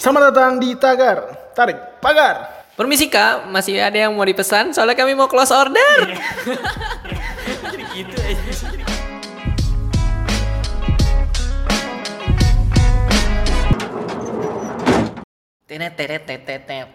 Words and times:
Selamat 0.00 0.32
datang 0.32 0.56
di 0.56 0.72
Tagar. 0.80 1.28
Tarik 1.52 2.00
pagar. 2.00 2.64
Permisi 2.72 3.12
kak, 3.12 3.52
masih 3.52 3.84
ada 3.84 4.08
yang 4.08 4.16
mau 4.16 4.24
dipesan? 4.24 4.72
Soalnya 4.72 4.96
kami 4.96 5.12
mau 5.12 5.28
close 5.28 5.52
order. 5.52 6.16
Jadi 7.68 7.84
gitu 7.92 8.16
aja. 8.16 8.40
Tenet 15.68 15.92
tenet 15.92 16.22
tenet 16.24 16.62
tenet. 16.64 16.88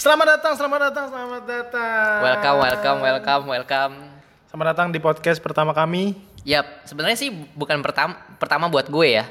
Selamat 0.00 0.40
datang, 0.40 0.56
selamat 0.56 0.80
datang, 0.88 1.06
selamat 1.12 1.42
datang. 1.44 2.16
Welcome, 2.24 2.56
welcome, 2.64 2.98
welcome, 3.04 3.44
welcome. 3.52 3.94
Selamat 4.48 4.66
datang 4.72 4.88
di 4.88 4.98
podcast 5.04 5.44
pertama 5.44 5.76
kami. 5.76 6.16
Yap, 6.48 6.88
sebenarnya 6.88 7.20
sih 7.20 7.28
bukan 7.52 7.84
pertama 7.84 8.16
pertama 8.40 8.72
buat 8.72 8.88
gue 8.88 9.20
ya. 9.20 9.28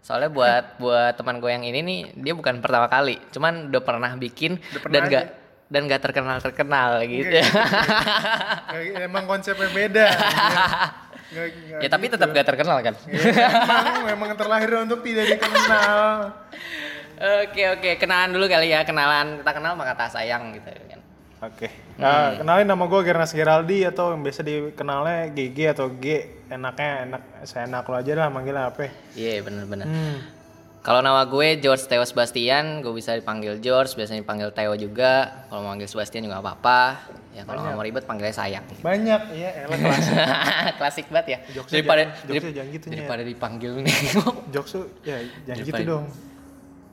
Soalnya 0.00 0.28
buat 0.28 0.64
buat 0.76 1.12
teman 1.12 1.38
gue 1.38 1.50
yang 1.50 1.62
ini 1.62 1.80
nih 1.80 1.98
dia 2.16 2.32
bukan 2.32 2.58
pertama 2.58 2.86
kali, 2.86 3.20
cuman 3.30 3.68
udah 3.68 3.80
pernah 3.80 4.10
bikin 4.14 4.56
Udah 4.56 4.80
pernah 4.80 4.94
dan 4.96 5.02
aja. 5.04 5.12
gak 5.12 5.26
dan 5.70 5.80
gak 5.86 6.02
terkenal 6.02 6.36
terkenal 6.38 6.90
gitu. 7.04 7.30
Nggak 7.30 7.46
Nggak- 8.66 9.04
Emang 9.04 9.24
konsepnya 9.24 9.68
beda. 9.68 10.06
Nggak- 11.30 11.52
nggak 11.52 11.78
ya 11.78 11.88
tapi 11.88 12.04
gitu. 12.08 12.14
tetap 12.18 12.28
gak 12.32 12.42
terkenal 12.44 12.78
kan. 12.80 12.94
Ya, 13.06 13.22
emang, 13.54 14.02
memang 14.04 14.30
terlahir 14.34 14.70
untuk 14.82 14.98
tidak 15.00 15.30
dikenal. 15.30 16.34
Oke 17.20 17.62
oke, 17.70 17.90
kenalan 17.96 18.32
dulu 18.32 18.48
kali 18.48 18.72
ya, 18.72 18.80
kenalan 18.82 19.38
kita 19.38 19.52
kenal 19.52 19.76
maka 19.76 19.92
tak 19.94 20.08
sayang 20.10 20.56
gitu 20.56 20.72
Oke. 21.40 21.72
Nah, 21.96 22.36
kenalin 22.36 22.68
nama 22.68 22.84
gue 22.84 23.00
Gernas 23.00 23.32
Geraldi 23.32 23.80
atau 23.82 24.12
yang 24.12 24.20
biasa 24.20 24.44
dikenalnya 24.44 25.32
GG 25.32 25.58
atau 25.72 25.88
G. 25.96 26.04
Enaknya 26.52 27.08
enak, 27.08 27.22
saya 27.48 27.64
enak 27.64 27.88
lo 27.88 27.96
aja 27.96 28.12
lah 28.12 28.28
manggilnya 28.28 28.68
apa. 28.68 28.92
Iya 29.16 29.40
bener-bener. 29.40 29.88
Hmm. 29.88 30.16
Kalau 30.80 31.00
nama 31.00 31.24
gue 31.24 31.60
George 31.60 31.84
Theo 31.84 32.04
Sebastian, 32.04 32.80
gue 32.80 32.92
bisa 32.92 33.12
dipanggil 33.12 33.60
George, 33.60 33.96
biasanya 33.96 34.20
dipanggil 34.20 34.52
Theo 34.52 34.72
juga. 34.76 35.44
Kalau 35.48 35.60
mau 35.60 35.72
manggil 35.72 35.88
Sebastian 35.88 36.24
juga 36.24 36.40
apa-apa. 36.40 37.08
Ya 37.30 37.44
kalau 37.44 37.62
nggak 37.62 37.76
mau 37.76 37.84
ribet 37.84 38.04
panggilnya 38.04 38.32
sayang. 38.32 38.64
Banyak, 38.80 39.22
iya 39.32 39.64
elah 39.64 39.76
kelas. 39.76 40.06
Klasik 40.80 41.06
banget 41.08 41.26
ya. 41.28 41.38
Jokesnya 41.54 41.76
daripada 41.78 42.02
jangan- 42.02 42.26
jokesnya 42.26 42.52
jangan 42.52 42.70
gitu, 42.72 42.86
daripada 42.90 43.22
dipanggil 43.22 43.70
Jokes 44.50 44.70
tuh, 44.72 44.84
ya 45.04 45.16
jangan 45.46 45.64
gitu 45.64 45.82
dong. 45.88 46.04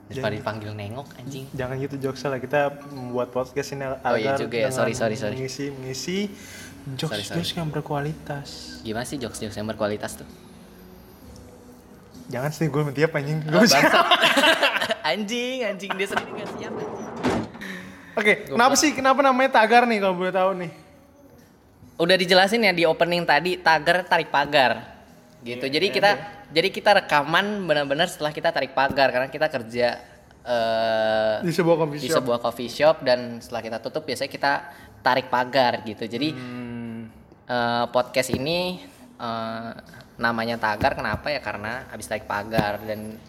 Daripada 0.08 0.34
dipanggil 0.34 0.72
nengok 0.72 1.08
anjing. 1.16 1.46
Jangan 1.52 1.76
gitu 1.78 1.96
jokesnya 2.00 2.30
lah, 2.30 2.40
kita 2.40 2.60
membuat 2.90 3.28
podcast 3.30 3.70
ini 3.70 3.84
agar 3.84 4.00
Oh 4.04 4.16
iya 4.16 4.34
juga 4.34 4.56
ya, 4.58 4.70
sorry, 4.70 4.92
sorry, 4.92 5.16
sorry. 5.16 5.36
Mengisi, 5.36 5.70
mengisi 5.70 6.18
jokes, 6.94 7.12
Sorry, 7.12 7.24
sorry. 7.24 7.38
jokes 7.40 7.52
yang 7.54 7.68
berkualitas. 7.68 8.48
Gimana 8.82 9.04
sih 9.04 9.18
jokes-jokes 9.18 9.54
yang 9.54 9.68
berkualitas 9.68 10.16
tuh? 10.16 10.28
Jangan 12.28 12.52
sih 12.52 12.68
gue 12.68 12.82
tiap 12.94 13.12
anjing. 13.14 13.40
Gue 13.42 13.52
Oh, 13.54 13.64
bisa. 13.64 13.80
bangsat. 13.80 14.06
anjing, 15.12 15.58
anjing 15.66 15.92
dia 15.94 16.08
sendiri 16.08 16.32
gak 16.36 16.48
siap 16.54 16.74
anjing. 16.74 17.08
Oke, 18.14 18.34
kenapa 18.48 18.74
sih 18.74 18.92
kenapa 18.92 19.20
namanya 19.22 19.52
tagar 19.54 19.84
nih 19.84 20.00
kalau 20.00 20.16
boleh 20.16 20.32
tahu 20.32 20.52
nih? 20.58 20.72
udah 21.98 22.14
dijelasin 22.14 22.62
ya 22.62 22.70
di 22.70 22.86
opening 22.86 23.26
tadi 23.26 23.58
tagar 23.58 24.06
tarik 24.06 24.30
pagar 24.30 24.86
gitu 25.42 25.66
Iya, 25.66 25.74
jadi 25.74 25.88
kita 25.90 26.12
jadi 26.50 26.68
kita 26.68 26.92
rekaman 26.98 27.46
benar-benar 27.64 28.06
setelah 28.06 28.30
kita 28.30 28.50
tarik 28.50 28.72
pagar 28.72 29.10
karena 29.10 29.28
kita 29.28 29.48
kerja 29.48 29.88
eh, 30.42 31.36
Di 31.42 31.52
sebuah 31.52 31.76
coffee 31.78 31.98
di 31.98 32.08
shop. 32.08 32.16
sebuah 32.18 32.40
coffee 32.40 32.70
shop 32.70 32.96
dan 33.02 33.20
setelah 33.38 33.62
kita 33.62 33.78
tutup 33.80 34.04
biasanya 34.04 34.30
kita 34.30 34.52
tarik 35.00 35.28
pagar 35.28 35.84
gitu 35.84 36.04
jadi 36.06 36.30
Hmm, 36.32 37.12
eh, 37.46 37.86
podcast 37.88 38.30
ini 38.30 38.80
eh, 39.14 39.72
namanya 40.18 40.58
tagar 40.58 40.94
kenapa 40.94 41.28
ya 41.28 41.40
karena 41.40 41.86
habis 41.88 42.06
tarik 42.06 42.26
pagar 42.26 42.82
dan 42.82 43.20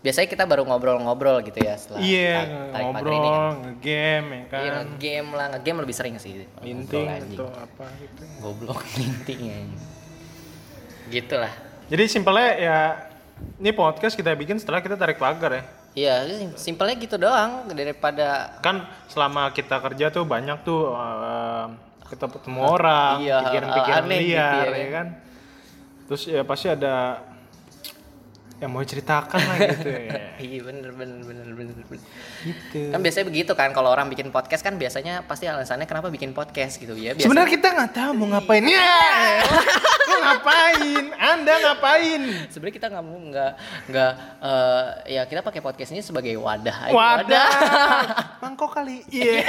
biasanya 0.00 0.26
kita 0.26 0.42
baru 0.42 0.64
ngobrol-ngobrol 0.64 1.38
gitu 1.42 1.62
ya 1.62 1.76
setelah 1.76 2.02
iya, 2.02 2.42
tarik- 2.42 2.72
tarik 2.72 2.86
pagar 2.90 3.06
ini 3.06 3.20
kan. 3.22 3.22
ngobrol, 3.22 3.52
ngegame 3.62 4.34
ya 4.34 4.44
kan. 4.44 4.60
Iya, 4.60 4.72
game 4.98 5.28
lah, 5.30 5.46
game 5.56 5.78
lebih 5.78 5.94
sering 5.94 6.16
sih. 6.18 6.32
Linting 6.58 7.06
Ngobrol, 7.06 7.46
atau 7.46 7.48
apa 7.54 7.84
gitu. 7.96 8.22
Goblok 8.40 8.80
linting 8.98 9.40
ya. 9.44 9.58
Gitu 11.08 11.34
lah. 11.36 11.54
Jadi 11.92 12.04
simpelnya 12.08 12.48
ya 12.56 12.78
ini 13.60 13.68
podcast 13.76 14.16
kita 14.16 14.32
bikin 14.32 14.56
setelah 14.56 14.80
kita 14.80 14.96
tarik 14.96 15.20
pagar 15.20 15.52
ya. 15.52 15.62
Iya, 15.92 16.14
sim- 16.24 16.56
simpelnya 16.56 16.96
gitu 16.96 17.20
doang 17.20 17.68
daripada 17.68 18.56
Kan 18.64 18.88
selama 19.12 19.52
kita 19.52 19.76
kerja 19.76 20.08
tuh 20.08 20.24
banyak 20.24 20.64
tuh 20.64 20.88
eh, 20.88 21.66
kita 22.08 22.32
ketemu 22.32 22.60
orang, 22.64 23.20
Iya, 23.20 23.36
pikiran-pikiran 23.44 24.02
aneh 24.04 24.18
gitu 24.20 24.32
liar 24.32 24.68
ya 24.68 24.72
ya 24.72 24.88
kan. 24.88 25.06
Terus 26.08 26.22
ya 26.32 26.42
pasti 26.48 26.66
ada 26.72 26.94
yang 28.56 28.70
mau 28.72 28.80
ceritakan 28.80 29.36
lah 29.36 29.56
gitu 29.68 29.88
ya. 29.92 30.12
Iya 30.48 30.58
bener 30.64 30.90
bener 30.96 31.20
bener 31.28 31.46
bener 31.50 31.74
gitu. 32.40 32.88
Kan 32.88 33.04
biasanya 33.04 33.26
begitu 33.28 33.52
kan 33.52 33.68
kalau 33.76 33.92
orang 33.92 34.08
bikin 34.08 34.32
podcast 34.32 34.64
kan 34.64 34.80
biasanya 34.80 35.28
pasti 35.28 35.44
alasannya 35.44 35.84
kenapa 35.84 36.08
bikin 36.08 36.32
podcast 36.32 36.80
gitu 36.80 36.96
ya. 36.96 37.12
Biasa, 37.12 37.28
Sebenarnya 37.28 37.50
kita 37.52 37.68
nggak 37.68 37.92
tahu 37.92 38.10
mau 38.16 38.32
ngapain. 38.32 38.64
Ya, 38.64 38.80
ngapain? 40.20 41.04
Anda 41.16 41.54
ngapain? 41.64 42.22
sebenarnya 42.52 42.76
kita 42.76 42.88
nggak 42.92 43.04
mau 43.04 43.18
nggak 43.18 43.52
nggak 43.88 44.12
eh, 44.42 44.86
ya 45.16 45.22
kita 45.24 45.40
pakai 45.40 45.60
podcast 45.64 45.90
ini 45.94 46.02
sebagai 46.04 46.34
wadah 46.36 46.76
aja. 46.90 46.94
Wadah. 46.94 47.50
Mangkok 48.42 48.76
kali. 48.76 49.04
Iya. 49.08 49.48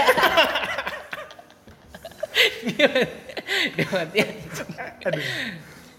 Gimana 3.77 4.11
ya? 4.13 4.25
Aduh. 5.09 5.25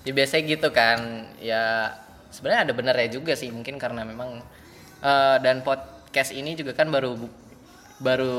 ya 0.04 0.12
biasanya 0.12 0.42
gitu 0.44 0.68
kan 0.68 1.28
ya 1.40 1.96
sebenarnya 2.28 2.68
ada 2.68 2.72
benernya 2.76 3.08
juga 3.08 3.32
sih 3.32 3.48
mungkin 3.48 3.80
karena 3.80 4.04
memang 4.04 4.42
eh, 5.00 5.36
dan 5.40 5.64
podcast 5.64 6.34
ini 6.36 6.52
juga 6.58 6.76
kan 6.76 6.92
baru 6.92 7.16
baru 8.04 8.36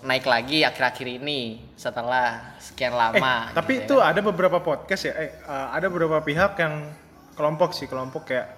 naik 0.00 0.24
lagi 0.24 0.64
akhir-akhir 0.64 1.20
ini 1.20 1.60
setelah 1.76 2.56
sekian 2.56 2.96
lama 2.96 3.52
Eh, 3.52 3.54
Tapi 3.54 3.72
gitu 3.76 3.80
ya 3.80 3.84
itu 3.84 3.96
kan. 4.00 4.10
ada 4.16 4.20
beberapa 4.24 4.58
podcast 4.64 5.02
ya. 5.04 5.14
Eh, 5.20 5.30
uh, 5.44 5.68
ada 5.76 5.86
beberapa 5.92 6.16
pihak 6.24 6.56
yang 6.56 6.88
kelompok 7.36 7.76
sih, 7.76 7.84
kelompok 7.84 8.32
kayak 8.32 8.48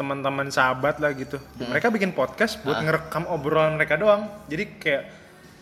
teman-teman 0.00 0.48
sahabat 0.48 0.96
lah 0.96 1.12
gitu. 1.12 1.36
Hmm. 1.36 1.68
Mereka 1.68 1.92
bikin 1.92 2.16
podcast 2.16 2.56
buat 2.64 2.80
ngerekam 2.80 3.28
obrolan 3.28 3.76
mereka 3.76 4.00
doang. 4.00 4.24
Jadi 4.48 4.64
kayak 4.80 5.02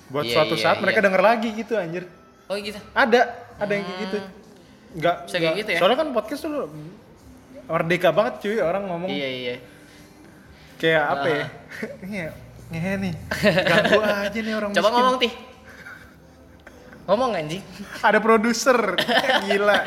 buat 0.07 0.23
Ah. 0.23 0.31
Iya, 0.31 0.35
suatu 0.39 0.55
iya, 0.55 0.63
saat 0.63 0.77
iya. 0.79 0.83
mereka 0.87 0.99
denger 1.03 1.23
lagi 1.27 1.49
gitu 1.51 1.75
anjir. 1.75 2.05
oh 2.47 2.55
gitu 2.55 2.79
Ada, 2.95 3.27
ada 3.59 3.73
yang 3.75 3.83
kayak 3.83 4.01
gitu. 4.07 4.19
Enggak, 4.95 5.17
Bisa 5.27 5.37
kayak 5.43 5.57
gitu 5.67 5.71
ya? 5.75 5.79
Soalnya 5.83 5.99
kan 5.99 6.09
podcast 6.15 6.41
tuh 6.47 6.71
merdeka 7.67 8.15
banget 8.15 8.35
cuy 8.47 8.63
orang 8.63 8.87
ngomong 8.87 9.11
iya 9.11 9.27
iya 9.27 9.55
kayak 10.79 11.03
apa 11.03 11.27
ya? 11.27 11.45
Ngehe 12.67 12.93
nih. 12.99 13.15
Ganggu 13.63 14.01
aja 14.01 14.35
nih 14.37 14.55
orang 14.55 14.71
coba 14.71 14.81
miskin. 14.83 14.95
ngomong 14.97 15.17
tih 15.19 15.33
ngomong 17.07 17.31
anjing 17.33 17.63
Ada 18.03 18.19
produser. 18.19 18.79
Gila. 19.45 19.79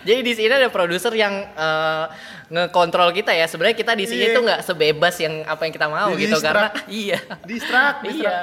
jadi 0.00 0.20
di 0.22 0.32
sini 0.32 0.52
ada 0.52 0.70
produser 0.70 1.10
yang 1.12 1.34
eh, 1.34 2.04
ngekontrol 2.46 3.10
kita 3.10 3.34
ya 3.34 3.44
sebenarnya 3.44 3.74
kita 3.74 3.92
di 3.92 4.06
sini 4.06 4.24
Iya. 4.24 4.34
tuh 4.34 4.42
nggak 4.44 4.60
sebebas 4.62 5.14
yang 5.18 5.42
apa 5.42 5.66
yang 5.66 5.74
kita 5.74 5.88
mau 5.88 6.06
Di- 6.08 6.22
gitu 6.22 6.38
distract. 6.38 6.46
karena 6.46 6.68
iya 6.86 7.18
Distrak, 7.42 7.94
distrak. 8.00 8.06
iya 8.06 8.36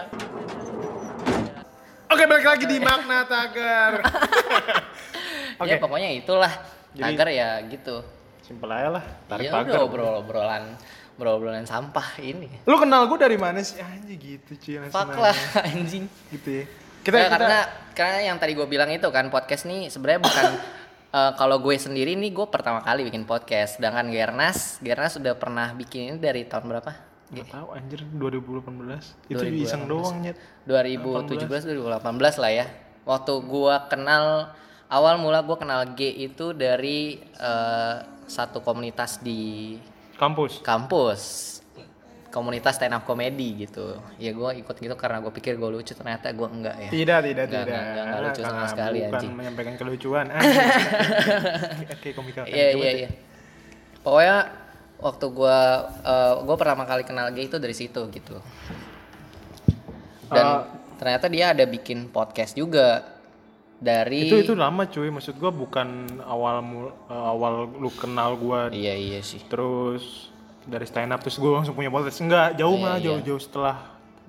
Oke, 2.06 2.28
balik 2.28 2.46
lagi 2.46 2.66
di 2.68 2.78
makna 2.78 3.26
tagar. 3.26 4.04
Oke. 5.64 5.72
ya 5.72 5.80
pokoknya 5.80 6.10
itulah 6.12 6.52
Jadi- 6.92 7.08
agar 7.08 7.28
ya 7.30 7.50
gitu 7.66 8.04
Simpel 8.44 8.68
aja 8.70 8.92
lah, 8.92 9.04
tarik 9.26 9.48
pagar. 9.48 9.72
udah 9.72 9.82
obrol 9.82 10.14
obrolan 10.20 10.76
obrolan 11.20 11.68
sampah 11.68 12.18
ini. 12.22 12.50
Lu 12.66 12.76
kenal 12.82 13.06
gue 13.06 13.18
dari 13.22 13.38
mana 13.38 13.62
sih? 13.62 13.78
Anjir 13.78 14.18
gitu 14.18 14.52
cuy. 14.58 14.76
Fuck 14.90 15.14
lah 15.14 15.38
anjing. 15.70 16.10
Gitu 16.34 16.50
ya. 16.50 16.66
Kita, 17.04 17.18
Ya, 17.20 17.28
kita 17.28 17.34
karena 17.36 17.60
karena 17.94 18.20
yang 18.32 18.38
tadi 18.40 18.56
gue 18.56 18.64
bilang 18.66 18.90
itu 18.90 19.06
kan 19.12 19.28
podcast 19.28 19.68
nih 19.68 19.92
sebenarnya 19.92 20.24
bukan 20.24 20.46
eh, 21.18 21.32
kalau 21.36 21.60
gue 21.60 21.76
sendiri 21.76 22.16
nih 22.18 22.32
gue 22.34 22.48
pertama 22.50 22.82
kali 22.82 23.06
bikin 23.06 23.28
podcast. 23.28 23.78
Sedangkan 23.78 24.10
Gernas, 24.10 24.82
Gernas 24.82 25.14
sudah 25.20 25.38
pernah 25.38 25.76
bikin 25.76 26.16
ini 26.16 26.18
dari 26.18 26.48
tahun 26.48 26.66
berapa? 26.66 26.92
Gak 27.34 27.50
tahu 27.50 27.68
anjir 27.74 28.02
2018. 28.14 29.30
Itu 29.30 29.42
2018. 29.42 29.66
iseng 29.66 29.84
doang 29.90 30.18
nyet. 30.22 30.38
2017 30.70 31.66
2018 31.66 32.42
lah 32.42 32.52
ya. 32.54 32.66
Waktu 33.04 33.34
gua 33.44 33.90
kenal 33.90 34.54
awal 34.88 35.18
mula 35.18 35.42
gua 35.42 35.58
kenal 35.58 35.82
G 35.98 36.08
itu 36.30 36.54
dari 36.54 37.20
eh, 37.20 37.96
satu 38.30 38.64
komunitas 38.64 39.20
di 39.20 39.76
Kampus. 40.16 40.62
kampus 40.62 41.22
komunitas 42.30 42.74
stand 42.74 42.92
up 42.92 43.04
comedy 43.04 43.62
gitu 43.62 43.94
ya 44.18 44.30
gue 44.30 44.50
ikut 44.58 44.74
gitu 44.74 44.94
karena 44.94 45.22
gue 45.22 45.30
pikir 45.30 45.54
gue 45.54 45.70
lucu 45.70 45.94
ternyata 45.94 46.30
gue 46.30 46.48
enggak 46.48 46.76
ya 46.80 46.90
Tidak, 46.90 47.20
tidak, 47.24 47.46
Nggak, 47.46 47.62
tidak. 47.62 47.66
nggak, 47.70 47.84
nggak, 47.86 48.06
nggak 48.06 48.22
lucu 48.24 48.42
sama 48.42 48.66
sekali, 48.66 48.98
bukan 49.00 49.14
anjing. 49.14 49.32
menyampaikan 49.32 49.74
kelucuan. 49.78 50.26
Oke, 51.94 52.10
komika. 52.12 52.42
iya 52.46 52.74
iya 52.74 52.92
iya 52.96 53.10
pokoknya 54.02 54.38
waktu 54.98 55.26
gue 55.30 55.60
gue 56.42 56.56
pertama 56.58 56.84
kali 56.84 57.04
kenal 57.04 57.30
G 57.30 57.38
itu 57.44 57.58
dari 57.58 57.76
situ 57.76 58.02
gitu 58.10 58.36
dan 60.28 60.46
Eh, 60.46 60.60
ternyata 60.98 61.26
dia 61.28 61.52
ada 61.52 61.64
bikin 61.64 62.08
podcast 62.08 62.56
juga 62.56 63.13
dari 63.84 64.32
Itu 64.32 64.40
itu 64.40 64.54
lama 64.56 64.88
cuy. 64.88 65.12
Maksud 65.12 65.36
gua 65.36 65.52
bukan 65.52 65.88
awal 66.24 66.64
eh, 67.12 67.12
awal 67.12 67.68
lu 67.70 67.92
kenal 67.92 68.34
gua 68.36 68.72
iya 68.72 68.96
iya 68.96 69.20
sih 69.20 69.44
terus 69.44 70.32
dari 70.64 70.88
stand 70.88 71.12
up 71.12 71.20
terus 71.20 71.36
gue 71.36 71.52
langsung 71.52 71.76
punya 71.76 71.92
podcast 71.92 72.24
enggak 72.24 72.56
jauh 72.56 72.80
Iya, 72.80 72.82
mah 72.82 72.96
iya. 72.96 73.04
jauh-jauh 73.04 73.42
setelah 73.42 73.78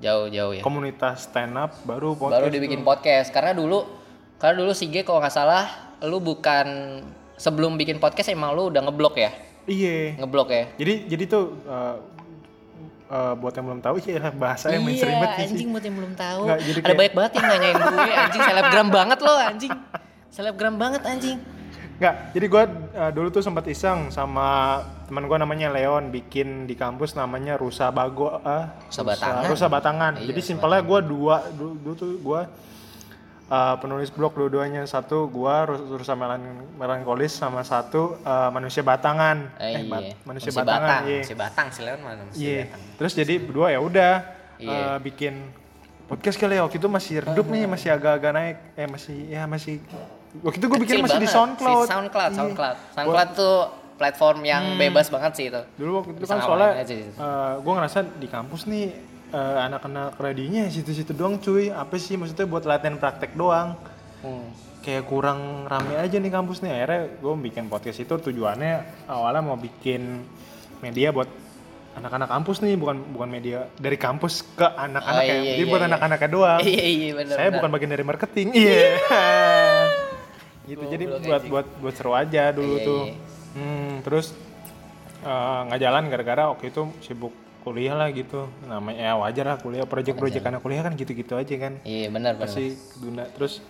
Jauh-jauh 0.02 0.58
ya. 0.58 0.62
komunitas 0.66 1.30
stand 1.30 1.54
up 1.54 1.70
baru 1.86 2.18
podcast 2.18 2.42
Baru 2.42 2.46
dibikin 2.50 2.82
podcast 2.82 3.30
karena 3.30 3.54
dulu 3.54 3.86
karena 4.36 4.58
dulu 4.58 4.74
si 4.74 4.90
G 4.90 5.06
kalau 5.06 5.22
nggak 5.22 5.30
salah 5.30 5.70
lu 6.02 6.18
bukan 6.18 6.66
sebelum 7.38 7.78
bikin 7.78 8.02
podcast 8.02 8.28
emang 8.28 8.50
lu 8.50 8.66
udah 8.66 8.82
ngeblok 8.82 9.14
ya? 9.14 9.30
iya 9.64 10.18
Ngeblok 10.18 10.48
ya? 10.50 10.64
jadi 10.74 10.94
jadi 11.06 11.24
tuh 11.24 11.44
eh, 11.62 11.96
eh, 13.06 13.34
buat 13.34 13.52
yang 13.52 13.66
belum 13.66 13.80
tahu 13.80 13.94
iya 14.00 14.30
bahasa 14.30 14.68
yang 14.68 14.80
iya, 14.80 14.86
mainstream 14.86 15.16
banget 15.16 15.36
sih 15.36 15.46
anjing 15.52 15.68
buat 15.70 15.84
yang 15.84 15.96
belum 15.96 16.12
tahu. 16.14 16.40
Nggak, 16.44 16.58
jadi 16.60 16.70
Ada 16.74 16.84
kayak- 16.84 16.98
banyak 16.98 17.14
banget 17.14 17.32
yang 17.32 17.46
nanyain 17.46 17.76
gue, 17.76 18.14
anjing 18.16 18.42
selebgram 18.42 18.88
banget 18.90 19.18
lo 19.20 19.34
anjing. 19.36 19.72
Selebgram 20.28 20.74
banget 20.74 21.02
anjing. 21.04 21.38
Nggak, 21.94 22.14
jadi 22.34 22.46
gue 22.50 22.62
dulu 23.14 23.28
tuh 23.30 23.38
sempat 23.38 23.64
iseng 23.70 24.10
sama 24.10 24.48
teman 25.06 25.24
gue 25.24 25.38
namanya 25.38 25.70
Leon 25.70 26.10
bikin 26.10 26.66
di 26.66 26.74
kampus 26.74 27.14
namanya 27.14 27.54
Rusa 27.54 27.94
Bago 27.94 28.42
ah 28.42 28.74
Rusa 28.90 29.02
Batangan. 29.06 29.42
Rusa 29.46 29.66
Batangan. 29.70 30.12
Iya, 30.18 30.34
jadi 30.34 30.40
simpelnya 30.42 30.82
gue 30.82 31.00
dua 31.06 31.36
dulu, 31.54 31.78
dulu 31.78 31.94
tuh 31.94 32.10
gue 32.18 32.40
uh, 33.54 33.74
penulis 33.78 34.10
blog 34.10 34.34
dua-duanya 34.34 34.82
satu 34.84 35.30
gue 35.30 35.54
Rusa 35.94 36.12
Melan 36.12 36.42
Melankolis 36.74 37.30
sama 37.32 37.62
satu 37.62 38.18
uh, 38.20 38.50
Manusia 38.50 38.82
Batangan. 38.82 39.54
Eh, 39.56 39.86
Bat- 39.86 40.02
iya. 40.02 40.14
Manusia, 40.26 40.50
Masih 40.50 40.58
Batangan. 40.58 40.88
Batang, 40.90 41.02
Iya. 41.06 41.22
Masih 41.22 41.36
Batang 41.38 41.66
sih 41.68 41.82
masih 41.86 42.34
Iya. 42.34 42.62
Batang. 42.66 42.80
Terus 42.98 43.12
jadi 43.14 43.34
berdua 43.38 43.68
ya 43.70 43.78
udah 43.80 44.14
Iya. 44.58 44.70
uh, 44.74 44.98
bikin 44.98 45.34
podcast 46.04 46.36
kali 46.36 46.54
ya 46.54 46.62
waktu 46.62 46.76
itu 46.76 46.88
masih 46.88 47.14
redup 47.22 47.46
nih 47.48 47.64
masih 47.64 47.88
agak-agak 47.88 48.32
naik 48.32 48.56
eh 48.74 48.86
masih 48.86 49.16
ya 49.24 49.42
masih 49.46 49.80
waktu 50.42 50.58
itu 50.58 50.66
gue 50.66 50.78
bikin 50.82 50.96
masih 51.00 51.16
di 51.16 51.24
banget. 51.24 51.32
SoundCloud 51.32 51.86
Si 51.86 51.90
SoundCloud, 51.90 52.30
Iya. 52.30 52.38
SoundCloud. 52.38 52.76
SoundCloud 52.92 53.30
tuh 53.32 53.56
platform 53.94 54.38
yang 54.42 54.74
bebas 54.74 55.06
banget 55.06 55.32
sih 55.32 55.46
itu. 55.48 55.62
dulu 55.78 56.02
waktu 56.02 56.10
itu 56.12 56.26
Bisa 56.26 56.34
kan 56.34 56.38
soalnya 56.42 56.82
gitu. 56.82 57.14
gue 57.62 57.72
ngerasa 57.72 57.98
di 58.18 58.26
kampus 58.26 58.66
nih 58.66 58.84
eh, 59.34 59.58
anak-anak 59.66 60.14
radinya 60.16 60.62
situ-situ 60.66 61.10
doang 61.10 61.36
cuy. 61.36 61.68
Apa 61.68 61.98
sih? 61.98 62.14
Maksudnya 62.14 62.46
buat 62.46 62.62
latihan 62.62 62.94
praktek 62.94 63.34
doang. 63.34 63.74
Hmm. 64.22 64.48
kayak 64.80 65.04
kurang 65.04 65.64
rame 65.64 65.96
aja 65.96 66.16
nih 66.16 66.28
kampus 66.28 66.60
nih 66.60 66.68
akhirnya 66.70 67.00
gue 67.16 67.32
bikin 67.40 67.68
podcast 67.68 67.98
itu 67.98 68.20
tujuannya 68.20 68.84
awalnya 69.08 69.40
mau 69.40 69.56
bikin 69.56 70.20
media 70.80 71.08
buat 71.08 71.24
anak-anak 71.96 72.28
kampus 72.28 72.60
nih 72.60 72.76
bukan 72.76 73.00
bukan 73.12 73.28
media 73.28 73.64
dari 73.76 73.96
kampus 73.96 74.44
ke 74.52 74.64
anak-anak 74.64 75.20
Oh, 75.20 75.28
ya. 75.28 75.36
iya, 75.40 75.44
jadi 75.56 75.64
iya, 75.64 75.72
buat 75.72 75.80
iya. 75.80 75.88
anak-anaknya 75.88 76.28
doang. 76.28 76.60
Iya 76.68 76.84
iya 76.84 77.10
benar. 77.16 77.36
saya 77.36 77.48
bukan 77.52 77.70
bagian 77.72 77.92
dari 77.92 78.04
marketing. 78.04 78.48
Iya. 78.52 78.88
Gitu. 80.68 80.80
Jadi 80.88 81.04
buat 81.20 81.42
buat 81.44 81.66
buat 81.80 81.94
seru 81.96 82.12
aja 82.12 82.48
dulu 82.52 82.74
Iya, 82.76 82.84
tuh. 82.84 83.02
iya. 83.04 83.14
hmm, 83.56 83.92
terus 84.04 84.26
eh, 85.20 85.58
nggak 85.68 85.80
jalan 85.80 86.02
gara-gara 86.08 86.42
waktu 86.48 86.64
itu 86.72 86.82
sibuk 87.00 87.32
kuliah 87.64 87.96
lah 87.96 88.12
gitu 88.12 88.44
namanya 88.62 89.00
ya 89.00 89.12
wajar 89.16 89.44
lah 89.46 89.58
kuliah 89.58 89.82
project-project 89.82 90.44
anak 90.44 90.60
kuliah 90.60 90.84
kan 90.84 90.92
gitu-gitu 90.92 91.34
aja 91.34 91.54
kan 91.58 91.80
Iya 91.82 92.12
benar 92.12 92.36
pasti 92.36 92.70
guna 92.98 93.24
terus 93.26 93.64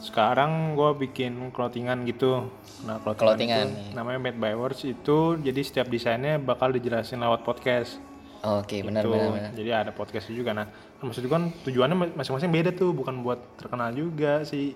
sekarang 0.00 0.72
gue 0.72 0.90
bikin 1.02 1.50
clothingan 1.50 2.06
gitu 2.06 2.48
nah 2.80 2.96
clothingan, 2.96 3.36
Clothingan, 3.36 3.66
itu 3.66 3.76
iya. 3.84 3.92
namanya 3.92 4.18
Made 4.22 4.38
by 4.38 4.54
Words 4.54 4.80
itu 4.82 5.18
jadi 5.36 5.60
setiap 5.60 5.86
desainnya 5.86 6.38
bakal 6.38 6.70
dijelasin 6.70 7.20
lewat 7.20 7.42
podcast 7.42 8.00
Oke 8.40 8.80
benar 8.80 9.04
Tuh, 9.04 9.12
benar 9.12 9.30
benar. 9.36 9.52
jadi 9.52 9.70
ada 9.76 9.90
podcastnya 9.92 10.32
juga 10.32 10.56
nah 10.56 10.64
maksud 11.00 11.20
gue 11.20 11.28
kan 11.28 11.52
tujuannya 11.60 11.96
ma- 11.98 12.14
masing-masing 12.16 12.48
beda 12.48 12.70
tuh 12.72 12.94
bukan 12.94 13.20
buat 13.20 13.36
terkenal 13.56 13.92
juga 13.92 14.40
sih 14.42 14.72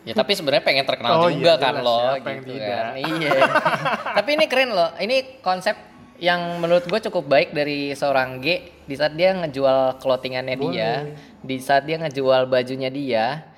Ya 0.00 0.16
tapi 0.16 0.32
sebenarnya 0.32 0.64
pengen 0.64 0.88
terkenal 0.88 1.12
Oh, 1.12 1.28
juga 1.28 1.60
iya, 1.60 1.60
kan 1.60 1.74
jelas, 1.76 1.84
lo 1.84 2.00
yang 2.16 2.40
gitu 2.40 2.56
tidak. 2.56 2.72
kan. 2.72 2.92
Iya. 2.96 3.30
tapi 4.16 4.28
ini 4.32 4.44
keren 4.48 4.72
loh. 4.72 4.96
Ini 4.96 5.16
konsep 5.44 5.76
yang 6.20 6.60
menurut 6.60 6.84
gue 6.84 7.00
cukup 7.08 7.24
baik 7.24 7.56
dari 7.56 7.96
seorang 7.96 8.44
G 8.44 8.68
di 8.84 8.94
saat 8.94 9.16
dia 9.16 9.32
ngejual 9.32 9.96
clothingannya 10.04 10.56
dia, 10.60 10.90
di 11.40 11.56
saat 11.56 11.88
dia 11.88 11.96
ngejual 11.96 12.44
bajunya 12.44 12.92
dia, 12.92 13.48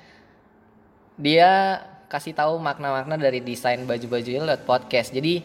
dia 1.19 1.83
kasih 2.07 2.39
tahu 2.39 2.63
makna-makna 2.63 3.19
dari 3.19 3.43
desain 3.43 3.83
baju-bajunya 3.83 4.47
lewat 4.47 4.63
podcast. 4.63 5.11
Jadi 5.11 5.43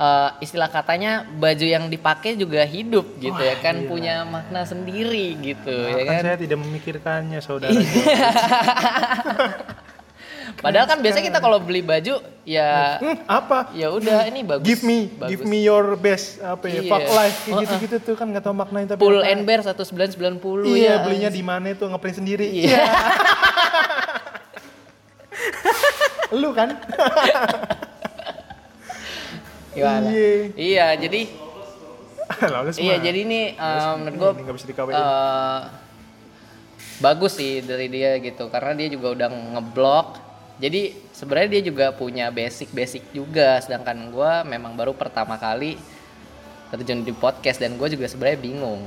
eh, 0.00 0.30
istilah 0.40 0.72
katanya 0.72 1.28
baju 1.28 1.66
yang 1.68 1.92
dipakai 1.92 2.40
juga 2.40 2.64
hidup 2.64 3.20
gitu 3.20 3.36
ya 3.36 3.60
kan 3.60 3.84
punya 3.84 4.24
makna 4.24 4.64
sendiri 4.64 5.36
gitu 5.40 5.72
ya 5.72 6.04
kan 6.04 6.20
kan. 6.20 6.24
saya 6.24 6.38
tidak 6.40 6.58
memikirkannya 6.60 7.40
saudara 7.40 7.72
Padahal 10.56 10.86
kan 10.86 10.98
biasanya 10.98 11.26
kita 11.26 11.38
kalau 11.38 11.58
beli 11.58 11.80
baju 11.80 12.16
ya 12.42 12.96
hmm, 12.98 13.26
apa 13.26 13.74
ya 13.74 13.90
udah 13.90 14.22
ini 14.24 14.40
bagus. 14.40 14.62
give 14.62 14.82
me 14.82 15.10
bagus. 15.10 15.30
give 15.34 15.42
me 15.42 15.58
your 15.60 15.98
best 15.98 16.38
apa 16.38 16.66
ya 16.66 16.78
Iya. 16.78 16.90
fuck 16.90 17.06
life 17.10 17.36
kayak 17.42 17.56
gitu-gitu 17.66 17.96
tuh 18.00 18.14
kan 18.14 18.30
nggak 18.30 18.40
tahu 18.40 18.54
maknanya 18.54 18.94
tapi 18.94 19.00
Pull 19.02 19.18
apa. 19.18 19.30
and 19.30 19.42
bear 19.42 19.60
1990 19.60 20.14
iya 20.70 20.78
ya. 20.78 20.94
belinya 21.02 21.26
di 21.28 21.42
mana 21.42 21.74
tuh 21.74 21.90
ngeprint 21.90 22.16
sendiri 22.18 22.46
Iya. 22.46 22.86
lu 26.32 26.50
kan 26.50 26.78
Gimana? 29.72 30.08
iya 30.08 30.32
Iya, 30.56 30.86
jadi 30.98 31.20
iya 32.76 32.96
jadi 32.98 33.18
ini 33.22 33.40
eh, 33.54 33.92
menurut 33.96 34.16
gua 34.16 34.30
nggak 34.34 34.56
bisa 34.56 34.66
dikawin 34.66 34.94
eh, 34.94 35.60
bagus 36.96 37.36
sih 37.36 37.60
dari 37.60 37.86
dia 37.86 38.16
gitu 38.18 38.48
karena 38.48 38.72
dia 38.72 38.88
juga 38.88 39.12
udah 39.12 39.28
ngeblok. 39.28 40.08
Jadi 40.56 40.80
sebenarnya 41.10 41.48
dia 41.50 41.62
juga 41.64 41.86
punya 41.90 42.28
basic-basic 42.28 43.12
juga 43.12 43.60
sedangkan 43.60 44.08
gua 44.08 44.40
memang 44.42 44.72
baru 44.72 44.92
pertama 44.92 45.36
kali 45.36 45.76
terjun 46.66 47.00
di 47.00 47.12
podcast 47.12 47.56
dan 47.56 47.74
gue 47.74 47.88
juga 47.88 48.04
sebenarnya 48.04 48.38
bingung 48.38 48.82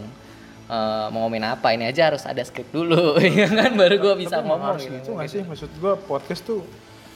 eh, 0.66 1.06
mau 1.10 1.24
ngomongin 1.24 1.48
apa 1.48 1.71
ini 1.71 1.86
aja 1.86 2.10
harus 2.10 2.25
ada 2.25 2.42
skrip 2.42 2.68
dulu 2.69 3.16
ya 3.39 3.48
kan 3.48 3.71
baru 3.71 3.95
gua 3.98 4.13
bisa 4.13 4.36
Tapi 4.36 4.45
ngomong 4.45 4.68
harus 4.68 4.83
gitu. 4.83 4.95
gitu 4.98 5.10
nggak 5.13 5.30
sih 5.30 5.42
maksud 5.42 5.69
gua 5.77 5.94
podcast 5.95 6.44
tuh 6.44 6.62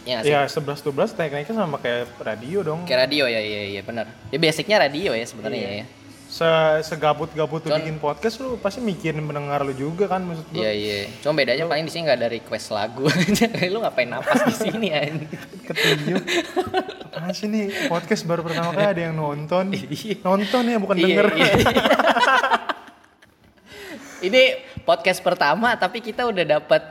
Ya 0.04 0.20
nggak 0.20 0.26
sih? 0.28 0.36
ya 0.36 0.42
11 0.84 0.84
12 0.84 1.16
tekniknya 1.16 1.56
sama 1.56 1.78
kayak 1.80 2.12
radio 2.20 2.60
dong 2.62 2.84
Kayak 2.84 3.08
radio 3.08 3.24
ya, 3.24 3.40
iya 3.40 3.62
iya 3.72 3.82
benar. 3.82 4.04
Ya 4.30 4.38
basicnya 4.38 4.76
radio 4.78 5.12
ya 5.12 5.24
sebenarnya 5.24 5.64
Iya. 5.64 5.80
ya. 5.80 5.86
Se 6.34 6.50
segabut-gabut 6.84 7.62
tuh 7.62 7.70
bikin 7.72 8.02
podcast 8.02 8.42
lu 8.42 8.58
pasti 8.58 8.82
mikirin 8.82 9.22
pendengar 9.22 9.62
lu 9.62 9.70
juga 9.72 10.10
kan 10.10 10.26
maksud 10.26 10.50
gua 10.50 10.60
Iya 10.60 10.72
iya. 10.74 10.98
Cuma 11.22 11.38
bedanya 11.38 11.64
paling 11.64 11.86
di 11.86 11.94
sini 11.94 12.02
nggak 12.04 12.18
ada 12.18 12.28
request 12.28 12.74
lagu 12.74 13.06
aja. 13.06 13.46
lu 13.70 13.78
ngapain 13.78 14.10
napas 14.10 14.42
di 14.44 14.56
sini 14.58 14.90
anjing? 14.90 15.30
ketiup 15.64 16.26
apaan 17.06 17.30
sih 17.32 17.46
nih 17.46 17.86
podcast 17.86 18.26
baru 18.26 18.42
pertama 18.42 18.74
kali 18.74 18.88
ada 18.90 19.02
yang 19.04 19.16
nonton 19.16 19.72
Iya. 19.72 20.20
nonton 20.22 20.64
ya 20.66 20.78
bukan 20.78 20.96
Iya, 20.98 21.06
denger 21.06 21.28
iya. 21.38 21.54
Ini 24.24 24.42
podcast 24.82 25.20
pertama 25.20 25.76
tapi 25.76 26.00
kita 26.00 26.24
udah 26.24 26.46
dapat 26.50 26.82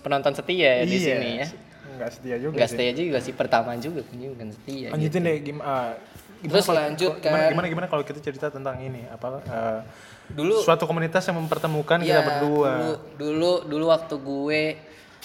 penonton 0.00 0.32
setia 0.32 0.80
ya 0.80 0.84
di 0.84 0.96
Iya, 0.96 1.04
sini 1.04 1.28
ya. 1.36 1.46
nggak 1.92 2.10
setia 2.10 2.36
juga 2.38 2.54
Enggak 2.54 2.70
setia 2.70 2.92
juga 2.94 3.18
sih 3.18 3.34
pertama 3.34 3.74
juga 3.76 4.00
bukan 4.06 4.48
setia. 4.50 4.88
lanjutin 4.88 5.20
deh 5.20 5.36
gimana 5.42 5.98
gimana 6.38 6.52
Terus 6.52 6.64
kalau- 6.64 6.78
lanjut 6.80 7.12
gimana, 7.18 7.38
kan. 7.40 7.50
gimana 7.50 7.66
gimana 7.68 7.86
kalau 7.86 8.02
kita 8.02 8.18
cerita 8.18 8.46
tentang 8.48 8.78
ini 8.78 9.02
apa 9.06 9.26
eh, 9.40 9.80
Dulu 10.28 10.60
suatu 10.60 10.84
komunitas 10.84 11.24
yang 11.24 11.36
mempertemukan 11.36 11.98
kita 11.98 12.14
Iya, 12.14 12.20
berdua 12.22 12.70
Dulu 12.70 12.92
dulu 13.16 13.52
dulu 13.66 13.84
waktu 13.88 14.14
gue 14.14 14.62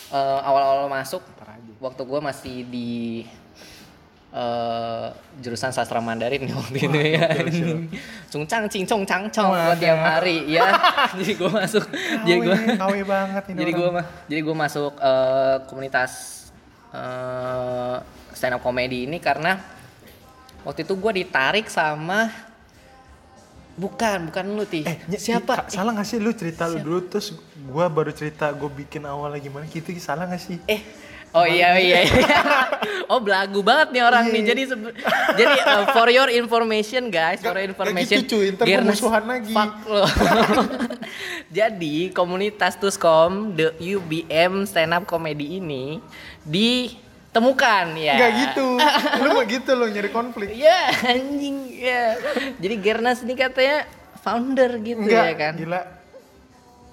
eh, 0.09 0.39
awal-awal 0.41 0.87
masuk 0.87 1.21
waktu 1.77 2.01
gue 2.01 2.19
masih 2.19 2.55
di 2.63 3.27
eh, 4.31 5.07
jurusan 5.37 5.69
sastra 5.69 5.99
Mandarin 5.99 6.41
nih 6.41 6.55
waktu 6.55 6.77
itu 6.79 6.99
ya. 7.11 7.27
Cungcang 8.31 8.65
cincong 8.65 9.03
cangcong 9.03 9.51
Wah, 9.51 9.69
buat 9.69 9.77
tiap 9.77 9.99
hari 9.99 10.47
ya. 10.49 10.73
jadi 11.19 11.33
gue 11.35 11.51
masuk 11.51 11.83
jadi 12.23 12.37
gue 12.39 12.55
KW 12.73 12.95
banget 13.03 13.43
ini 13.51 13.57
jadi 13.59 13.71
gue 13.73 13.89
mah 13.91 14.05
jadi 14.25 14.39
gue 14.41 14.55
masuk 14.55 14.93
eh, 14.97 15.57
komunitas 15.67 16.11
eh, 16.89 17.95
stand 18.31 18.55
up 18.55 18.63
comedy 18.63 19.05
ini 19.05 19.19
karena 19.19 19.59
waktu 20.63 20.83
itu 20.83 20.93
gue 20.95 21.11
ditarik 21.21 21.67
sama 21.67 22.31
bukan 23.73 24.29
bukan 24.29 24.43
lu 24.53 24.65
ti 24.69 24.85
eh 24.85 25.01
siapa 25.17 25.65
salah 25.65 25.97
gak 25.97 26.05
sih 26.05 26.21
lu 26.21 26.29
cerita 26.29 26.69
lu 26.69 26.77
dulu 26.77 26.99
terus 27.09 27.33
gua 27.65 27.89
baru 27.89 28.13
cerita 28.13 28.53
gue 28.53 28.69
bikin 28.69 29.01
awalnya 29.01 29.41
gimana 29.41 29.65
gitu 29.65 29.89
salah 29.97 30.29
gak 30.29 30.41
sih 30.41 30.61
Eh, 30.69 30.81
oh 31.33 31.41
iya 31.41 31.73
iya. 31.81 32.05
iya. 32.05 32.37
oh 33.11 33.17
belagu 33.17 33.65
banget 33.65 33.89
nih 33.89 34.05
orang 34.05 34.29
nih. 34.29 34.45
Iya. 34.45 34.49
Jadi 34.53 34.61
sebe- 34.69 34.93
jadi 35.33 35.55
uh, 35.65 35.83
for 35.89 36.05
your 36.13 36.29
information 36.29 37.09
guys, 37.09 37.41
for 37.41 37.57
your 37.57 37.73
Gak- 37.73 37.73
gak 37.73 37.73
information. 37.73 38.17
gitu, 38.21 38.37
cuy. 38.37 38.53
Ntar 38.53 38.85
musuhan 38.85 39.23
lagi. 39.25 39.49
Fuck 39.49 39.73
lo. 39.89 40.05
jadi 41.57 41.95
komunitas 42.13 42.77
Tuskom 42.77 43.57
the 43.57 43.73
UBM 43.81 44.69
stand 44.69 44.93
up 44.93 45.09
comedy 45.09 45.57
ini 45.57 45.97
ditemukan 47.33 47.85
ya. 47.97 48.13
Nggak 48.15 48.31
gitu 48.39 48.67
lu 49.25 49.29
gak 49.33 49.47
gitu 49.49 49.71
lo 49.73 49.85
nyari 49.87 50.09
konflik 50.09 50.53
Ya 50.53 50.93
anjing 51.01 51.57
ya. 51.73 52.13
Jadi 52.55 52.75
Gernas 52.77 53.19
ini 53.19 53.33
katanya 53.33 53.89
founder 54.15 54.77
gitu 54.79 55.01
enggak 55.01 55.25
ya 55.25 55.35
kan. 55.35 55.53
gila 55.55 55.81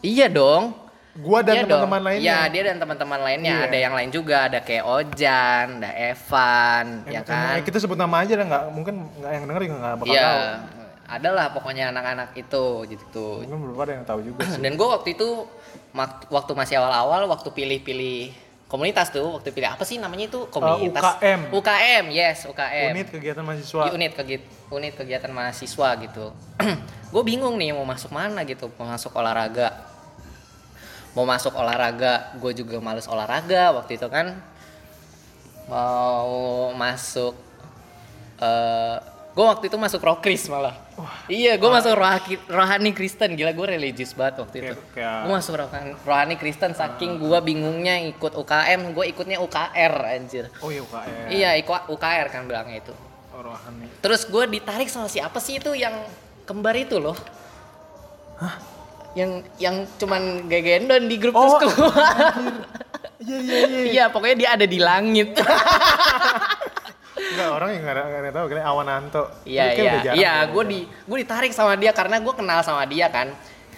Iya 0.00 0.26
dong. 0.26 0.72
gua 1.12 1.42
dan 1.42 1.52
Iya 1.52 1.62
teman-teman 1.66 2.00
lainnya 2.00 2.24
Ya, 2.24 2.38
dia 2.48 2.62
dan 2.64 2.76
teman-teman 2.78 3.20
lainnya. 3.20 3.52
Iya. 3.52 3.66
Ada 3.66 3.78
yang 3.78 3.92
lain 3.92 4.10
juga, 4.10 4.36
ada 4.46 4.58
kayak 4.58 4.84
Ojan, 4.86 5.66
ada 5.76 5.90
Evan, 5.92 6.86
ya 7.04 7.20
Eh, 7.20 7.24
kan? 7.26 7.60
kita 7.60 7.76
sebut 7.76 7.98
nama 7.98 8.16
aja 8.16 8.32
lah 8.32 8.46
nggak 8.46 8.64
mungkin 8.70 8.94
nggak 9.12 9.30
yang 9.30 9.44
denger 9.44 9.62
juga 9.62 9.76
nggak 9.76 9.94
bakal 9.98 10.08
Iya. 10.08 10.24
tahu 10.24 10.40
adalah 11.10 11.46
pokoknya 11.50 11.84
anak-anak 11.90 12.30
itu 12.32 12.64
gitu 12.86 13.26
Mungkin 13.42 13.58
belum 13.60 13.76
ada 13.76 13.92
yang 13.92 14.06
tahu 14.06 14.20
juga 14.22 14.40
sih. 14.46 14.56
dan 14.56 14.72
gue 14.72 14.88
waktu 14.88 15.08
itu 15.12 15.28
waktu 16.30 16.52
masih 16.54 16.74
awal-awal 16.78 17.26
waktu 17.28 17.48
pilih-pilih 17.50 18.30
komunitas 18.70 19.10
tuh 19.10 19.26
waktu 19.34 19.50
pilih 19.50 19.66
apa 19.66 19.82
sih 19.82 19.98
namanya 19.98 20.30
itu? 20.30 20.46
Komunitas. 20.46 21.02
UKM. 21.02 21.40
UKM 21.50 22.04
yes 22.14 22.46
UKM 22.46 22.94
Unit 22.94 23.08
kegiatan 23.10 23.42
mahasiswa. 23.42 23.82
Unit 23.90 24.12
kegi- 24.14 24.46
unit 24.70 24.94
kegiatan 24.94 25.32
mahasiswa 25.34 25.88
gitu. 25.98 26.30
Gue 27.12 27.22
bingung 27.26 27.58
nih 27.58 27.74
mau 27.74 27.82
masuk 27.82 28.14
mana 28.14 28.46
gitu 28.46 28.70
mau 28.78 28.86
masuk 28.86 29.10
olahraga. 29.18 29.90
Mau 31.10 31.26
masuk 31.26 31.50
olahraga 31.58 32.30
gue 32.38 32.54
juga 32.54 32.78
males 32.78 33.10
olahraga 33.10 33.74
waktu 33.74 33.98
itu 33.98 34.06
kan. 34.06 34.38
Mau 35.66 36.70
masuk 36.70 37.34
eh 38.38 38.96
gue 39.30 39.44
waktu 39.44 39.64
itu 39.66 39.76
masuk 39.76 40.00
rokris 40.00 40.46
malah 40.46 40.74
iya 41.26 41.54
gue 41.54 41.66
masuk 41.66 41.94
rohani, 41.94 42.34
rohani 42.44 42.90
Kristen 42.90 43.32
gila 43.32 43.50
gue 43.50 43.66
religius 43.70 44.12
banget 44.12 44.34
waktu 44.38 44.56
itu 44.60 44.74
Kayak- 44.74 44.90
kayak- 44.92 45.22
gue 45.22 45.32
masuk 45.32 45.54
rohani, 45.56 45.90
rohani 46.00 46.34
Kristen 46.34 46.72
saking 46.72 47.16
gue 47.16 47.38
bingungnya 47.40 47.94
ikut 48.06 48.34
UKM 48.34 48.90
gue 48.90 49.04
ikutnya 49.08 49.38
UKR 49.38 49.94
anjir 50.10 50.50
Oh 50.58 50.68
iya 50.68 50.82
UKM. 50.82 51.26
iya 51.30 51.50
ikut 51.56 51.88
UKR 51.88 52.26
kan 52.28 52.44
bilangnya 52.44 52.78
itu 52.80 52.94
Oh, 53.30 53.46
rohani. 53.46 53.86
Terus 54.00 54.26
gue 54.26 54.44
ditarik 54.50 54.86
sama 54.86 55.06
siapa 55.06 55.38
sih 55.38 55.56
itu 55.56 55.70
yang 55.72 55.94
kembar 56.42 56.74
itu 56.74 56.98
loh? 56.98 57.14
Yang 59.12 59.30
yang 59.56 59.76
cuman 59.96 60.22
gegendon 60.44 61.06
di 61.06 61.16
grup 61.16 61.34
Oh, 61.34 61.56
terus 61.56 61.72
keluar. 61.72 62.34
Iya 63.18 63.38
iya 63.38 63.58
iya. 63.60 63.80
Iya, 63.86 64.04
pokoknya 64.08 64.36
dia 64.36 64.50
ada 64.54 64.66
di 64.66 64.78
langit. 64.78 65.30
Enggak 67.30 67.48
orang 67.54 67.70
yang 67.74 67.82
nggak 67.86 68.06
nggak 68.10 68.34
tahu 68.34 68.46
kira 68.50 68.62
Awan 68.66 68.88
Anto. 68.90 69.24
Iya 69.46 69.64
iya. 69.74 69.92
Iya, 70.02 70.12
ya. 70.14 70.34
gue 70.50 70.64
di 70.66 70.80
gue 70.86 71.16
ditarik 71.22 71.54
sama 71.54 71.78
dia 71.78 71.94
karena 71.94 72.18
gue 72.18 72.34
kenal 72.34 72.60
sama 72.66 72.82
dia 72.86 73.06
kan 73.08 73.30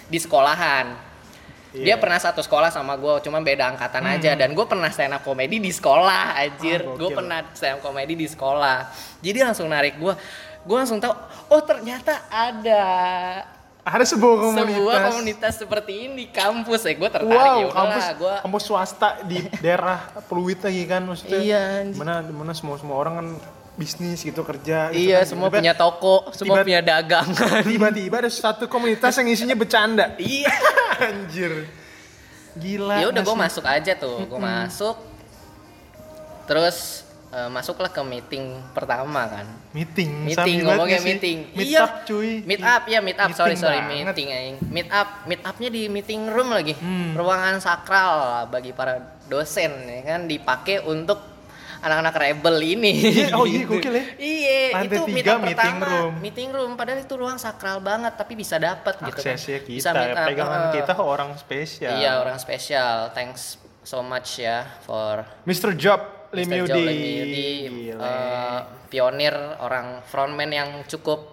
di 0.09 0.17
sekolahan. 0.17 1.13
Dia 1.73 1.97
Iya. 1.97 2.01
pernah 2.01 2.21
satu 2.21 2.45
sekolah 2.45 2.69
sama 2.69 2.93
gue, 3.01 3.25
cuma 3.25 3.41
beda 3.41 3.73
angkatan 3.73 4.05
aja. 4.05 4.37
Dan 4.37 4.53
gue 4.53 4.61
pernah 4.69 4.93
stand 4.93 5.17
up 5.17 5.25
komedi 5.25 5.57
di 5.57 5.73
sekolah, 5.73 6.37
anjir. 6.37 6.85
Ah, 6.85 6.93
gue 6.93 7.09
pernah 7.09 7.39
stand 7.57 7.77
up 7.77 7.81
komedi 7.81 8.13
di 8.13 8.29
sekolah. 8.29 8.93
Jadi 9.25 9.39
langsung 9.41 9.65
narik 9.73 9.97
gue. 9.97 10.13
Gue 10.63 10.77
langsung 10.77 11.01
tahu, 11.01 11.11
oh 11.49 11.61
ternyata 11.65 12.29
ada 12.29 12.83
Ada 13.93 14.05
sebuah 14.07 14.35
komunitas. 14.41 14.73
sebuah 14.73 14.97
komunitas 15.07 15.53
seperti 15.55 15.93
ini 16.01 16.13
di 16.17 16.27
kampus 16.27 16.81
ya 16.81 16.93
gue 16.93 17.09
tertarik 17.11 17.37
Wow, 17.37 17.59
ya 17.59 17.67
kampus 17.69 18.05
gue 18.15 18.35
kampus 18.41 18.63
swasta 18.63 19.09
di 19.21 19.37
daerah 19.59 19.99
Pluit 20.23 20.57
lagi 20.57 20.83
kan 20.83 21.01
maksudnya. 21.03 21.37
Iya. 21.37 21.63
Mana 21.93 22.13
mana 22.23 22.51
semua 22.51 22.75
semua 22.75 22.97
orang 22.97 23.13
kan 23.15 23.27
bisnis 23.73 24.21
gitu 24.21 24.41
kerja 24.41 24.89
gitu 24.89 25.01
iya 25.03 25.21
kan. 25.21 25.27
semua 25.27 25.47
Tiba- 25.47 25.57
punya 25.57 25.73
toko 25.73 26.15
semua 26.31 26.55
tiba- 26.55 26.65
punya 26.67 26.81
dagangan 26.83 27.61
tiba-tiba 27.63 28.15
ada 28.19 28.29
satu 28.29 28.65
komunitas 28.65 29.13
yang 29.13 29.27
isinya 29.27 29.53
bercanda. 29.53 30.13
iya 30.21 30.49
Anjir. 31.03 31.69
Gila. 32.53 32.97
ya 32.97 33.09
udah 33.09 33.21
gue 33.23 33.37
masuk 33.39 33.61
aja 33.63 33.93
tuh 33.93 34.25
gue 34.25 34.39
masuk 34.39 34.93
terus 36.43 37.01
eh, 37.33 37.49
masuklah 37.49 37.89
ke 37.89 38.01
meeting 38.01 38.45
pertama 38.71 39.25
kan 39.25 39.45
meeting. 39.71 40.09
meeting 40.23 40.35
sambil 40.35 40.65
ngomongnya 40.69 40.99
meeting 41.01 41.37
Meet 41.51 41.67
iya 41.67 41.81
up 41.81 41.93
cuy. 42.03 42.31
meet 42.43 42.61
up 42.61 42.83
ya 42.85 42.99
meet 42.99 43.17
up 43.17 43.29
sorry 43.31 43.51
Meeting 43.51 43.59
sorry 43.59 43.79
banget. 43.79 44.05
meeting 44.07 44.29
aing 44.29 44.55
meet 44.67 44.89
up 44.89 45.09
meet 45.25 45.41
upnya 45.41 45.69
di 45.69 45.81
meeting 45.87 46.21
room 46.27 46.49
lagi 46.49 46.73
Hmm. 46.75 47.11
ruangan 47.13 47.57
sakral 47.57 48.13
bagi 48.47 48.69
para 48.71 49.01
dosen 49.25 49.71
ya 49.83 50.01
kan 50.07 50.21
dipakai 50.25 50.83
untuk 50.83 51.17
anak-anak 51.79 52.15
rebel 52.15 52.55
ini 52.61 52.93
Iya, 52.95 53.27
oh 53.33 53.43
iya, 53.43 53.65
gokil 53.69 53.91
ya. 53.91 54.03
iya 54.15 54.59
itu 54.83 55.03
tiga 55.03 55.09
meet 55.09 55.27
up 55.27 55.39
meeting 55.41 55.57
pertama 55.73 55.85
room. 55.89 56.13
meeting 56.17 56.49
room 56.49 56.71
padahal 56.73 56.99
itu 57.01 57.13
ruang 57.13 57.35
sakral 57.35 57.81
banget 57.81 58.13
tapi 58.13 58.33
bisa 58.33 58.55
dapat 58.55 58.93
gitu 59.01 59.19
kan 59.19 59.33
Aksesnya 59.33 59.57
bisa 59.59 59.89
kita, 59.89 59.99
meet 59.99 60.13
up, 60.13 60.27
pegangan 60.29 60.61
eh. 60.61 60.71
kita 60.75 60.93
orang 60.95 61.29
spesial. 61.35 61.91
iya 61.93 62.11
orang 62.17 62.37
spesial 62.37 63.09
thanks 63.11 63.57
so 63.81 63.99
much 63.99 64.37
ya 64.37 64.63
for 64.79 65.27
Mr. 65.43 65.73
Job 65.73 65.99
Lemiudi, 66.33 66.85
Gile. 67.69 67.95
eh, 67.95 68.59
pionir 68.87 69.33
orang 69.57 70.01
frontman 70.03 70.49
yang 70.49 70.69
cukup 70.85 71.31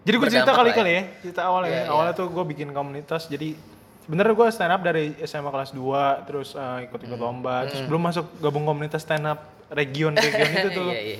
Jadi 0.00 0.16
gue 0.16 0.28
cerita 0.32 0.52
kali 0.52 0.70
kali 0.72 0.90
ya, 0.90 1.02
cerita 1.20 1.40
awalnya. 1.44 1.68
Iya, 1.68 1.76
ya. 1.76 1.82
iya. 1.84 1.92
Awalnya 1.92 2.14
tuh 2.16 2.26
gue 2.32 2.44
bikin 2.46 2.72
komunitas. 2.72 3.28
Jadi 3.28 3.52
sebenarnya 4.00 4.32
gue 4.32 4.46
stand 4.48 4.72
up 4.72 4.80
dari 4.80 5.12
SMA 5.22 5.50
kelas 5.50 5.70
2 5.70 6.24
terus 6.24 6.48
eh, 6.54 6.88
ikut-ikut 6.88 7.14
Hmm. 7.14 7.26
lomba, 7.28 7.68
terus 7.68 7.84
belum 7.84 8.00
masuk 8.00 8.26
gabung 8.40 8.64
komunitas 8.64 9.04
stand 9.04 9.28
up 9.28 9.44
region-region 9.68 10.48
itu 10.56 10.68
tuh. 10.72 10.88
Iya, 10.96 11.02
iya. 11.04 11.18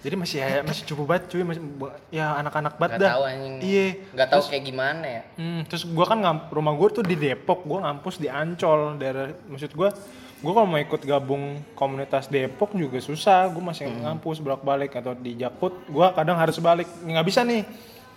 Jadi 0.00 0.14
masih 0.16 0.36
ya, 0.40 0.64
masih 0.64 0.84
cukup 0.88 1.12
banget 1.12 1.28
cuy, 1.28 1.44
masih 1.44 1.60
ya 2.08 2.32
anak-anak 2.34 2.80
banget 2.80 3.04
dah. 3.04 3.10
tahu 3.14 3.22
anjing. 3.28 3.54
Iya. 3.60 3.86
Gak 4.16 4.28
tahu 4.32 4.42
kayak 4.48 4.64
gimana 4.64 5.04
ya. 5.04 5.22
Hmm, 5.36 5.60
terus 5.68 5.84
gua 5.84 6.08
kan 6.08 6.18
rumah 6.50 6.72
gue 6.72 6.88
tuh 6.88 7.04
di 7.04 7.14
Depok, 7.14 7.62
gua 7.62 7.84
ngampus 7.84 8.16
di 8.16 8.26
Ancol, 8.26 8.96
daerah 8.96 9.28
maksud 9.44 9.70
gua 9.70 9.92
gua 10.40 10.52
kalau 10.56 10.68
mau 10.68 10.80
ikut 10.80 11.02
gabung 11.04 11.60
komunitas 11.72 12.26
Depok 12.26 12.72
juga 12.72 12.96
susah, 12.98 13.48
gua 13.48 13.70
masih 13.70 13.88
Hmm. 13.88 14.00
ngampus 14.08 14.40
bolak-balik 14.40 14.92
atau 14.92 15.12
di 15.12 15.36
Jakut, 15.36 15.72
gua 15.86 16.12
kadang 16.12 16.36
harus 16.36 16.56
balik, 16.56 16.88
nggak 17.04 17.26
bisa 17.26 17.44
nih. 17.44 17.64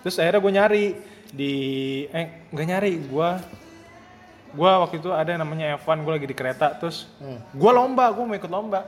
Terus 0.03 0.19
akhirnya 0.19 0.39
gue 0.39 0.51
nyari 0.51 0.85
di 1.31 1.53
eh 2.11 2.47
nggak 2.51 2.67
nyari, 2.67 2.93
gua 3.07 3.39
gua 4.51 4.85
waktu 4.85 5.01
itu 5.01 5.09
ada 5.09 5.33
yang 5.33 5.41
namanya 5.41 5.73
Evan, 5.73 6.03
gua 6.03 6.15
lagi 6.15 6.27
di 6.27 6.35
kereta, 6.35 6.75
terus 6.75 7.09
Hmm. 7.17 7.39
gua 7.55 7.71
lomba, 7.73 8.11
gua 8.11 8.23
mau 8.23 8.35
ikut 8.35 8.51
lomba. 8.51 8.83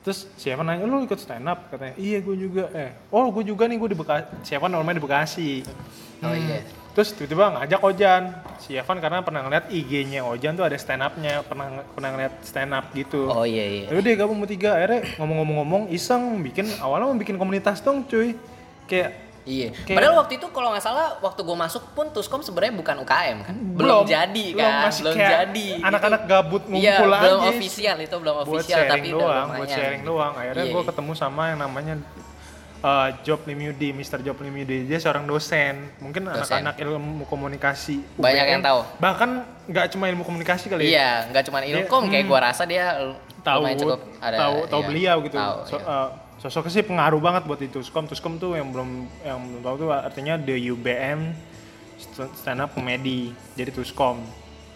Terus 0.00 0.24
siapa 0.34 0.64
nanya, 0.64 0.88
lu 0.88 1.04
ikut 1.04 1.20
stand 1.20 1.44
up? 1.44 1.68
Katanya, 1.68 1.92
iya 2.00 2.24
gue 2.24 2.32
juga. 2.32 2.72
Eh, 2.72 2.88
oh 3.12 3.28
gue 3.28 3.44
juga 3.44 3.68
nih, 3.68 3.76
gue 3.76 3.92
di 3.92 3.98
Bekasi. 4.00 4.48
Siapa 4.48 4.64
namanya 4.64 4.96
di 4.96 5.04
Bekasi. 5.04 5.60
Oh 6.24 6.32
iya. 6.32 6.64
Terus 6.90 7.14
tiba-tiba 7.14 7.54
ngajak 7.54 7.80
Ojan. 7.80 8.22
Si 8.58 8.74
Evan 8.74 8.98
karena 8.98 9.22
pernah 9.22 9.40
ngeliat 9.40 9.66
IG-nya 9.68 10.20
Ojan 10.22 10.52
tuh 10.52 10.62
ada 10.62 10.74
stand 10.74 11.00
up-nya, 11.00 11.40
pernah 11.42 11.86
pernah 11.86 12.08
ngeliat 12.10 12.34
stand 12.42 12.70
up 12.70 12.90
gitu. 12.92 13.26
Oh 13.26 13.42
iya 13.42 13.62
iya. 13.64 13.86
Lalu 13.88 14.00
dia 14.02 14.14
gabung 14.16 14.38
bertiga, 14.38 14.74
akhirnya 14.74 15.06
ngomong-ngomong-ngomong 15.16 15.82
iseng 15.88 16.42
bikin 16.42 16.66
awalnya 16.78 17.06
mau 17.06 17.16
bikin 17.16 17.34
komunitas 17.34 17.78
dong 17.78 18.02
cuy. 18.04 18.34
Kayak 18.84 19.30
Iya. 19.40 19.72
Kayak- 19.72 19.96
Padahal 19.96 20.14
waktu 20.20 20.32
itu 20.36 20.46
kalau 20.52 20.68
nggak 20.68 20.84
salah 20.84 21.16
waktu 21.18 21.40
gue 21.40 21.56
masuk 21.56 21.82
pun 21.96 22.12
Tuskom 22.12 22.44
sebenarnya 22.44 22.76
bukan 22.76 23.00
UKM 23.00 23.38
kan. 23.40 23.56
Belum, 23.72 24.04
jadi 24.04 24.44
kan. 24.52 24.56
belum, 24.60 24.72
masih 24.84 25.00
belum 25.00 25.14
jadi. 25.16 25.68
Anak-anak 25.80 26.22
gabut 26.28 26.62
Itu- 26.62 26.76
Iya, 26.76 27.00
ngumpul 27.00 27.08
belum 27.16 27.40
official 27.48 27.96
itu 27.98 28.16
belum 28.20 28.36
official 28.38 28.80
tapi 28.84 29.08
udah 29.08 29.16
doang, 29.16 29.46
lumayan. 29.48 29.56
buat 29.56 29.68
sharing 29.72 30.02
doang. 30.04 30.32
Akhirnya 30.36 30.64
Iya, 30.68 30.72
gue 30.76 30.82
iya. 30.84 30.88
ketemu 30.92 31.12
sama 31.16 31.42
yang 31.48 31.58
namanya 31.58 31.94
uh, 32.80 33.08
Job 33.24 33.44
Limudi, 33.44 33.92
Mr. 33.92 34.20
Job 34.24 34.36
Limudi. 34.40 34.88
Dia 34.88 34.98
seorang 35.00 35.24
dosen. 35.24 35.92
Mungkin 36.00 36.28
anak-anak 36.28 36.76
ilmu 36.80 37.24
komunikasi. 37.28 38.02
Banyak 38.16 38.44
UPN. 38.44 38.52
yang 38.58 38.62
tahu. 38.64 38.80
Bahkan 38.98 39.30
nggak 39.70 39.86
cuma 39.94 40.04
ilmu 40.10 40.22
komunikasi 40.26 40.66
kali 40.68 40.88
ya. 40.88 40.90
Iya, 40.90 41.10
nggak 41.32 41.44
cuma 41.48 41.58
ilkom 41.62 42.02
kayak 42.10 42.24
hmm. 42.26 42.30
gua 42.32 42.40
rasa 42.50 42.62
dia 42.66 42.84
tahu 43.40 43.62
cukup 43.72 44.00
ada 44.20 44.36
tahu 44.36 44.56
tahu 44.68 44.80
iya, 44.84 44.88
beliau 44.88 45.16
gitu. 45.24 45.36
tahu, 45.40 45.56
So- 45.64 45.80
iya. 45.80 45.88
uh, 45.88 46.08
sosoknya 46.40 46.72
sih 46.72 46.84
pengaruh 46.84 47.20
banget 47.20 47.42
buat 47.44 47.60
itu. 47.60 47.80
Tuskom 47.80 48.08
Tuskom 48.08 48.40
tuh 48.40 48.56
yang 48.56 48.72
belum 48.72 49.08
yang 49.24 49.38
belum 49.40 49.62
tahu 49.64 49.74
tuh 49.86 49.88
artinya 49.92 50.34
the 50.40 50.56
UBM 50.72 51.36
stand 52.36 52.60
up 52.64 52.72
comedy. 52.72 53.32
Jadi 53.56 53.70
Tuskom. 53.76 54.24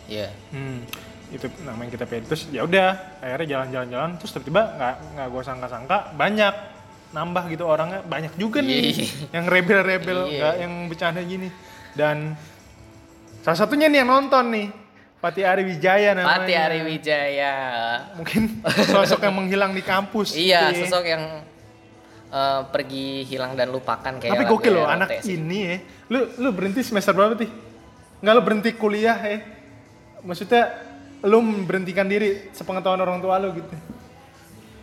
Iya. 0.04 0.28
Hmm, 0.52 0.84
itu 1.32 1.48
namanya 1.64 1.96
kita 1.96 2.04
pilih 2.04 2.28
terus 2.28 2.44
ya 2.52 2.62
udah 2.68 3.18
akhirnya 3.24 3.56
jalan-jalan-jalan 3.56 4.10
terus 4.20 4.30
tiba-tiba 4.36 4.62
nggak 4.76 4.94
nggak 5.16 5.28
gue 5.32 5.42
sangka-sangka 5.42 5.98
banyak 6.14 6.54
nambah 7.14 7.46
gitu 7.48 7.62
orangnya 7.64 8.02
banyak 8.02 8.34
juga 8.34 8.58
nih 8.58 8.74
Iya. 8.90 9.06
yang 9.32 9.44
rebel-rebel 9.46 10.18
Iya. 10.26 10.34
nggak 10.34 10.54
yang 10.58 10.72
bercanda 10.84 11.20
gini 11.22 11.48
dan 11.94 12.34
salah 13.40 13.54
satunya 13.56 13.86
nih 13.86 14.02
yang 14.02 14.10
nonton 14.10 14.44
nih 14.50 14.68
Pati 15.16 15.40
Ari 15.40 15.62
Wijaya 15.64 16.12
namanya 16.12 16.36
Pati 16.36 16.52
Ari 16.52 16.80
Wijaya. 16.82 17.54
mungkin 18.12 18.60
sosok 18.84 19.22
yang 19.22 19.32
menghilang 19.32 19.72
di 19.72 19.80
kampus 19.80 20.34
Iya, 20.34 20.68
gitu 20.68 20.74
ya. 20.74 20.84
sosok 20.84 21.04
yang 21.06 21.22
eh, 22.28 22.60
pergi 22.66 23.06
hilang 23.24 23.54
dan 23.54 23.70
lupakan 23.70 24.18
kayak 24.18 24.34
tapi 24.34 24.44
gokil 24.44 24.74
loh 24.74 24.84
ROT 24.84 24.92
anak 24.92 25.08
sih. 25.22 25.38
ini 25.38 25.58
ya 25.62 25.76
lu 26.08 26.18
lu 26.36 26.48
berhenti 26.50 26.82
semester 26.82 27.14
berapa 27.14 27.32
sih 27.36 27.48
nggak 28.20 28.32
lu 28.32 28.42
berhenti 28.42 28.70
kuliah 28.74 29.14
ya 29.16 29.38
maksudnya 30.20 30.62
lu 31.22 31.38
berhentikan 31.62 32.04
diri 32.04 32.50
sepengetahuan 32.50 32.98
orang 32.98 33.16
tua 33.18 33.38
lu 33.38 33.54
gitu 33.54 33.70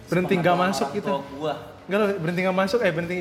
berhenti 0.08 0.34
nggak 0.34 0.58
masuk 0.58 0.90
gitu 0.92 1.22
gua. 1.36 1.56
Nggak 1.88 1.98
lu 1.98 2.06
berhenti 2.20 2.40
nggak 2.44 2.58
masuk? 2.58 2.80
Eh 2.82 2.92
berhenti. 2.92 3.18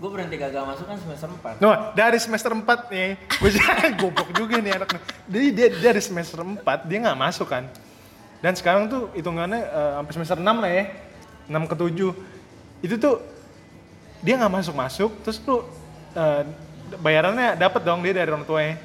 Gua 0.00 0.08
berhenti 0.08 0.36
gagal 0.40 0.64
masuk 0.64 0.84
kan 0.88 0.96
semester 0.96 1.28
4. 1.28 1.60
no 1.60 1.68
dari 1.92 2.16
semester 2.16 2.50
4 2.50 2.64
nih. 2.88 3.08
Gue 3.36 3.50
goblok 4.00 4.32
juga 4.32 4.56
nih 4.56 4.72
anaknya 4.72 5.00
jadi 5.28 5.46
dia 5.52 5.68
dari 5.68 6.00
semester 6.00 6.40
4 6.40 6.64
dia 6.88 6.98
nggak 7.04 7.18
masuk 7.20 7.46
kan. 7.46 7.68
Dan 8.40 8.56
sekarang 8.56 8.88
tuh 8.88 9.12
hitungannya 9.12 9.60
eh, 9.60 9.90
sampai 10.00 10.12
semester 10.16 10.38
6 10.40 10.46
lah 10.46 10.70
ya. 10.72 10.84
6 11.52 11.68
ke 11.68 11.74
7 11.76 12.86
itu 12.86 12.94
tuh 12.96 13.20
dia 14.20 14.40
nggak 14.40 14.52
masuk 14.52 14.72
masuk 14.72 15.10
terus 15.20 15.36
tuh 15.36 15.68
eh, 16.16 16.48
bayarannya 16.96 17.54
dapat 17.54 17.84
dong 17.84 18.00
dia 18.00 18.16
dari 18.16 18.32
orang 18.32 18.48
tuanya. 18.48 18.80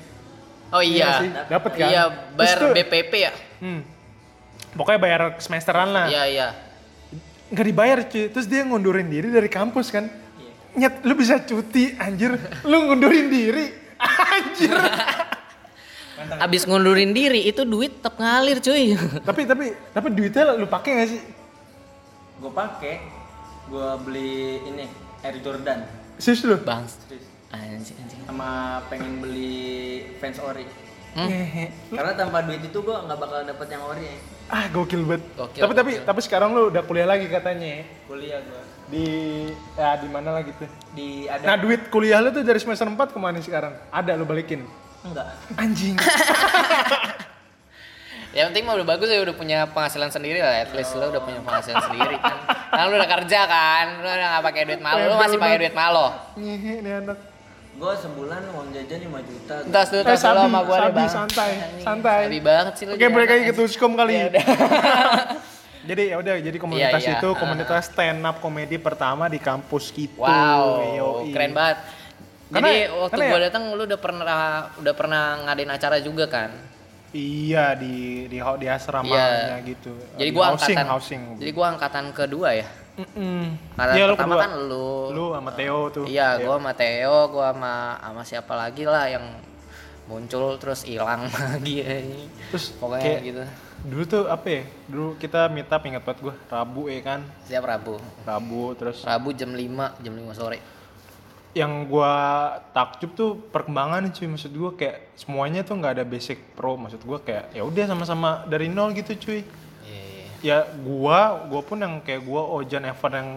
Oh 0.74 0.84
iya. 0.84 1.24
sih, 1.24 1.32
dapat 1.32 1.72
kan. 1.80 1.88
Iya, 1.88 2.04
bayar 2.36 2.58
tuh- 2.60 2.76
BPP 2.76 3.14
ya? 3.16 3.32
hmm, 3.64 3.82
pokoknya 4.76 5.00
bayar 5.00 5.22
semesteran 5.40 5.94
lah. 5.96 6.12
Iya, 6.12 6.24
iya. 6.28 6.48
Nggak 7.46 7.66
dibayar 7.66 8.00
cuy 8.10 8.26
terus 8.30 8.50
dia 8.50 8.66
ngundurin 8.66 9.06
diri 9.06 9.30
dari 9.30 9.46
kampus 9.46 9.94
kan 9.94 10.10
nyet 10.76 11.06
lu 11.06 11.14
bisa 11.14 11.40
cuti 11.40 11.94
anjir 11.96 12.36
lu 12.66 12.78
ngundurin 12.90 13.28
diri 13.30 13.66
anjir 14.36 14.76
Abis 16.16 16.64
ngundurin 16.64 17.12
diri 17.12 17.44
itu 17.44 17.68
duit 17.68 18.00
tetap 18.00 18.16
ngalir 18.16 18.64
cuy. 18.64 18.96
tapi 19.28 19.44
tapi 19.44 19.76
tapi 19.92 20.08
duitnya 20.10 20.56
lu 20.56 20.66
pakai 20.66 20.92
gak 20.96 21.10
sih 21.12 21.22
Gue 22.36 22.52
pakai, 22.52 23.00
gue 23.68 23.90
beli 24.04 24.60
ini 24.64 24.86
Air 25.24 25.40
Jordan. 25.40 25.84
serius 26.16 26.44
lu 26.44 26.56
Bang. 26.60 26.84
Serius. 26.88 27.24
Anjing 27.52 27.96
anjing. 28.00 28.20
Sama 28.28 28.80
pengen 28.88 29.20
beli 29.20 30.04
fans 30.20 30.40
ori. 30.40 30.64
Hmm? 31.16 31.32
Karena 31.90 32.12
tanpa 32.12 32.44
duit 32.44 32.60
itu 32.60 32.76
gue 32.76 32.92
nggak 32.92 33.16
bakal 33.16 33.40
dapet 33.42 33.68
yang 33.72 33.84
ori. 33.84 34.04
ya. 34.04 34.18
ah 34.46 34.68
gokil 34.70 35.02
banget 35.02 35.24
Gokil, 35.34 35.62
tapi 35.64 35.74
tapi 35.74 35.92
gokil. 35.96 36.06
tapi 36.06 36.20
sekarang 36.22 36.50
lu 36.52 36.70
udah 36.70 36.84
kuliah 36.84 37.08
lagi 37.08 37.26
katanya 37.26 37.68
ya. 37.72 37.84
Kuliah 38.06 38.40
gue 38.44 38.62
di 38.86 39.06
ya 39.74 39.98
di 39.98 40.06
mana 40.06 40.30
lah 40.30 40.46
gitu 40.46 40.62
di 40.94 41.26
nah 41.26 41.58
ada 41.58 41.58
duit 41.58 41.90
kuliah 41.90 42.22
lu 42.22 42.30
tuh 42.30 42.46
dari 42.46 42.62
semester 42.62 42.86
4 42.86 42.94
ke 42.94 43.18
mana 43.18 43.42
sekarang 43.42 43.74
ada 43.90 44.12
lu 44.14 44.22
balikin 44.22 44.62
enggak. 45.02 45.26
anjing 45.58 45.98
Yang 48.36 48.52
penting 48.52 48.64
mah 48.68 48.76
udah 48.76 48.84
bagus 48.84 49.08
ya 49.08 49.24
udah 49.24 49.32
punya 49.32 49.64
penghasilan 49.72 50.12
sendiri 50.12 50.44
lah. 50.44 50.68
At 50.68 50.76
least 50.76 50.92
lo 51.00 51.08
udah 51.08 51.24
punya 51.24 51.40
penghasilan 51.40 51.88
sendiri 51.88 52.20
kan. 52.20 52.36
Kan 52.68 52.92
lu 52.92 53.00
udah 53.00 53.08
kerja 53.08 53.48
kan. 53.48 53.86
Lu 53.96 54.08
udah 54.12 54.28
gak 54.28 54.44
pakai 54.44 54.62
duit 54.68 54.82
malo. 54.84 55.00
Lu 55.08 55.16
masih 55.16 55.40
pakai 55.40 55.58
duit 55.64 55.72
malo. 55.72 56.12
ngehe 56.36 56.84
nih 56.84 56.94
anak 57.00 57.16
Gue 57.76 57.92
sebulan 57.94 58.42
uang 58.50 58.68
jajan 58.72 59.00
5 59.04 59.20
juta. 59.26 59.56
Entas 59.62 59.88
dulu, 59.90 60.00
eh 60.00 60.06
tas 60.06 60.16
dulu 60.16 60.24
sabi 60.26 60.40
sama 60.42 60.60
gua 60.62 60.72
deh 60.72 60.80
sabi 60.82 60.96
bang. 60.96 61.10
santai 61.10 61.50
santai 61.82 62.20
Sabi 62.24 62.40
banget 62.40 62.74
sih 62.74 62.86
lu. 62.86 62.92
oke 62.92 62.98
jadi 62.98 63.12
balik 63.12 63.28
lagi 63.28 63.42
anak. 63.42 63.50
ke 63.50 63.60
Tuskom 63.60 63.92
kali 63.94 64.14
Ya 64.14 64.26
udah. 64.26 64.46
jadi 65.90 66.04
ya 66.04 66.16
udah 66.18 66.34
jadi 66.42 66.58
komunitas 66.58 66.98
Iya, 66.98 67.10
iya. 67.10 67.20
itu 67.20 67.30
komunitas 67.36 67.82
stand 67.86 68.22
up 68.22 68.38
komedi 68.40 68.78
pertama 68.78 69.28
di 69.28 69.38
kampus 69.38 69.92
kita 69.92 70.16
Wow, 70.18 70.68
Yoi. 70.90 71.30
keren 71.30 71.52
banget. 71.52 71.78
Karena- 72.46 72.64
Jadi 72.64 72.74
waktu 72.96 73.20
gua 73.20 73.28
ya- 73.34 73.44
datang 73.44 73.64
lu 73.70 73.84
udah 73.84 74.00
pernah 74.00 74.40
udah 74.78 74.94
pernah 74.94 75.24
ngadain 75.44 75.70
acara 75.70 75.98
juga 76.00 76.26
kan? 76.26 76.52
iya 77.12 77.72
di 77.74 77.96
di 78.26 78.38
di 78.40 78.68
asramanya 78.68 79.56
gitu 79.62 79.96
Jadi 80.16 80.20
Di 80.22 80.32
gua 80.32 80.52
housing 80.52 80.76
angkatan 80.76 80.88
housing 80.90 81.22
Jadi 81.38 81.52
gua 81.52 81.68
angkatan 81.72 82.06
kedua 82.12 82.50
ya. 82.54 82.68
Mm-mm. 82.96 83.44
Angkatan 83.74 83.94
Iya, 83.94 84.04
lu 84.06 84.14
pertama 84.14 84.34
kedua. 84.34 84.42
kan 84.42 84.52
lu. 84.64 84.90
lu 85.12 85.26
sama 85.32 85.52
Theo 85.52 85.80
tuh 85.90 86.06
Iya, 86.06 86.28
gua 86.40 86.56
sama 86.56 86.72
Theo, 86.74 87.18
gua 87.28 87.48
sama 87.50 87.74
sama 88.00 88.22
siapa 88.24 88.54
lagi 88.54 88.84
lah 88.84 89.06
yang 89.06 89.26
muncul 90.06 90.56
terus 90.56 90.82
hilang 90.82 91.26
lagi 91.50 91.82
ya. 91.82 91.98
terus 92.48 92.72
Pokoknya 92.74 93.04
kayak 93.04 93.22
gitu. 93.24 93.44
dulu 93.84 94.04
tuh 94.06 94.24
apa 94.26 94.48
ya 94.48 94.62
dulu 94.86 95.08
kita 95.16 95.46
meet 95.48 95.66
up 95.66 95.82
ingat 95.82 96.02
banget 96.02 96.20
gue 96.24 96.36
Rabu 96.48 96.82
ya 96.88 97.02
kan 97.02 97.20
Setiap 97.42 97.66
Rabu. 97.66 97.98
Rabu 98.22 98.64
terus 98.74 99.02
Rabu 99.02 99.30
jam 99.32 99.50
5, 99.50 99.66
jam 100.00 100.14
5 100.16 100.32
sore. 100.34 100.60
yang 101.54 101.72
gua 101.86 102.14
takjub 102.70 103.12
tuh 103.12 103.32
perkembangan 103.50 104.08
cuy 104.10 104.28
maksud 104.28 104.52
gua 104.52 104.72
kayak 104.74 105.16
semuanya 105.16 105.62
tuh 105.62 105.76
nggak 105.76 105.94
ada 105.94 106.06
basic 106.06 106.38
pro 106.52 106.76
maksud 106.76 107.00
gua 107.02 107.18
kayak 107.18 107.52
ya 107.52 107.62
udah 107.62 107.86
sama-sama 107.86 108.44
dari 108.46 108.68
nol 108.68 108.92
gitu 108.92 109.16
cuy 109.18 109.40
Iya, 109.40 109.42
iya. 109.42 109.65
Ya 110.40 110.66
gua 110.80 111.46
gua 111.48 111.62
pun 111.62 111.78
yang 111.78 112.00
kayak 112.00 112.22
gua 112.22 112.42
Ojan 112.52 112.84
Evan 112.84 113.12
yang 113.14 113.30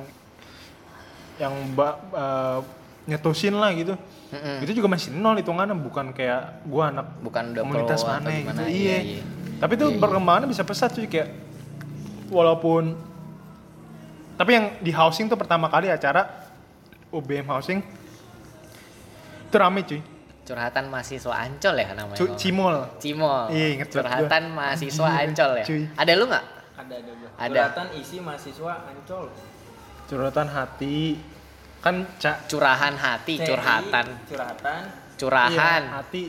yang 1.38 1.54
mbak 1.70 1.94
eh, 2.10 2.58
nyetusin 3.06 3.54
lah 3.54 3.70
gitu 3.72 3.94
Mm-mm. 4.28 4.60
itu 4.60 4.72
juga 4.74 4.88
masih 4.88 5.14
nol 5.14 5.38
hitungannya 5.38 5.72
bukan 5.74 6.12
kayak 6.12 6.62
gua 6.66 6.90
anak 6.90 7.06
Bukan 7.22 7.54
komunitas 7.54 8.02
mana 8.02 8.28
gimana, 8.28 8.66
gitu 8.66 8.76
iya, 8.76 8.98
iya, 9.00 9.20
iya. 9.20 9.22
tapi 9.56 9.74
tuh 9.74 9.96
perkembangannya 9.96 10.48
bisa 10.48 10.66
pesat 10.66 10.92
cuy 10.92 11.06
kayak 11.06 11.32
walaupun 12.28 12.92
tapi 14.36 14.50
yang 14.52 14.66
di 14.78 14.92
housing 14.92 15.26
tuh 15.26 15.34
pertama 15.34 15.66
kali 15.66 15.88
acara 15.88 16.28
UBM 17.08 17.48
housing 17.48 17.80
itu 19.48 19.56
rame 19.56 19.82
cuy 19.82 20.02
Curhatan 20.48 20.88
mahasiswa 20.88 21.44
Ancol 21.44 21.76
ya 21.76 21.92
namanya. 21.92 22.16
Cu- 22.16 22.32
Cimol 22.40 22.88
Cimol. 22.96 23.52
Iya, 23.52 23.66
inget 23.68 23.88
Curhatan 23.92 24.48
mahasiswa 24.48 25.04
Anjir, 25.04 25.28
Ancol 25.28 25.50
ya. 25.60 25.64
cuy. 25.68 25.82
Ada 25.92 26.12
lu 26.16 26.24
nggak? 26.24 26.44
Ada 26.78 26.94
ada 26.96 27.10
gua. 27.12 27.30
Ada. 27.34 27.50
Curhatan 27.50 27.86
isi 27.96 28.16
mahasiswa 28.18 28.72
Ancol. 28.86 29.26
curhatan 30.06 30.48
hati 30.48 31.20
kan 31.78 31.94
cak 32.16 32.48
Curahan 32.48 32.94
hati, 32.96 33.34
CI, 33.36 33.44
curhatan. 33.44 34.06
Curhatan. 34.24 34.82
Curahan. 35.14 35.82
Iya, 35.84 35.94
hati 35.94 36.22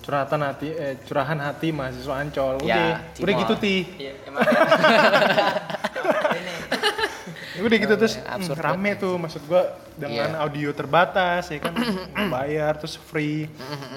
curhatan 0.00 0.40
hati 0.40 0.68
eh 0.70 0.96
curahan 1.00 1.38
hati 1.38 1.68
mahasiswa 1.70 2.14
ancol 2.16 2.56
udah 2.58 2.66
Ya, 2.66 3.04
udah 3.16 3.34
gitu 3.36 3.54
ti 3.54 3.84
Iya, 3.96 4.12
emang 4.24 4.42
ya. 4.42 4.60
ini 6.34 6.52
udah 7.66 7.76
gitu 7.78 7.94
terus 7.96 8.16
absurd 8.18 8.56
hmm, 8.56 8.66
rame 8.66 8.90
tuh 8.96 9.14
maksud 9.16 9.44
gua 9.44 9.62
dengan 9.94 10.32
Iya. 10.32 10.40
audio 10.40 10.70
terbatas 10.72 11.48
ya 11.48 11.60
kan 11.60 11.76
bayar 12.32 12.76
terus 12.76 12.96
free 12.96 13.44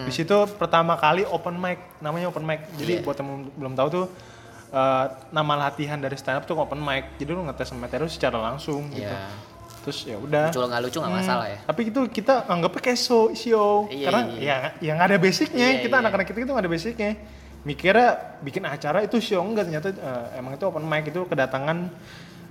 di 0.03 0.11
situ 0.11 0.35
pertama 0.53 0.95
kali 0.95 1.23
open 1.25 1.55
mic 1.55 1.79
namanya 1.97 2.27
open 2.27 2.43
mic 2.43 2.67
jadi 2.75 2.99
Iya. 2.99 3.01
buat 3.01 3.17
yang 3.17 3.29
belum 3.49 3.73
tahu 3.73 3.87
tuh 3.89 4.05
eh, 4.73 5.05
nama 5.29 5.53
latihan 5.59 5.95
dari 5.95 6.13
stand 6.13 6.37
up 6.37 6.43
tuh 6.43 6.57
open 6.57 6.77
mic 6.77 7.15
jadi 7.15 7.31
lu 7.31 7.45
ngetes 7.45 7.69
materi 7.73 8.01
lu 8.01 8.09
secara 8.09 8.41
langsung 8.41 8.89
gitu 8.89 9.05
Iya. 9.05 9.29
terus 9.83 9.99
ya 10.03 10.15
udah 10.15 10.47
Lucu 10.49 10.63
nggak 10.63 10.81
lucu 10.81 10.97
nggak 10.97 11.11
Hmm, 11.11 11.19
masalah 11.19 11.45
ya. 11.45 11.59
Tapi 11.61 11.81
itu 11.85 12.01
kita 12.09 12.33
anggapnya 12.47 12.81
kayak 12.81 12.95
show, 12.97 13.27
show. 13.33 13.83
Iya, 13.87 14.05
karena 14.07 14.21
iya. 14.33 14.57
ya 14.79 14.89
yang 14.89 14.97
ada 14.97 15.15
basicnya. 15.17 15.67
Iya, 15.69 15.83
kita 15.83 15.91
iya. 15.91 16.01
anak-anak 16.01 16.25
kita 16.25 16.37
itu 16.39 16.49
nggak 16.49 16.63
ada 16.63 16.71
basicnya. 16.71 17.11
Mikirnya 17.61 18.09
bikin 18.39 18.63
acara 18.63 18.99
itu 19.01 19.19
show 19.19 19.39
enggak 19.39 19.67
ternyata 19.67 19.91
eh, 19.91 20.39
emang 20.39 20.55
itu 20.55 20.63
open 20.63 20.83
mic 20.83 21.03
itu 21.05 21.21
kedatangan 21.23 21.91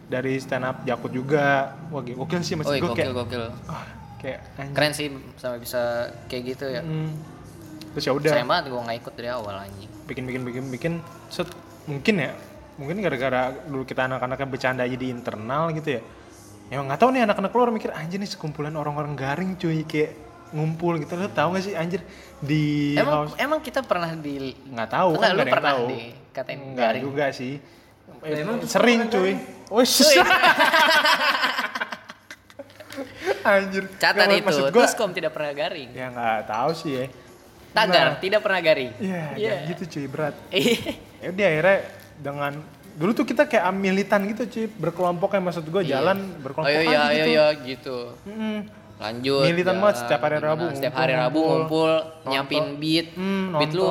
dari 0.06 0.36
stand 0.36 0.60
up 0.62 0.84
Jakut 0.84 1.08
juga. 1.08 1.72
Wah 1.88 2.00
gokil 2.00 2.40
sih 2.40 2.52
Oh, 2.52 2.60
maksud 2.60 2.76
gue 2.76 2.84
gokil 2.84 3.00
kayak 3.00 3.16
gokil. 3.16 3.44
ah, 3.64 3.84
kayak 4.16 4.38
anjing. 4.54 4.74
Keren 4.76 4.92
sih 4.92 5.06
sampai 5.34 5.58
bisa 5.58 5.80
kayak 6.28 6.42
gitu 6.46 6.64
ya. 6.68 6.84
Hmm. 6.84 7.16
Terus 7.92 8.04
ya 8.04 8.12
udah 8.12 8.28
Sayang 8.30 8.44
banget 8.46 8.64
gua 8.68 8.80
nggak 8.84 8.98
ikut 9.00 9.12
dari 9.14 9.28
awal 9.28 9.56
anjing. 9.58 9.88
bikin 10.02 10.24
bikin 10.28 10.42
bikin 10.44 10.64
bikin 10.68 10.92
set 11.28 11.48
mungkin 11.84 12.14
ya 12.16 12.32
mungkin 12.74 12.96
gara-gara 12.98 13.40
dulu 13.62 13.82
kita 13.82 14.06
anak-anaknya 14.06 14.48
bercanda 14.48 14.82
aja 14.82 14.94
di 14.94 15.08
internal 15.08 15.70
gitu 15.72 15.88
ya 15.92 16.02
ya 16.68 16.78
nggak 16.78 16.96
tahu 16.96 17.10
nih 17.10 17.22
anak-anak 17.22 17.52
luar 17.52 17.68
mikir 17.70 17.90
anjir 17.90 18.16
nih 18.16 18.26
sekumpulan 18.26 18.72
orang-orang 18.72 19.12
garing 19.12 19.54
cuy 19.54 19.84
kayak 19.84 20.16
ngumpul 20.52 20.96
gitu 20.96 21.14
lo 21.14 21.28
tau 21.28 21.52
gak 21.52 21.64
sih 21.64 21.72
anjir 21.72 22.00
di 22.38 22.92
Emang 22.94 23.28
house 23.28 23.36
emang 23.36 23.60
kita 23.60 23.80
pernah 23.80 24.12
di 24.12 24.52
nggak 24.66 24.88
tahu 24.90 25.10
Enggak, 25.16 25.22
kan 25.22 25.32
lu 25.32 25.44
pernah 25.46 25.64
tahu 25.70 25.84
dikatain 25.88 26.60
nggak 26.62 26.76
garing? 26.86 27.02
juga 27.02 27.26
sih 27.30 27.54
Eh, 28.22 28.38
emang 28.38 28.62
sering 28.62 29.08
cuy 29.08 29.32
oh 29.68 29.82
anjir 33.44 33.84
catat 33.96 34.28
itu. 34.30 34.44
maksud 34.44 34.64
gua 34.68 34.84
Terus 34.84 34.94
kom 34.94 35.10
tidak 35.10 35.32
pernah 35.32 35.52
garing. 35.52 35.90
ya 35.90 36.06
nggak 36.08 36.38
tahu 36.46 36.70
sih 36.72 36.92
ya 36.94 37.06
Tagar 37.72 38.04
Nah, 38.06 38.20
tidak 38.20 38.44
pernah 38.44 38.60
garing. 38.60 38.92
Iya, 39.00 39.22
Iya. 39.32 39.52
jangan 39.56 39.70
gitu 39.72 39.84
cuy 39.88 40.06
berat. 40.06 40.34
Iya. 41.22 41.30
ya 41.30 41.32
udah 41.32 41.46
akhirnya 41.46 41.78
dengan 42.18 42.52
dulu 42.92 43.10
tuh 43.16 43.24
kita 43.24 43.48
kayak 43.48 43.64
militan 43.72 44.20
gitu 44.28 44.42
cuy 44.44 44.66
berkelompok 44.68 45.32
kayak 45.32 45.44
maksud 45.48 45.64
gue 45.64 45.82
jalan 45.86 46.18
berkelompok 46.44 46.76
Oh 46.76 46.82
iya 46.82 46.82
iya 46.84 47.02
gitu. 47.08 47.30
iya 47.30 47.46
gitu. 47.64 47.96
Mm-mm. 48.28 48.58
Lanjut. 49.02 49.42
Militan 49.50 49.66
jalan, 49.66 49.82
banget 49.82 49.96
setiap 49.98 50.20
hari 50.22 50.38
Rabu 50.38 50.64
Setiap 50.70 50.92
ngumpul, 50.94 51.02
hari 51.02 51.14
Rabu 51.18 51.40
ngumpul, 51.42 51.58
ngumpul, 51.58 52.30
nyiapin 52.30 52.64
beat. 52.78 53.06
Hmm, 53.18 53.58
beat 53.58 53.72
lu, 53.74 53.86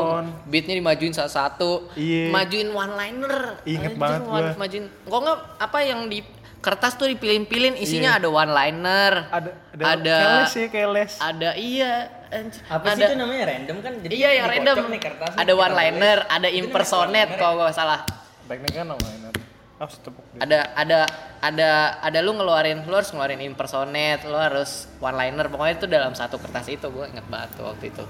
beatnya 0.48 0.76
dimajuin 0.80 1.12
satu-satu. 1.12 1.72
Iya. 2.00 2.32
Majuin 2.32 2.70
one 2.72 2.94
liner. 2.96 3.36
Inget 3.68 3.96
banget 4.00 4.22
gua. 4.24 4.56
Majuin. 4.56 4.86
Kok 4.88 5.20
nggak 5.20 5.40
apa 5.60 5.78
yang 5.84 6.08
di 6.08 6.20
kertas 6.62 6.94
tuh 6.94 7.10
dipilin-pilin 7.10 7.74
Iya. 7.74 7.82
isinya 7.82 8.12
ada 8.16 8.28
one 8.28 8.50
liner. 8.50 9.14
ada 9.28 9.50
ada, 9.72 9.84
Ada 9.92 10.18
keles 10.22 10.54
ya 10.54 10.68
keles 10.70 11.14
ada 11.18 11.50
iya 11.54 11.94
anjir. 12.30 12.62
apa 12.66 12.86
ada, 12.86 12.96
sih 12.96 13.04
itu 13.04 13.16
namanya 13.18 13.44
random 13.48 13.78
kan? 13.82 13.94
Jadi 14.00 14.14
Iya 14.14 14.30
yang 14.32 14.46
random. 14.48 14.76
nih 14.88 15.02
kertasnya, 15.02 15.38
ada 15.38 15.54
one 15.56 15.74
liner, 15.74 16.18
ada 16.28 16.48
Itu 16.48 16.60
impersonate 16.62 17.32
kalau 17.36 17.54
nggak 17.60 17.74
salah. 17.74 18.00
teknik 18.46 18.74
kan 18.74 18.86
namanya 18.86 19.32
ah 19.78 19.90
setepuk 19.90 20.22
deh. 20.30 20.40
ada 20.40 20.60
ada 20.76 21.00
ada 21.42 21.70
ada 21.98 22.20
lu 22.22 22.38
ngeluarin 22.38 22.86
lu 22.86 22.94
harus 22.94 23.10
ngeluarin 23.10 23.42
impersonate 23.42 24.22
lu 24.24 24.38
harus 24.38 24.86
one 25.00 25.18
liner 25.18 25.50
pokoknya 25.50 25.74
itu 25.74 25.88
dalam 25.90 26.14
satu 26.14 26.38
kertas 26.38 26.70
itu 26.70 26.86
gue 26.86 27.06
inget 27.08 27.26
banget 27.26 27.50
tuh 27.58 27.66
waktu 27.66 27.90
itu 27.90 28.04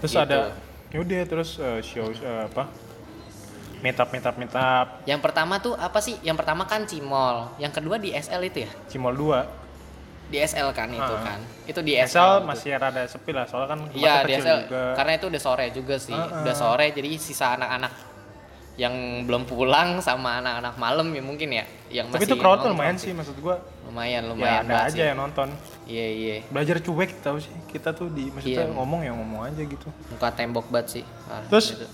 terus 0.00 0.08
Gitu. 0.08 0.22
ada 0.22 0.56
ya 0.88 0.98
udah 0.98 1.20
terus 1.26 1.50
eh, 1.58 1.84
show 1.84 2.08
eh, 2.08 2.46
apa 2.46 2.64
meet 3.82 3.98
up 3.98 4.08
meet 4.08 4.22
up 4.22 4.36
meet 4.36 4.54
up 4.54 5.02
yang 5.04 5.18
pertama 5.18 5.58
tuh 5.58 5.74
apa 5.74 5.98
sih? 5.98 6.14
Yang 6.22 6.36
pertama 6.38 6.62
kan 6.64 6.86
cimol. 6.86 7.50
Yang 7.58 7.72
kedua 7.76 7.98
di 7.98 8.10
SL 8.10 8.42
itu 8.42 8.62
ya? 8.62 8.70
Cimol 8.86 9.12
2 9.12 9.60
di 10.30 10.40
SL 10.40 10.72
kan 10.72 10.88
itu 10.88 11.02
Ah. 11.12 11.20
kan. 11.20 11.40
Itu 11.66 11.80
di 11.82 11.92
SL 11.92 12.08
SL, 12.08 12.32
tuh. 12.32 12.46
masih 12.48 12.70
rada 12.74 13.02
sepi 13.04 13.30
lah 13.30 13.44
soalnya 13.44 13.68
kan 13.68 13.80
iya 13.92 14.22
di 14.22 14.32
SL 14.32 14.64
juga. 14.64 14.82
karena 14.96 15.12
itu 15.14 15.26
udah 15.28 15.40
sore 15.40 15.66
juga 15.70 15.96
sih. 15.98 16.14
Ah, 16.14 16.24
ah. 16.24 16.40
udah 16.40 16.54
sore 16.54 16.86
jadi 16.90 17.08
sisa 17.18 17.52
anak-anak 17.52 17.92
yang 18.72 18.94
belum 19.28 19.44
pulang 19.44 20.00
sama 20.00 20.40
anak-anak 20.40 20.80
malam 20.80 21.12
ya 21.12 21.20
mungkin 21.20 21.52
ya 21.52 21.60
yang 21.92 22.08
tapi 22.08 22.24
masih 22.24 22.32
itu 22.32 22.36
crowd 22.40 22.64
lumayan 22.64 22.96
sih 22.96 23.12
maksud 23.12 23.36
gua. 23.36 23.60
Lumayan 23.84 24.24
ya 24.24 24.30
lumayan 24.30 24.64
ada 24.64 24.72
banget 24.72 24.88
aja 24.88 24.96
sih. 24.96 25.04
yang 25.04 25.18
nonton. 25.20 25.48
Iya 25.84 26.06
iya. 26.08 26.36
Belajar 26.48 26.76
cuek 26.80 27.10
tau 27.20 27.36
sih. 27.36 27.52
Kita 27.68 27.92
tuh 27.92 28.08
di 28.08 28.32
maksudnya 28.32 28.64
Iya. 28.64 28.72
ngomong 28.72 29.00
ya 29.04 29.12
ngomong 29.12 29.40
aja 29.44 29.60
gitu. 29.60 29.88
Muka 30.08 30.32
tembok 30.32 30.64
banget 30.72 30.88
sih. 30.88 31.04
Terus- 31.52 31.76
gitu. 31.76 31.84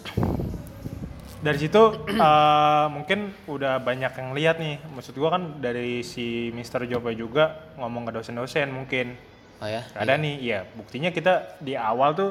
Dari 1.39 1.59
situ 1.59 1.83
eh, 2.11 2.87
mungkin 2.89 3.19
udah 3.47 3.79
banyak 3.79 4.13
yang 4.13 4.31
lihat 4.33 4.57
nih 4.59 4.83
maksud 4.89 5.15
gua 5.15 5.33
kan 5.33 5.59
dari 5.59 6.03
si 6.03 6.51
Mr. 6.51 6.85
Jopa 6.85 7.11
juga 7.13 7.45
ngomong 7.77 8.07
ke 8.07 8.13
dosen-dosen 8.13 8.69
mungkin 8.69 9.15
Oh 9.59 9.67
ya. 9.67 9.83
ada 9.93 10.15
nih 10.15 10.35
ya 10.39 10.63
buktinya 10.69 11.11
kita 11.11 11.59
di 11.59 11.75
awal 11.75 12.15
tuh 12.15 12.31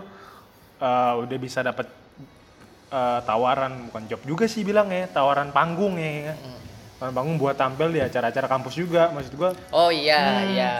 eh, 0.77 1.13
udah 1.17 1.37
bisa 1.37 1.59
dapat 1.61 1.87
eh, 2.89 3.19
tawaran 3.21 3.87
bukan 3.87 4.03
job 4.07 4.21
juga 4.23 4.45
sih 4.45 4.61
bilang 4.61 4.87
ya 4.87 5.07
tawaran 5.07 5.51
panggung 5.51 5.95
ya 5.95 6.31
Hmm. 6.33 6.59
tawaran 6.97 7.13
panggung 7.13 7.37
buat 7.37 7.55
tampil 7.55 7.89
di 7.89 7.99
acara-acara 7.99 8.47
kampus 8.47 8.75
juga 8.75 9.11
maksud 9.11 9.33
gua 9.33 9.51
Oh 9.71 9.87
iya, 9.87 10.19
Hmm. 10.19 10.47
iya. 10.49 10.73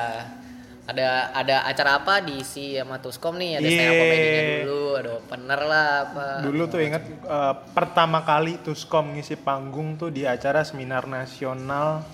Ada 0.88 1.08
ada 1.36 1.56
acara 1.68 2.00
apa 2.00 2.24
diisi 2.24 2.74
sama 2.74 2.96
Tuskom 2.98 3.36
nih? 3.36 3.60
Ada 3.60 3.68
stand 3.68 3.86
up 3.86 3.98
comedy-nya 4.00 4.42
dulu, 4.64 4.84
ada 4.96 5.10
opener 5.14 5.62
lah 5.62 5.90
apa. 6.02 6.26
dulu 6.42 6.64
tuh 6.66 6.80
inget 6.80 7.04
eh, 7.04 7.54
pertama 7.72 8.20
kali 8.22 8.56
Tuskom 8.58 9.12
ngisi 9.12 9.36
panggung 9.36 9.96
tuh 9.96 10.08
di 10.08 10.24
acara 10.24 10.64
seminar 10.64 11.04
nasional 11.04 12.08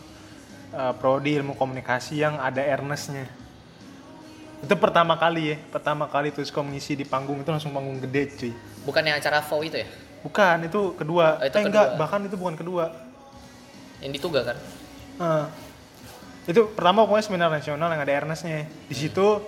eh, 0.70 0.94
prodi 0.96 1.38
ilmu 1.38 1.54
komunikasi 1.54 2.18
yang 2.18 2.42
ada 2.42 2.60
Ernestnya 2.60 3.30
itu 4.58 4.74
pertama 4.74 5.20
kali 5.20 5.54
ya 5.54 5.58
pertama 5.70 6.08
kali 6.08 6.32
Tuskom 6.32 6.66
ngisi 6.66 6.96
di 6.96 7.04
panggung 7.04 7.36
itu 7.38 7.52
langsung 7.52 7.70
panggung 7.70 8.00
gede 8.00 8.24
cuy 8.34 8.54
Bukannya 8.84 9.14
acara 9.14 9.44
FO 9.44 9.60
itu 9.60 9.76
ya? 9.76 9.88
bukan 10.24 10.58
itu 10.64 10.82
kedua 10.96 11.36
Oh, 11.36 11.46
itu 11.46 11.52
eh 11.54 11.62
enggak 11.62 11.88
kedua. 11.90 12.00
bahkan 12.00 12.20
itu 12.24 12.36
bukan 12.40 12.56
kedua 12.56 12.86
Yang 14.00 14.12
di 14.12 14.20
Tuga 14.20 14.42
kan? 14.42 14.58
Eh, 15.20 15.46
itu 16.44 16.62
pertama 16.76 17.08
pokoknya 17.08 17.26
seminar 17.26 17.50
nasional 17.50 17.88
yang 17.88 18.02
ada 18.04 18.14
Ernestnya. 18.14 18.68
Di 18.68 18.96
situ 18.96 19.40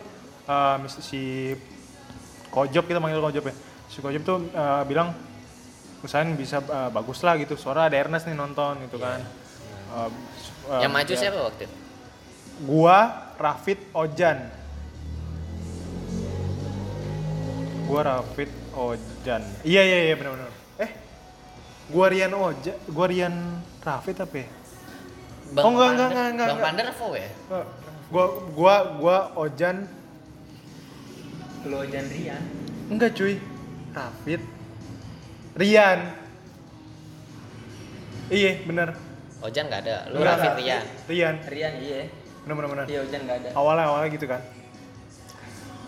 eh, 0.47 0.75
mis- 0.79 1.01
si 1.03 1.21
Kojob 2.49 2.87
kita 2.87 3.03
manggil 3.03 3.19
Kojob 3.19 3.43
ya. 3.51 3.55
Si 3.91 3.99
Kojob 3.99 4.23
tuh 4.23 4.37
eh, 4.47 4.83
bilang 4.87 5.11
usahain 6.01 6.31
bisa 6.37 6.63
eh, 6.63 6.89
bagus 6.89 7.19
lah 7.25 7.35
gitu. 7.35 7.59
Suara 7.59 7.91
ada 7.91 7.99
Ernest 7.99 8.25
nih 8.25 8.37
nonton 8.37 8.79
gitu 8.87 8.95
kan. 8.95 9.19
Eh, 9.19 10.09
eh, 10.71 10.81
yang 10.87 10.93
maju 10.95 11.11
ya, 11.11 11.19
siapa 11.19 11.39
waktu 11.39 11.67
itu? 11.67 11.75
gua 12.63 12.97
Rafid 13.35 13.79
Ojan. 13.91 14.47
Gua 17.85 18.01
Rafid 18.01 18.47
Ojan. 18.71 19.43
Iya 19.67 19.81
iya 19.83 19.97
iya 20.11 20.15
benar 20.15 20.31
benar 20.39 20.51
eh 20.75 20.91
gua 21.87 22.07
Rian 22.11 22.33
Oja 22.33 22.73
gua 22.91 23.05
Rian 23.07 23.35
Rafid 23.79 24.19
apa 24.19 24.35
ya 24.43 24.47
Oh, 25.53 25.69
enggak, 25.69 25.89
enggak, 25.93 26.09
enggak, 26.09 26.27
enggak, 26.33 26.57
Bang 26.57 26.77
FO 26.91 27.07
ya? 27.13 27.29
Eh, 27.29 27.65
gua 28.09 28.25
gua 28.51 28.75
gua 28.97 29.17
Ojan 29.37 29.85
Lo 31.65 31.81
dan 31.85 32.05
Rian. 32.05 32.41
enggak 32.87 33.13
cuy 33.13 33.37
Rafid 33.91 34.41
Rian 35.55 35.99
iya 38.27 38.51
bener 38.61 38.93
Ojan 39.41 39.69
nggak 39.69 39.81
ada. 39.85 40.09
Lu 40.09 40.21
Rafid. 40.21 40.51
Rian. 40.57 40.83
Rian 41.05 41.35
Rian 41.45 41.73
iya. 41.77 42.01
bener 42.45 42.55
bener 42.55 42.69
bener 42.73 42.85
Iya 42.85 42.99
Ojan 43.01 43.21
nggak 43.25 43.37
ada. 43.41 43.49
awalnya 43.53 43.85
awalnya 43.89 44.09
gitu 44.13 44.25
kan 44.25 44.41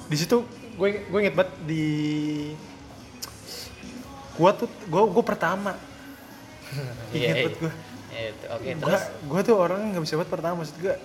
di 0.07 0.15
situ 0.15 0.37
gue 0.77 0.89
gue 1.03 1.19
inget 1.19 1.35
banget 1.35 1.51
di 1.65 1.85
gua 4.33 4.53
tuh 4.53 4.69
gua 4.87 5.03
gua 5.05 5.25
pertama 5.25 5.73
Iya, 7.09 7.17
inget 7.17 7.35
iya. 7.35 7.43
banget 7.43 7.57
gua 7.59 7.71
Itu, 8.17 8.45
Oke, 8.49 8.69
gua 8.82 8.97
terus? 8.97 9.03
gua 9.30 9.39
tuh 9.45 9.56
orang 9.56 9.80
nggak 9.93 10.03
bisa 10.03 10.13
banget 10.17 10.32
pertama 10.34 10.53
maksud 10.62 10.77
gua. 10.82 10.95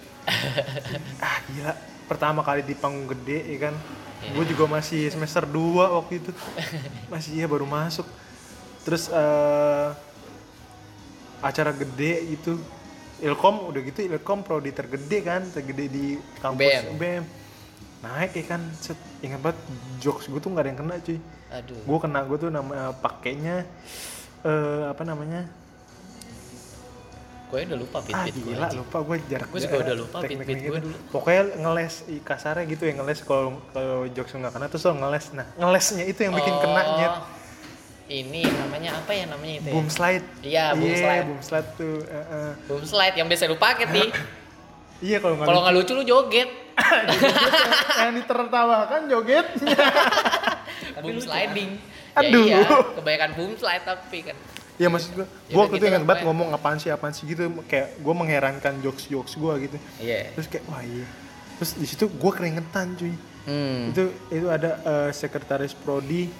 Ah 1.26 1.36
gila. 1.46 1.72
Pertama 2.08 2.40
kali 2.40 2.62
di 2.62 2.74
panggung 2.74 3.08
gede 3.08 3.38
ya 3.46 3.58
kan? 3.70 3.74
Iya. 4.22 4.38
gue 4.38 4.44
juga 4.54 4.70
masih 4.70 5.10
semester 5.10 5.42
2 5.42 5.98
waktu 5.98 6.22
itu. 6.22 6.30
Masih 7.12 7.42
ya 7.42 7.46
baru 7.50 7.66
masuk. 7.66 8.06
Terus 8.86 9.10
eh 9.10 9.88
acara 11.42 11.74
gede 11.74 12.38
gitu. 12.38 12.54
Ilkom 13.22 13.70
udah 13.70 13.80
gitu 13.82 14.02
Ilkom 14.02 14.46
prodi 14.46 14.70
tergede 14.70 15.18
kan? 15.22 15.42
Tergede 15.50 15.90
di 15.90 16.06
kampus 16.38 16.62
BM. 16.62 16.84
BM 16.98 17.24
naik 18.02 18.34
ya 18.34 18.44
kan? 18.46 18.62
Set 18.78 18.98
ingat 19.22 19.42
banget 19.42 19.58
jokes 19.98 20.26
gue 20.26 20.38
tuh 20.38 20.50
nggak 20.50 20.62
ada 20.66 20.70
yang 20.70 20.80
kena 20.82 20.94
cuy. 21.02 21.18
Aduh. 21.52 21.76
gue 21.84 21.98
kena 22.00 22.20
gue 22.24 22.38
tuh 22.40 22.50
nama 22.50 22.74
pakainya 22.96 23.66
eh 24.42 24.82
apa 24.88 25.02
namanya 25.04 25.44
Gue 27.52 27.60
udah 27.62 27.76
lupa 27.76 27.96
ah 27.96 28.02
pit-pit 28.02 28.32
gue. 28.34 28.44
gila 28.50 28.68
lupa 28.72 28.98
gue 29.02 29.16
jarak 29.28 29.46
Gua 29.46 29.60
juga 29.60 29.76
udah 29.78 29.94
lupa 29.94 30.16
beat-beat 30.18 30.56
gitu. 30.56 30.66
gua 30.66 30.80
dulu. 30.80 30.96
pokoknya 31.10 31.42
ngeles 31.54 31.94
kasarnya 32.22 32.64
gitu 32.64 32.82
ya 32.82 32.92
ngeles 32.94 33.20
kalau 33.20 33.44
kalau 33.70 34.08
jokes 34.08 34.32
nggak 34.32 34.50
kena 34.50 34.66
terus 34.66 34.82
lo 34.82 34.94
ngeles 34.94 35.26
nah 35.30 35.46
ngelesnya 35.54 36.04
itu 36.06 36.20
yang 36.22 36.32
bikin 36.32 36.54
kena 36.56 36.82
nyet 36.96 37.14
Oh, 37.14 37.24
Ini 38.10 38.40
namanya 38.44 38.90
apa 38.94 39.08
ya 39.10 39.24
namanya 39.24 39.54
itu 39.54 39.68
ya? 39.68 39.72
boom 39.72 39.88
slide 39.88 40.24
Iya, 40.42 40.64
boom 40.74 40.92
slide. 40.94 41.24
boom 41.24 41.40
slide 41.40 41.68
tuh 41.74 41.96
eh, 42.02 42.26
eh. 42.26 42.52
Boom 42.66 42.84
slide 42.84 43.14
yang 43.14 43.24
biasa 43.26 43.44
lu 43.46 43.56
pakai 43.56 43.84
nih. 43.86 44.08
iya 45.06 45.16
kalau 45.16 45.34
nggak 45.34 45.46
Kalau 45.46 45.60
lucu, 45.60 45.64
nggak 45.64 45.76
lucu 45.78 45.92
lu 45.94 46.04
joget. 46.04 46.50
yang 48.00 48.12
ditertawakan 48.14 49.00
joget 49.06 49.46
boom 51.02 51.18
sliding. 51.18 51.70
Aduh. 52.14 52.44
Ya 52.44 52.60
iya, 52.60 52.68
kebanyakan 52.92 53.30
boom 53.32 53.52
slide 53.54 53.80
tapi 53.82 54.18
kan. 54.22 54.36
Ya 54.80 54.88
maksud 54.88 55.10
gue 55.12 55.26
Ya 55.48 55.54
gue 55.54 55.60
waktu 55.60 55.76
gitu 55.76 55.84
itu 55.84 55.92
ingat 55.92 56.04
banget 56.08 56.22
ngomong 56.24 56.48
apaan 56.56 56.78
sih 56.80 56.88
apaan 56.88 57.12
sih 57.12 57.24
gitu. 57.28 57.48
Kayak 57.68 58.00
gue 58.00 58.14
mengherankan 58.14 58.74
jokes 58.80 59.08
jokes 59.08 59.36
gue 59.36 59.52
gitu. 59.68 59.76
Iya. 60.00 60.32
terus 60.36 60.48
kayak 60.48 60.64
wah 60.68 60.82
iya. 60.82 61.06
Terus 61.60 61.70
di 61.76 61.86
situ 61.86 62.04
gue 62.08 62.32
keringetan 62.32 62.96
cuy. 62.96 63.14
Hmm. 63.42 63.90
itu 63.90 64.06
itu 64.30 64.46
ada 64.46 64.78
eh, 64.86 65.10
sekretaris 65.10 65.74
prodi 65.74 66.30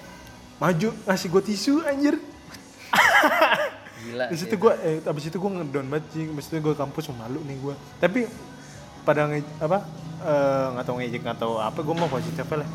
maju 0.55 0.89
ngasih 1.03 1.27
gue 1.27 1.43
tisu 1.51 1.83
anjir. 1.83 2.15
Gila. 4.03 4.25
di 4.27 4.35
situ 4.35 4.55
gue 4.59 4.73
eh, 4.83 4.99
abis 4.99 5.31
itu 5.31 5.37
gue 5.39 5.51
ngedown 5.51 5.87
banget 5.87 6.05
sih 6.11 6.27
abis 6.27 6.45
itu 6.51 6.59
gue 6.59 6.75
kampus 6.75 7.07
malu 7.15 7.39
nih 7.47 7.55
gue 7.55 7.75
tapi 8.03 8.27
pada 9.07 9.31
nge 9.31 9.39
apa 9.63 9.79
eh, 10.27 10.65
nggak 10.75 10.85
tahu 10.85 10.95
ngejek 10.99 11.21
nggak 11.23 11.39
tahu 11.39 11.55
apa 11.59 11.79
gue 11.79 11.95
mau 11.95 12.11
positif 12.11 12.43
lah 12.51 12.67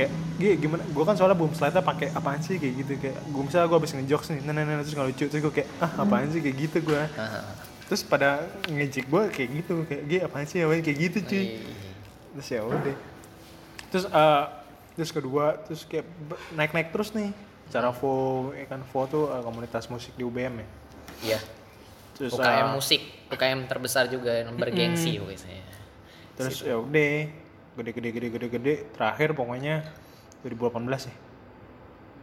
kayak 0.00 0.10
Gi, 0.40 0.56
gimana? 0.56 0.80
Gue 0.88 1.04
kan 1.04 1.12
soalnya 1.12 1.36
boom 1.36 1.52
slide 1.52 1.76
pakai 1.76 2.08
apaan 2.16 2.40
sih? 2.40 2.56
Kayak 2.56 2.74
gitu 2.80 2.92
kayak 2.96 3.18
gue 3.28 3.42
misalnya 3.44 3.68
gue 3.68 3.78
abis 3.78 3.92
ngejokes 3.92 4.28
nih 4.32 4.40
nah, 4.48 4.52
nah, 4.56 4.64
nah, 4.64 4.80
terus 4.80 4.96
nggak 4.96 5.08
lucu 5.12 5.24
terus 5.28 5.42
gue 5.44 5.54
kayak 5.60 5.68
ah 5.84 5.90
apaan 6.00 6.26
sih? 6.32 6.40
Kayak 6.40 6.56
gitu 6.56 6.78
gue 6.88 7.02
Haha. 7.12 7.40
terus 7.84 8.00
pada 8.00 8.28
ngejek 8.70 9.04
gue 9.04 9.22
kayak 9.28 9.48
gitu 9.60 9.74
kayak 9.84 10.02
Gi 10.08 10.18
apaan 10.24 10.44
sih? 10.48 10.58
Apaan 10.64 10.80
kayak 10.80 10.98
gitu 10.98 11.18
cuy. 11.28 11.36
Iya. 11.36 11.60
terus 12.32 12.48
ya 12.48 12.60
udah. 12.64 12.96
Terus 13.90 14.04
eh, 14.08 14.44
terus 14.96 15.10
kedua 15.12 15.44
terus 15.68 15.82
kayak 15.84 16.06
be- 16.08 16.40
naik-naik 16.56 16.88
terus 16.88 17.12
nih. 17.12 17.30
Cara 17.68 17.92
vo 17.92 18.50
ya 18.56 18.64
kan 18.64 18.80
vo 18.82 19.00
tuh 19.04 19.28
eh, 19.28 19.42
komunitas 19.44 19.84
musik 19.92 20.16
di 20.16 20.24
UBM 20.24 20.64
ya. 20.64 20.68
Iya. 21.20 21.40
terus 22.16 22.36
UKM 22.36 22.44
eh, 22.44 22.72
musik, 22.76 23.00
UKM 23.32 23.60
terbesar 23.64 24.04
juga 24.08 24.32
yang 24.44 24.52
bergengsi 24.52 25.16
biasanya. 25.16 25.64
terus 26.36 26.60
ya 26.60 26.76
udah 26.76 27.28
gede 27.72 27.90
gede 27.92 28.08
gede 28.10 28.28
gede 28.28 28.46
gede 28.48 28.74
terakhir 28.90 29.32
pokoknya 29.32 29.86
2018 30.42 31.06
ya 31.06 31.14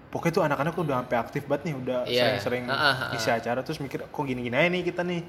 pokoknya 0.07 0.33
tuh 0.33 0.43
anak-anak 0.43 0.73
udah 0.73 0.95
sampai 1.01 1.17
aktif 1.17 1.43
banget 1.45 1.61
nih 1.67 1.75
udah 1.77 1.99
Iya. 2.03 2.21
sering-sering 2.39 2.63
Ah, 2.65 2.75
ah, 2.75 2.95
ah. 3.05 3.09
isi 3.13 3.29
acara 3.29 3.59
terus 3.61 3.77
mikir 3.77 4.03
kok 4.03 4.23
gini-gini 4.23 4.55
aja 4.55 4.69
nih 4.69 4.83
kita 4.83 5.03
nih 5.03 5.21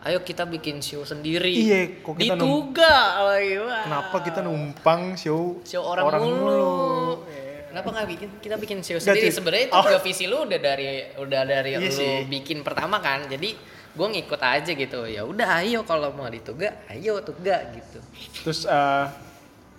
Ayo 0.00 0.24
kita 0.24 0.48
bikin 0.48 0.80
show 0.80 1.04
sendiri. 1.04 1.52
Iya, 1.52 2.00
kok 2.00 2.16
kita 2.16 2.32
Di 2.32 2.40
num- 2.40 2.72
kenapa 2.72 4.16
kita 4.24 4.40
numpang 4.40 5.12
show 5.12 5.60
show 5.60 5.84
orang, 5.84 6.24
mulu. 6.24 7.20
Iya. 7.28 7.68
Kenapa 7.68 7.88
nggak 7.92 8.08
bikin 8.08 8.28
kita 8.40 8.56
bikin 8.56 8.78
show 8.80 8.96
Nggak, 8.96 9.12
sendiri? 9.12 9.28
Sebenarnya 9.28 9.64
itu 9.68 9.76
Oh. 9.76 9.84
juga 9.84 10.00
visi 10.00 10.24
lu 10.24 10.40
udah 10.40 10.56
dari 10.56 10.88
udah 11.14 11.42
dari 11.44 11.70
Iya 11.76 11.84
lu 11.84 11.92
sih. 11.92 12.24
bikin 12.26 12.64
pertama 12.64 12.96
kan. 12.98 13.28
Jadi 13.28 13.52
gue 13.92 14.06
ngikut 14.08 14.40
aja 14.40 14.72
gitu. 14.72 15.04
Ya 15.04 15.20
udah 15.22 15.60
ayo 15.60 15.84
kalau 15.84 16.08
mau 16.10 16.26
di 16.26 16.40
Tuga, 16.40 16.80
ayo 16.88 17.20
Tuga 17.20 17.60
gitu. 17.70 18.00
terus 18.40 18.64
eh 18.64 19.04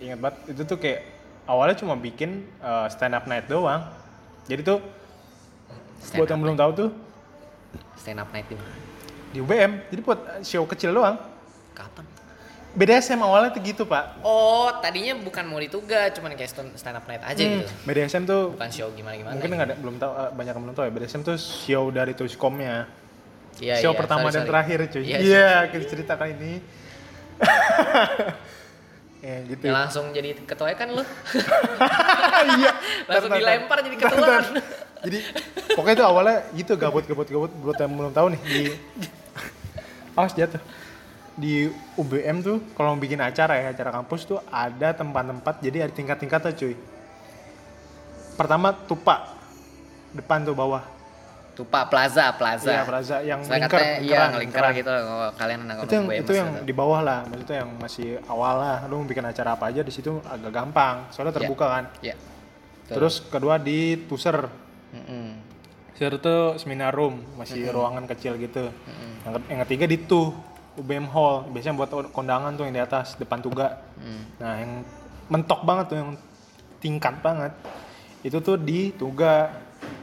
ingat 0.02 0.18
banget 0.18 0.36
itu 0.48 0.62
tuh 0.64 0.76
kayak 0.76 1.00
awalnya 1.44 1.74
cuma 1.74 1.94
bikin 1.94 2.30
eh, 2.58 2.86
stand 2.88 3.12
up 3.12 3.24
night 3.24 3.46
doang 3.46 3.86
jadi 4.44 4.62
tuh 4.62 4.78
Stand 5.98 6.18
buat 6.18 6.28
yang 6.28 6.40
belum 6.40 6.56
tahu 6.56 6.70
tuh 6.76 6.90
Stand 7.94 8.18
up 8.18 8.28
night 8.28 8.44
di 8.44 8.58
mana? 8.58 8.74
di 9.30 9.38
UBM 9.38 9.72
jadi 9.88 10.00
buat 10.00 10.18
show 10.42 10.66
kecil 10.66 10.90
doang 10.90 11.16
Kapan? 11.72 12.04
BDSM 12.72 13.16
awalnya 13.18 13.52
tuh 13.52 13.60
gitu 13.60 13.84
pak 13.84 14.18
Oh, 14.20 14.66
tadinya 14.76 15.12
bukan 15.14 15.44
mau 15.44 15.56
di 15.56 15.68
Tuga, 15.68 16.08
cuman 16.08 16.32
kayak 16.32 16.50
stand 16.74 16.96
up 16.96 17.04
night 17.04 17.20
aja 17.22 17.36
Hmm, 17.38 17.60
gitu. 17.60 17.72
BDSM 17.84 18.24
tuh 18.24 18.42
Bukan 18.52 18.70
show 18.70 18.88
gimana-gimana. 18.90 19.32
mungkin 19.32 19.48
nggak 19.52 19.66
ada 19.68 19.76
belum 19.76 19.96
tahu 19.96 20.12
eh, 20.12 20.30
banyak 20.32 20.52
yang 20.52 20.64
belum 20.64 20.74
tahu 20.74 20.84
ya 20.84 20.92
BDSM 20.92 21.22
tuh 21.22 21.36
show 21.36 21.84
dari 21.88 22.12
Tuskomnya 22.12 22.88
Iya, 23.54 23.76
show 23.78 23.92
iya, 23.92 23.98
pertama 23.98 24.24
sorry, 24.24 24.32
dan 24.32 24.40
sorry. 24.40 24.50
terakhir 24.50 24.78
cuy 24.88 25.02
Iya, 25.02 25.18
iya 25.20 25.50
kita 25.68 25.84
ceritakan 25.86 26.28
ini 26.34 26.52
ya 29.22 29.36
gitu. 29.46 29.62
Ya 29.70 29.72
langsung 29.72 30.10
jadi 30.10 30.34
ketua 30.34 30.74
kan 30.74 30.90
lu. 30.90 31.02
iya. 32.58 32.72
Langsung 33.08 33.30
dilempar 33.30 33.78
jadi 33.86 33.96
ketua. 33.96 34.36
jadi 35.02 35.18
pokoknya 35.74 35.94
itu 35.98 36.04
awalnya 36.06 36.36
gitu 36.54 36.72
gabut 36.78 37.02
gabut 37.06 37.26
gabut 37.26 37.50
buat 37.58 37.74
yang 37.74 37.90
belum 37.90 38.12
tahu 38.14 38.26
nih 38.34 38.42
di 38.46 38.62
awas 40.18 40.30
jatuh 40.30 40.62
di 41.34 41.66
UBM 41.98 42.38
tuh 42.44 42.62
kalau 42.78 42.94
bikin 42.94 43.18
acara 43.18 43.58
ya 43.58 43.66
acara 43.74 43.90
kampus 43.90 44.28
tuh 44.28 44.38
ada 44.46 44.94
tempat-tempat 44.94 45.54
jadi 45.58 45.88
ada 45.88 45.92
tingkat-tingkatnya 45.94 46.52
cuy. 46.54 46.74
Pertama 48.38 48.74
tupak 48.86 49.32
depan 50.12 50.44
tuh 50.44 50.54
bawah 50.54 50.84
Tupa 51.52 51.84
Plaza, 51.84 52.32
Plaza. 52.32 52.72
Iya, 52.72 52.82
Plaza 52.82 53.16
yang 53.20 53.40
Saya 53.40 53.60
lingkar, 53.60 53.76
katanya, 53.76 53.96
iya, 54.00 54.20
lingkaran. 54.34 54.72
gitu 54.72 54.88
kalau 54.88 55.28
kalian 55.32 55.60
anak 55.62 55.76
itu 55.78 55.92
yang 55.92 56.06
itu 56.08 56.32
yang 56.32 56.48
pasti 56.50 56.64
di 56.64 56.72
bawah 56.72 57.00
lah 57.00 57.18
maksudnya 57.22 57.56
yang 57.60 57.70
masih 57.76 58.08
awal 58.24 58.54
lah 58.56 58.76
lu 58.86 58.94
mau 58.96 59.04
bikin 59.04 59.20
acara 59.22 59.52
apa 59.52 59.64
aja 59.66 59.80
di 59.80 59.90
situ 59.90 60.16
agak 60.24 60.48
gampang 60.50 61.06
soalnya 61.08 61.30
Iya. 61.30 61.38
terbuka 61.38 61.66
kan 61.66 61.84
tahu. 61.86 62.00
Iya. 62.02 62.14
Betul. 62.16 62.92
terus 62.94 63.14
kedua 63.22 63.54
di 63.58 63.78
Tuser 64.02 64.36
Mm-mm. 64.92 65.26
Tuser 65.92 66.12
itu 66.14 66.34
seminar 66.56 66.90
room 66.90 67.20
masih 67.34 67.68
ruangan 67.68 68.04
kecil 68.06 68.36
gitu 68.36 68.72
yang, 69.22 69.32
ke- 69.34 69.46
yang 69.46 69.60
ketiga 69.62 69.84
di 69.84 69.96
tuh 69.98 70.32
UBM 70.74 71.04
Hall 71.06 71.46
biasanya 71.46 71.76
buat 71.76 71.90
kondangan 72.08 72.52
tuh 72.52 72.64
yang 72.64 72.72
di 72.72 72.82
atas 72.82 73.14
depan 73.14 73.38
tuga 73.38 73.76
Mm. 73.94 74.22
nah 74.36 74.52
yang 74.56 74.72
mentok 75.28 75.62
banget 75.62 75.84
tuh 75.86 75.96
yang 75.96 76.10
tingkat 76.78 77.14
banget 77.18 77.52
itu 78.20 78.34
tuh 78.38 78.56
di 78.56 78.90
tuga 78.90 79.52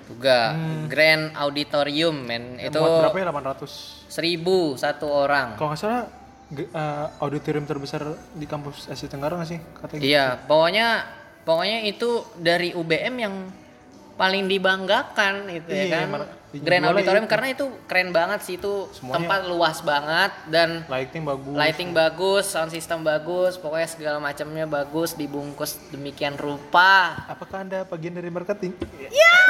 Juga 0.10 0.58
Grand 0.88 1.30
Auditorium 1.34 2.18
men 2.18 2.58
Yang 2.58 2.74
itu 2.74 2.80
berapa 2.82 3.14
ya 3.16 3.26
800 3.30 4.10
seribu 4.10 4.74
satu 4.74 5.06
orang. 5.06 5.54
kalau 5.54 5.70
nggak 5.70 5.80
salah 5.80 6.10
eh, 6.50 7.06
auditorium 7.20 7.64
terbesar 7.64 8.02
di 8.34 8.44
kampus 8.44 8.90
Asia 8.90 9.06
Tenggara 9.06 9.38
nggak 9.38 9.48
sih 9.48 9.60
katanya 9.76 10.00
gitu. 10.00 10.10
Iya, 10.10 10.26
pokoknya 10.44 10.88
pokoknya 11.40 11.80
itu 11.84 12.10
dari 12.36 12.74
UBM 12.74 13.16
yang 13.16 13.36
paling 14.16 14.50
dibanggakan 14.50 15.46
itu 15.48 15.70
ya 15.70 15.84
Iya, 15.84 15.96
kan. 15.96 16.04
emang 16.04 16.24
Grand 16.52 16.82
Auditorium 16.84 17.24
itu. 17.24 17.30
karena 17.30 17.48
itu 17.48 17.66
keren 17.86 18.10
banget 18.10 18.40
sih 18.42 18.56
itu 18.56 18.90
Semuanya- 18.92 19.22
tempat 19.22 19.42
luas 19.46 19.78
banget 19.80 20.32
dan 20.48 20.82
lighting 20.86 21.22
bagus 21.22 21.54
lighting 21.54 21.90
bagus, 21.92 22.44
sound 22.48 22.70
system 22.70 23.00
bagus, 23.02 23.54
pokoknya 23.56 23.86
segala 23.86 24.18
macamnya 24.18 24.66
bagus, 24.66 25.14
dibungkus 25.14 25.78
demikian 25.88 26.34
rupa. 26.36 27.22
apakah 27.26 27.62
anda 27.62 27.84
bagian 27.84 28.14
dari 28.14 28.28
marketing 28.28 28.74
Iya 29.04 29.34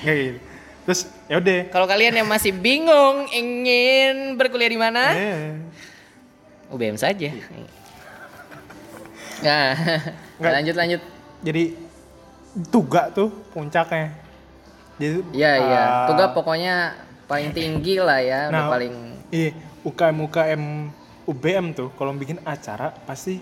Nggak 0.00 0.14
gitu. 0.16 0.38
terus 0.80 1.00
ya 1.26 1.36
udah 1.36 1.60
Kalau 1.68 1.86
kalian 1.86 2.14
yang 2.14 2.26
masih 2.26 2.52
bingung 2.52 3.28
ingin 3.30 4.34
berkuliah 4.34 4.70
di 4.70 4.78
mana? 4.78 5.02
Eh, 5.12 5.58
UBM 6.68 6.96
saja. 6.96 7.28
Nah, 9.40 9.74
Nggak. 10.38 10.52
lanjut 10.54 10.76
lanjut. 10.76 11.00
jadi 11.40 11.74
tuga 12.70 13.10
tuh 13.14 13.30
puncaknya 13.54 14.10
jadi 15.00 15.24
Iya 15.32 15.52
iya. 15.56 15.82
ah, 15.86 16.06
Tugas 16.12 16.28
pokoknya 16.36 16.74
paling 17.24 17.54
tinggi 17.56 17.96
lah 17.96 18.20
ya, 18.20 18.50
udah 18.50 18.52
Nah, 18.52 18.68
paling 18.68 18.94
iya 19.32 19.50
UKM 19.80 20.16
UKM 20.28 20.62
UBM 21.24 21.66
tuh 21.72 21.88
kalau 21.96 22.12
bikin 22.12 22.36
acara 22.42 22.92
pasti 23.06 23.40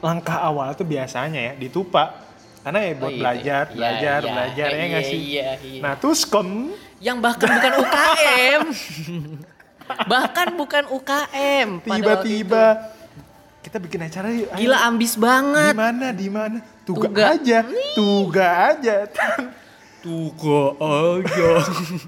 langkah 0.00 0.40
awal 0.42 0.72
tuh 0.74 0.88
biasanya 0.88 1.38
ya 1.38 1.52
ditupa 1.54 2.24
karena 2.64 2.82
ya 2.82 2.92
buat 2.98 3.06
Oh, 3.06 3.14
iya, 3.14 3.20
belajar 3.22 3.64
iya, 3.70 3.76
belajar 3.78 4.18
iya, 4.18 4.32
belajar 4.32 4.68
ya 4.68 4.84
nggak 4.90 5.04
iya, 5.04 5.12
sih 5.12 5.20
iya, 5.22 5.48
iya. 5.62 5.80
nah 5.84 5.92
tuskom 5.94 6.48
yang 6.98 7.20
bahkan 7.20 7.46
bukan 7.52 7.72
UKM. 7.84 8.60
bahkan 10.12 10.48
bukan 10.58 10.84
UKM. 10.90 11.68
tiba-tiba 11.84 12.64
kita 13.62 13.76
bikin 13.78 14.00
acara 14.02 14.28
yuk 14.34 14.48
ayo. 14.50 14.58
Gila 14.66 14.78
ambis 14.82 15.14
di 15.14 15.22
banget. 15.22 15.74
mana 15.78 16.08
di 16.10 16.28
mana 16.30 16.58
tuga, 16.86 17.06
Tuga. 17.08 17.22
aja 17.34 17.58
tuga 17.92 18.46
aja 18.70 18.96
tuga 19.98 20.62
aja 20.78 21.50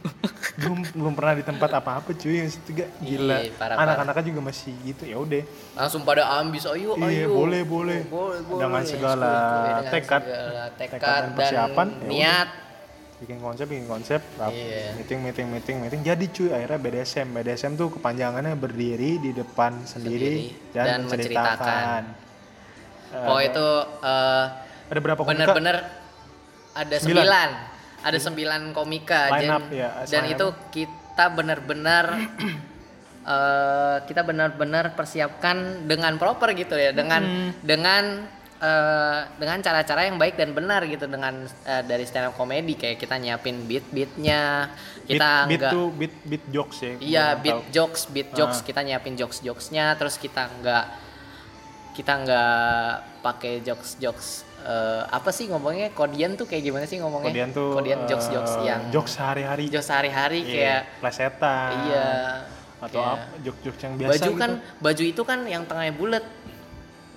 belum 0.58 0.78
belum 0.88 1.12
pernah 1.12 1.34
di 1.34 1.42
tempat 1.42 1.70
apa 1.72 1.98
apa 1.98 2.10
cuy 2.12 2.34
yang 2.36 2.50
tiga 2.62 2.86
gila 2.98 3.42
Iya, 3.42 3.50
parah, 3.52 3.74
anak-anaknya 3.76 4.24
juga 4.24 4.40
masih 4.44 4.70
gitu 4.84 5.02
ya 5.02 5.18
udah 5.18 5.42
Langsung 5.74 6.02
pada 6.02 6.22
ambis. 6.36 6.62
Ayo 6.64 6.94
Iya, 6.96 7.26
ayo. 7.26 7.30
boleh, 7.32 7.62
boleh. 7.62 8.00
boleh, 8.04 8.38
Dengan 8.44 8.70
boleh. 8.76 8.86
segala 8.86 9.32
Dengan 9.64 9.84
tekad. 9.88 10.22
segala 10.22 10.62
Tekad 10.72 10.90
tekad, 10.94 11.02
dan 11.02 11.22
dan, 11.24 11.34
persiapan, 11.34 11.86
ya 11.88 11.98
udah. 11.98 12.08
niat. 12.08 12.48
bikin 13.18 13.38
konsep 13.40 13.66
bikin 13.66 13.86
konsep 13.88 14.20
Iya. 14.38 14.94
meeting 14.94 15.18
meeting 15.20 15.46
meeting 15.48 15.76
meeting 15.80 16.00
jadi 16.02 16.22
cuy 16.28 16.50
akhirnya 16.52 16.78
BDSM 16.78 17.28
BDSM 17.32 17.72
tuh 17.74 17.90
kepanjangannya 17.92 18.54
berdiri 18.54 19.18
di 19.18 19.30
depan 19.32 19.74
sendiri, 19.82 20.54
Sendiri 20.54 20.70
dan, 20.70 20.86
dan 20.86 20.98
menceritakan, 21.02 22.02
menceritakan. 23.10 23.26
Oh 23.26 23.40
itu 23.40 23.66
eh, 24.04 24.44
ada 24.88 24.98
berapa 24.98 25.18
komika? 25.18 25.32
bener-bener 25.46 25.76
ada 26.72 26.96
Sembilan. 26.96 27.24
sembilan. 27.24 27.50
ada 27.98 28.14
sembilan 28.16 28.62
komika 28.70 29.20
Line 29.28 29.40
dan, 29.40 29.50
up, 29.52 29.64
ya, 29.68 29.88
dan 30.06 30.22
itu 30.26 30.46
kita 30.70 31.24
benar-benar 31.30 32.04
eh, 33.26 33.96
kita 34.04 34.22
benar-benar 34.22 34.94
persiapkan 34.94 35.56
dengan 35.84 36.14
proper 36.16 36.54
gitu 36.54 36.74
ya 36.74 36.92
dengan 36.92 37.20
Hmm. 37.20 37.50
dengan 37.60 38.04
eh, 38.56 39.20
dengan 39.34 39.58
cara-cara 39.60 40.02
yang 40.04 40.14
baik 40.16 40.34
dan 40.34 40.50
benar 40.50 40.82
gitu 40.84 41.06
dengan 41.06 41.34
eh, 41.64 41.82
dari 41.82 42.02
stand 42.02 42.26
up 42.28 42.34
comedy 42.34 42.74
kayak 42.74 42.98
kita 42.98 43.14
nyiapin 43.16 43.62
beat 43.64 43.86
beatnya 43.88 44.70
beat, 45.00 45.14
kita 45.14 45.30
beat 45.44 45.58
nggak 45.58 45.72
tuh 45.72 45.86
beat 45.92 46.14
beat 46.24 46.44
jokes 46.48 46.78
ya 46.78 46.92
Iya, 46.98 47.26
beat 47.36 47.54
tahu. 47.56 47.70
jokes, 47.72 48.00
beat 48.08 48.30
jokes 48.32 48.58
Ah. 48.58 48.64
kita 48.64 48.80
nyiapin 48.82 49.14
jokes 49.14 49.38
jokesnya, 49.40 49.94
terus 49.94 50.14
kita 50.16 50.46
nggak 50.56 50.84
kita 51.92 52.12
nggak 52.16 52.90
pakai 53.20 53.58
jokes 53.60 53.98
jokes 53.98 54.46
eh, 54.64 55.02
apa 55.06 55.30
sih 55.30 55.46
ngomongnya? 55.50 55.92
Kodian 55.94 56.34
tuh 56.34 56.46
kayak 56.48 56.62
gimana 56.66 56.84
sih 56.88 56.98
ngomongnya? 56.98 57.30
Kodian 57.30 57.50
tuh 57.54 57.68
kodian 57.74 58.00
jokes 58.10 58.26
jokes 58.32 58.52
eh, 58.58 58.72
yang 58.72 58.80
jokes 58.90 59.12
sehari-hari. 59.14 59.64
Jokes 59.70 59.86
sehari-hari 59.86 60.40
Iya, 60.42 60.50
kayak 60.50 60.80
plesetan. 61.02 61.70
Iya. 61.86 62.08
Atau 62.78 63.00
kayak 63.02 63.10
apa 63.10 63.36
jokes-jokes 63.42 63.80
yang 63.82 63.94
biasa 63.98 64.12
baju 64.12 64.30
gitu. 64.30 64.40
kan 64.40 64.50
baju 64.78 65.02
itu 65.02 65.22
kan 65.26 65.38
yang 65.46 65.62
tengahnya 65.66 65.94
bulat. 65.94 66.24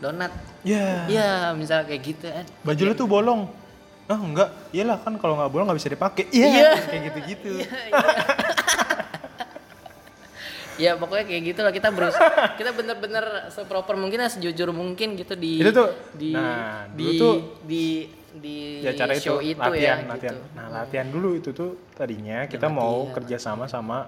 Donat. 0.02 0.34
Ya 0.66 1.06
iya 1.06 1.30
misalnya 1.54 1.86
kayak 1.90 2.02
gitu 2.02 2.26
kan 2.26 2.46
baju 2.66 2.82
lu 2.86 2.94
tuh 2.98 3.08
bolong. 3.10 3.42
Ah 4.10 4.18
enggak. 4.18 4.50
Iyalah 4.74 4.98
kan 5.02 5.14
kalau 5.22 5.38
nggak 5.38 5.52
bolong 5.54 5.66
nggak 5.70 5.80
bisa 5.80 5.90
dipakai. 5.94 6.26
Iya. 6.34 6.48
iya. 6.50 6.72
kayak 6.90 7.02
gitu-gitu 7.14 7.52
ya 10.82 10.98
pokoknya 10.98 11.26
kayak 11.30 11.42
gitu 11.54 11.60
lah. 11.62 11.70
Kita 11.70 11.94
berus 11.94 12.18
kita 12.60 12.74
bener-bener 12.74 13.54
seproper 13.54 13.94
mungkin 13.94 14.26
lah 14.26 14.32
sejujur 14.34 14.74
mungkin 14.74 15.14
gitu 15.14 15.38
di 15.38 15.62
Itu 15.62 15.70
tuh, 15.70 15.90
di 16.18 16.34
nah, 16.34 16.90
dulu 16.90 17.12
di, 17.14 17.20
tuh- 17.22 17.42
di 17.62 17.86
di 18.32 18.58
ya 18.80 18.96
cara 18.96 19.12
itu 19.12 19.28
show 19.28 19.44
itu 19.44 19.60
latihan 19.60 20.08
ya 20.08 20.08
latihan 20.08 20.36
gitu. 20.40 20.56
nah 20.56 20.66
latihan 20.72 21.08
dulu 21.12 21.36
itu 21.36 21.52
tuh 21.52 21.76
tadinya 21.92 22.48
kita 22.48 22.72
mau 22.72 23.12
kerja 23.12 23.36
sama 23.36 23.68
sama 23.68 24.08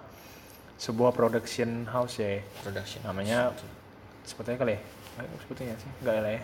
sebuah 0.80 1.12
production 1.12 1.86
house 1.88 2.20
ya. 2.20 2.40
Production 2.64 3.04
namanya 3.04 3.52
sebetulnya 4.24 4.58
kali 4.60 4.74
ya? 4.76 4.80
Eh, 5.22 5.28
sebetulnya 5.46 5.76
sih? 5.78 5.92
Enggak 6.02 6.16
lah 6.24 6.32
ya? 6.34 6.42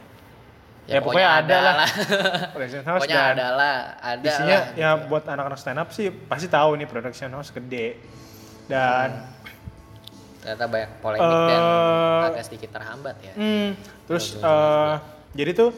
Ya, 0.90 0.98
ya, 0.98 1.00
pokoknya 1.06 1.30
ada 1.30 1.58
lah. 1.62 1.74
lah. 1.86 1.90
production 2.56 2.84
house 2.84 3.02
pokoknya 3.06 3.22
ada 3.36 3.48
lah 3.54 3.76
ada 4.02 4.26
isinya 4.28 4.60
lah. 4.60 4.80
ya 4.80 4.90
buat 5.06 5.24
anak-anak 5.26 5.60
stand 5.62 5.80
up 5.80 5.90
sih 5.94 6.08
pasti 6.10 6.48
tahu 6.50 6.76
nih 6.80 6.88
production 6.88 7.32
house 7.32 7.52
gede. 7.56 7.96
Dan 8.70 9.39
ternyata 10.40 10.64
banyak 10.66 10.92
polemik 11.04 11.38
dan 11.48 11.62
Eh, 11.62 12.28
agak 12.32 12.44
sedikit 12.48 12.70
terhambat 12.76 13.16
ya. 13.20 13.34
Hmm, 13.36 13.70
terus 14.08 14.36
eh, 14.36 14.96
jadi 15.36 15.52
tuh 15.54 15.72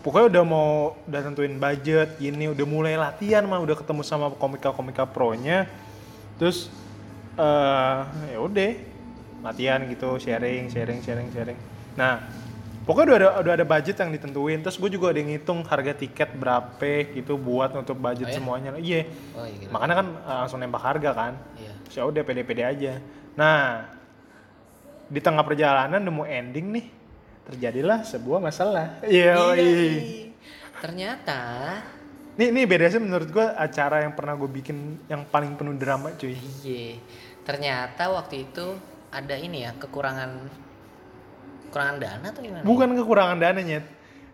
pokoknya 0.00 0.26
udah 0.36 0.44
mau 0.44 0.70
udah 1.08 1.20
tentuin 1.24 1.56
budget 1.56 2.16
gini 2.16 2.52
udah 2.52 2.66
mulai 2.68 2.94
latihan 2.96 3.44
mah 3.44 3.60
udah 3.60 3.76
ketemu 3.76 4.02
sama 4.04 4.32
komika-komika 4.36 5.04
pro-nya. 5.04 5.68
Terus 6.40 6.68
eh 7.34 7.98
ya 8.32 8.38
udah 8.38 8.72
latihan 9.44 9.80
gitu 9.88 10.16
sharing 10.16 10.72
sharing 10.72 11.00
sharing 11.04 11.28
sharing. 11.28 11.58
Nah 11.96 12.24
pokoknya 12.84 13.04
udah 13.04 13.18
ada 13.18 13.28
udah 13.44 13.52
ada 13.60 13.66
budget 13.68 13.96
yang 14.00 14.10
ditentuin. 14.12 14.60
Terus 14.64 14.76
gue 14.80 14.90
juga 14.92 15.12
ada 15.12 15.18
yang 15.20 15.28
ngitung 15.32 15.60
harga 15.64 15.92
tiket 15.92 16.32
berapa 16.36 16.92
gitu 17.12 17.36
buat 17.36 17.72
untuk 17.76 17.96
budget 17.96 18.28
Oh 18.28 18.32
ya? 18.32 18.36
semuanya. 18.40 18.70
Iya. 18.76 19.00
Oh 19.36 19.44
iya 19.44 19.56
gitu. 19.60 19.70
makanya 19.72 19.94
kan 20.00 20.06
eh, 20.14 20.36
langsung 20.44 20.58
nembak 20.60 20.82
harga 20.84 21.10
kan. 21.12 21.32
Iya. 21.60 21.73
Ya 21.92 22.02
udah 22.08 22.22
pede-pede 22.24 22.64
aja. 22.64 22.92
Nah, 23.36 23.84
di 25.10 25.20
tengah 25.20 25.44
perjalanan 25.44 26.00
nemu 26.00 26.24
ending 26.24 26.66
nih, 26.80 26.86
terjadilah 27.52 28.06
sebuah 28.06 28.40
masalah. 28.40 29.04
Iya. 29.04 29.36
Ternyata 30.80 31.40
Nih 32.34 32.50
nih 32.50 32.66
beda 32.66 32.90
sih 32.90 32.98
menurut 32.98 33.30
gua 33.30 33.54
acara 33.54 34.02
yang 34.02 34.12
pernah 34.18 34.34
gue 34.34 34.50
bikin 34.50 35.06
yang 35.06 35.22
paling 35.30 35.54
penuh 35.54 35.78
drama 35.78 36.10
cuy. 36.18 36.34
iya 36.66 36.98
ternyata 37.46 38.10
waktu 38.10 38.48
itu 38.50 38.74
ada 39.14 39.38
ini 39.38 39.62
ya 39.62 39.70
kekurangan 39.78 40.50
kekurangan 41.68 41.96
dana 42.02 42.26
atau 42.26 42.42
gimana 42.42 42.64
Bukan 42.66 42.88
kekurangan 42.98 43.38
dananya. 43.38 43.86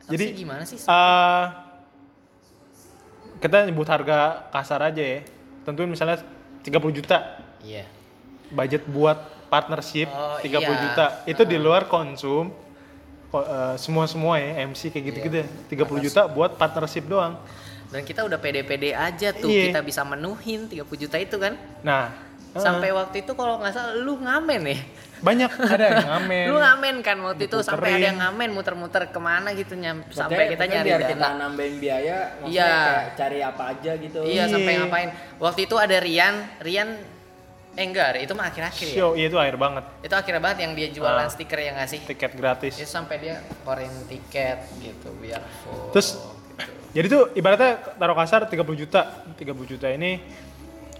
Jadi 0.08 0.24
gimana 0.32 0.64
sih 0.64 0.80
eh 0.80 1.46
kita 3.44 3.68
nyebut 3.68 3.88
harga 3.88 4.48
kasar 4.48 4.80
aja 4.80 5.02
ya. 5.04 5.20
Tentuin 5.68 5.92
misalnya 5.92 6.24
30 6.62 6.92
juta 6.92 7.18
iya 7.60 7.84
budget 8.50 8.82
buat 8.84 9.18
partnership 9.46 10.06
Oh, 10.06 10.38
30 10.38 10.62
iya. 10.62 10.78
juta. 10.80 11.06
Itu 11.24 11.42
di 11.42 11.54
luar 11.54 11.86
konsum 11.86 12.54
ko- 13.28 13.42
eh, 13.42 13.74
semua-semua 13.76 14.38
ya 14.38 14.62
MC 14.62 14.90
kayak 14.90 15.04
gitu-gitu 15.06 15.36
Iya. 15.36 15.46
deh. 15.46 15.48
30 15.70 15.98
juta 16.00 16.26
buat 16.26 16.54
partnership 16.54 17.06
doang. 17.06 17.34
dan 17.90 18.06
kita 18.06 18.22
udah 18.22 18.38
pede-pede 18.38 18.94
aja 18.94 19.34
tuh 19.34 19.50
Iya. 19.50 19.74
kita 19.74 19.82
bisa 19.82 20.06
menuhin 20.06 20.70
30 20.70 20.94
juta 20.96 21.18
itu 21.18 21.34
kan 21.34 21.58
Nah, 21.82 22.14
Sampai 22.52 22.90
waktu 22.90 23.22
itu 23.22 23.32
kalau 23.32 23.58
nggak 23.58 23.70
salah 23.70 23.94
lu 23.94 24.18
ngamen 24.18 24.62
ya. 24.66 24.78
Banyak 25.20 25.50
ada 25.54 25.84
yang 25.86 26.06
ngamen. 26.10 26.44
Lu 26.48 26.56
ngamen 26.56 26.94
kan 27.00 27.16
waktu 27.20 27.46
itu 27.46 27.56
sampai 27.60 27.94
ada 27.94 28.06
yang 28.08 28.18
ngamen 28.18 28.50
muter-muter 28.50 29.06
ke 29.06 29.20
mana 29.20 29.52
gitu 29.52 29.74
nyam, 29.74 30.02
sampai 30.08 30.50
kita 30.50 30.64
nyari 30.64 30.88
biar 30.88 31.00
dana. 31.00 31.10
kita 31.12 31.28
nambahin 31.36 31.74
biaya 31.76 32.16
maksudnya 32.36 32.50
Iya. 32.50 32.72
kayak 32.82 33.06
cari 33.14 33.38
apa 33.40 33.62
aja 33.68 33.92
gitu 33.96 34.18
Iya, 34.22 34.32
Iya. 34.32 34.44
sampai 34.48 34.72
ngapain? 34.76 35.10
Waktu 35.36 35.60
itu 35.64 35.76
ada 35.76 35.96
Rian, 35.96 36.34
Rian 36.58 36.88
eh 37.70 37.86
enggak, 37.86 38.18
itu 38.18 38.32
mah 38.34 38.50
akhir-akhir 38.50 38.86
ya. 38.88 38.96
Show, 38.98 39.10
iya 39.14 39.26
itu 39.28 39.38
air 39.38 39.54
banget. 39.54 39.84
Itu 40.00 40.14
akhirnya 40.16 40.42
banget 40.42 40.58
yang 40.66 40.72
dia 40.74 40.88
jualan 40.90 41.22
Ah. 41.22 41.30
stiker 41.30 41.60
yang 41.60 41.78
ngasih. 41.78 42.02
Tiket 42.02 42.32
gratis. 42.34 42.74
Itu 42.74 42.88
sampai 42.88 43.16
dia 43.20 43.38
korin 43.62 43.94
tiket 44.08 44.58
gitu 44.80 45.14
biar 45.16 45.38
full. 45.62 45.94
Terus 45.94 46.18
gitu. 46.18 46.34
Jadi 46.90 47.06
tuh 47.06 47.22
ibaratnya 47.32 47.78
taruh 47.94 48.18
kasar 48.18 48.42
30 48.44 48.74
juta. 48.74 49.22
30 49.38 49.70
juta 49.70 49.86
ini 49.86 50.18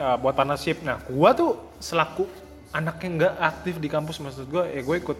uh, 0.00 0.16
buat 0.16 0.32
partnership. 0.32 0.80
Nah, 0.80 0.98
gua 1.06 1.36
tuh 1.36 1.60
selaku 1.78 2.24
anak 2.72 2.98
yang 3.04 3.20
nggak 3.20 3.34
aktif 3.38 3.74
di 3.76 3.88
kampus 3.92 4.16
maksud 4.22 4.46
gua 4.48 4.64
ya 4.70 4.80
gue 4.80 4.96
ikut 5.02 5.18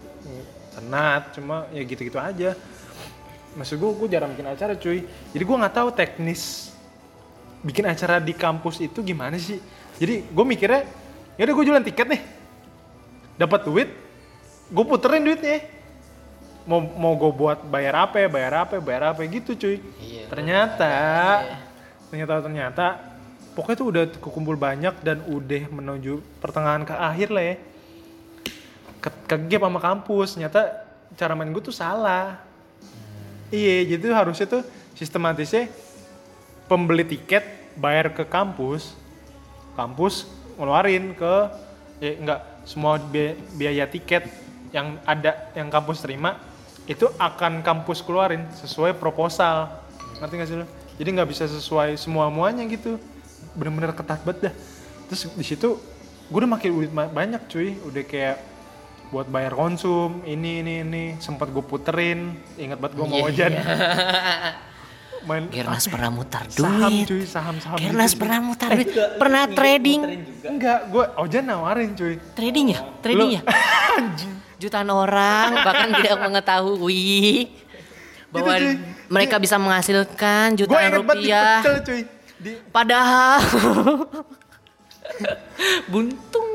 senat 0.70 1.34
cuma 1.36 1.68
ya 1.70 1.82
gitu-gitu 1.84 2.16
aja. 2.16 2.56
Maksud 3.54 3.76
gua 3.76 3.90
gua 3.92 4.08
jarang 4.08 4.32
bikin 4.32 4.48
acara 4.48 4.72
cuy. 4.74 5.04
Jadi 5.04 5.42
gua 5.44 5.56
nggak 5.66 5.74
tahu 5.76 5.88
teknis 5.92 6.72
bikin 7.60 7.84
acara 7.84 8.16
di 8.16 8.32
kampus 8.32 8.80
itu 8.80 9.04
gimana 9.04 9.36
sih. 9.36 9.60
Jadi 10.00 10.24
gue 10.24 10.44
mikirnya 10.48 10.88
ya 11.36 11.44
udah 11.44 11.54
gue 11.60 11.64
jualan 11.68 11.84
tiket 11.84 12.08
nih. 12.08 12.22
Dapat 13.36 13.68
duit, 13.68 13.88
gue 14.72 14.84
puterin 14.88 15.20
duitnya 15.20 15.60
mau 16.64 16.80
mau 16.80 17.12
gue 17.16 17.32
buat 17.36 17.60
bayar 17.68 18.08
apa 18.08 18.20
ya, 18.20 18.28
bayar 18.32 18.52
apa 18.64 18.72
ya, 18.76 18.82
bayar 18.84 19.02
apa 19.12 19.20
ya, 19.24 19.28
gitu 19.28 19.56
cuy 19.56 19.76
Iya. 20.00 20.28
ternyata 20.28 20.92
Iya. 21.44 21.56
ternyata 22.12 22.32
ternyata 22.44 22.86
pokoknya 23.54 23.76
tuh 23.76 23.88
udah 23.90 24.04
kekumpul 24.20 24.56
banyak 24.56 24.94
dan 25.02 25.22
udah 25.26 25.62
menuju 25.70 26.22
pertengahan 26.38 26.86
ke 26.86 26.94
akhir 26.94 27.28
lah 27.34 27.44
ya. 27.44 27.56
Ke, 29.00 29.10
ke 29.26 29.36
gap 29.50 29.62
sama 29.66 29.80
kampus. 29.80 30.36
Ternyata 30.36 30.60
cara 31.18 31.32
main 31.34 31.50
gue 31.50 31.62
tuh 31.62 31.74
salah. 31.74 32.38
Iya 33.50 33.96
jadi 33.96 34.02
tuh 34.14 34.16
harusnya 34.16 34.46
tuh 34.46 34.62
sistematisnya 34.94 35.66
pembeli 36.70 37.02
tiket 37.02 37.42
bayar 37.74 38.14
ke 38.14 38.22
kampus. 38.22 38.94
Kampus 39.74 40.28
ngeluarin 40.54 41.16
ke 41.16 41.34
ya 42.00 42.12
enggak 42.16 42.40
semua 42.62 43.00
biaya, 43.00 43.34
biaya 43.56 43.84
tiket 43.90 44.28
yang 44.70 45.02
ada 45.02 45.50
yang 45.58 45.66
kampus 45.66 45.98
terima 46.04 46.38
itu 46.86 47.10
akan 47.18 47.66
kampus 47.66 48.02
keluarin 48.06 48.46
sesuai 48.54 48.94
proposal. 48.98 49.70
Ngerti 50.22 50.34
gak 50.38 50.48
sih 50.48 50.58
lo? 50.58 50.66
Jadi 51.00 51.08
nggak 51.16 51.30
bisa 51.32 51.48
sesuai 51.48 51.96
semua 51.96 52.28
muanya 52.28 52.60
gitu 52.68 53.00
bener-bener 53.52 53.92
ketat 53.92 54.20
banget 54.20 54.40
dah 54.42 54.54
terus 55.06 55.26
di 55.28 55.42
situ 55.42 55.78
gue 56.26 56.38
udah 56.38 56.50
makin 56.50 56.70
duit 56.72 56.90
banyak 56.90 57.42
cuy 57.46 57.74
udah 57.82 58.02
kayak 58.02 58.36
buat 59.08 59.26
bayar 59.26 59.52
konsum 59.52 60.22
ini 60.22 60.60
ini 60.60 60.74
ini 60.80 61.02
sempat 61.16 61.48
gue 61.48 61.60
puterin 61.60 62.30
ingat 62.54 62.78
banget 62.78 62.94
gue 62.94 63.04
mau 63.04 63.18
Iya, 63.18 63.26
ojan 63.26 63.50
iya. 63.50 63.64
main 65.20 65.44
Gernas 65.48 65.84
pernah 65.84 66.08
mutar 66.08 66.48
saham 66.48 66.88
duit. 66.88 67.04
cuy 67.04 67.22
saham 67.24 67.56
saham 67.56 67.76
Gernas 67.76 68.10
gitu. 68.10 68.20
pernah 68.20 68.38
mutar 68.40 68.70
duit. 68.72 68.88
Pernah 69.18 69.44
trading. 69.48 70.00
enggak 70.42 70.78
gue 70.88 71.04
ojan 71.18 71.44
nawarin 71.44 71.90
cuy 71.92 72.16
Trading 72.32 72.66
ya? 72.70 72.80
Trading 73.00 73.30
ya? 73.32 73.42
anjing 73.98 74.32
Jutaan 74.56 74.88
orang 74.88 75.56
bahkan 75.58 75.88
tidak 75.94 76.16
mengetahui 76.20 77.48
bahwa 78.28 78.54
Gitu, 78.54 78.62
cuy. 78.62 78.74
mereka 79.08 79.36
bisa 79.36 79.56
menghasilkan 79.56 80.46
gue 80.52 80.62
jutaan 80.62 80.78
inget 80.78 80.92
banget 80.94 81.16
rupiah. 81.18 81.58
dipecel 81.58 81.76
cuy 81.82 82.00
di 82.40 82.52
Padahal. 82.68 83.38
Buntung. 85.86 86.48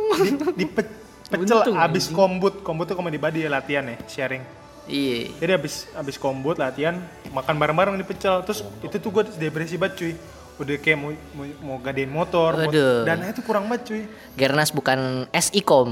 di 0.56 0.65
pe- 0.65 0.89
pecel 1.28 1.58
Untung, 1.62 1.76
abis 1.78 2.06
kombut. 2.10 2.62
Kombut 2.62 2.86
tuh 2.86 2.95
komedi 2.95 3.17
body 3.17 3.45
ya 3.45 3.50
latihan 3.52 3.86
ya 3.86 3.98
sharing. 4.06 4.43
Iya. 4.86 5.34
jadi 5.41 5.52
abis 5.58 5.89
abis 5.98 6.13
kombut 6.15 6.62
latihan 6.62 7.02
makan 7.30 7.58
bareng-bareng 7.58 7.95
di 7.95 8.06
pecel. 8.06 8.45
Terus 8.45 8.62
itu 8.80 8.95
tuh 8.98 9.10
gue 9.12 9.24
depresi 9.36 9.76
banget 9.76 9.95
cuy. 9.98 10.13
Udah 10.56 10.78
kayak 10.80 10.95
mau 10.95 11.12
mau, 11.36 11.43
mau 11.60 11.78
gadein 11.78 12.08
motor 12.08 12.56
dananya 13.04 13.34
tuh 13.34 13.43
kurang 13.43 13.65
banget 13.65 13.82
cuy. 13.89 14.02
Gernas 14.34 14.69
bukan 14.69 15.26
SIKOM. 15.28 15.89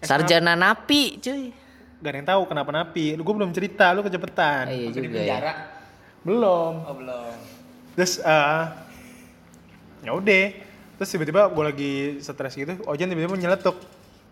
Sarjana 0.00 0.54
napi, 0.54 1.18
cuy. 1.18 1.50
gak 1.96 2.10
ada 2.12 2.16
yang 2.16 2.28
tahu 2.28 2.42
kenapa 2.46 2.70
napi. 2.70 3.18
Lu 3.18 3.26
gue 3.26 3.34
belum 3.34 3.50
cerita 3.50 3.90
lu 3.90 4.00
kecepetan. 4.00 4.70
Iya 4.70 4.86
Masih 4.88 4.94
di 4.94 4.98
juga 5.02 5.18
ya. 5.18 5.20
penjara 5.20 5.52
belum. 6.22 6.72
Oh 6.86 6.94
belum. 6.94 7.34
Terus 7.98 8.12
eh 8.20 8.62
ya 10.06 10.14
udah. 10.14 10.44
Terus 10.96 11.08
tiba-tiba 11.12 11.50
gue 11.52 11.64
lagi 11.66 11.92
stres 12.24 12.56
gitu 12.56 12.72
Ojan 12.88 13.10
tiba-tiba 13.10 13.36
nyeletuk. 13.36 13.76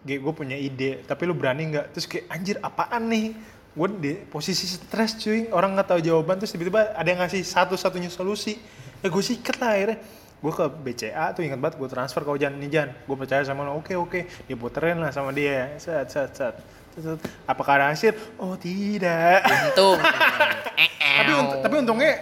Gue 0.04 0.16
gue 0.22 0.32
punya 0.32 0.56
ide 0.56 1.04
tapi 1.04 1.26
lu 1.26 1.34
berani 1.34 1.74
nggak? 1.74 1.92
Terus 1.92 2.06
kayak 2.08 2.24
anjir 2.30 2.56
apaan 2.62 3.10
nih? 3.10 3.34
Gue 3.74 3.88
di 3.98 4.12
posisi 4.30 4.64
stres 4.64 5.18
cuy. 5.18 5.50
Orang 5.50 5.74
nggak 5.74 5.90
tahu 5.90 6.00
jawaban 6.00 6.38
terus 6.38 6.54
tiba-tiba 6.54 6.94
ada 6.94 7.04
yang 7.04 7.20
ngasih 7.20 7.42
satu-satunya 7.42 8.08
solusi. 8.08 8.56
Ya 9.02 9.10
gue 9.10 9.22
sikat 9.24 9.58
lah 9.60 9.74
akhirnya. 9.74 9.98
Gue 10.40 10.52
ke 10.52 10.64
BCA 10.68 11.32
tuh 11.32 11.40
ingat 11.40 11.56
banget 11.56 11.80
gue 11.80 11.88
transfer 11.88 12.20
ke 12.20 12.30
Ojan. 12.30 12.52
Nih 12.56 12.68
Jan 12.70 12.88
gue 12.94 13.16
percaya 13.16 13.42
sama 13.44 13.64
lo. 13.64 13.76
Oke 13.76 13.98
oke. 13.98 14.24
Diputerin 14.46 15.00
lah 15.00 15.10
sama 15.10 15.34
dia. 15.34 15.74
Set 15.76 16.08
set 16.08 16.32
set. 16.32 16.54
Apakah 17.44 17.82
ada 17.82 17.87
hasil 17.90 18.14
oh 18.38 18.54
tidak. 18.54 19.42
Untung. 19.68 19.98
tapi 21.18 21.32
unt- 21.34 21.58
tapi 21.60 21.74
untungnya 21.82 22.12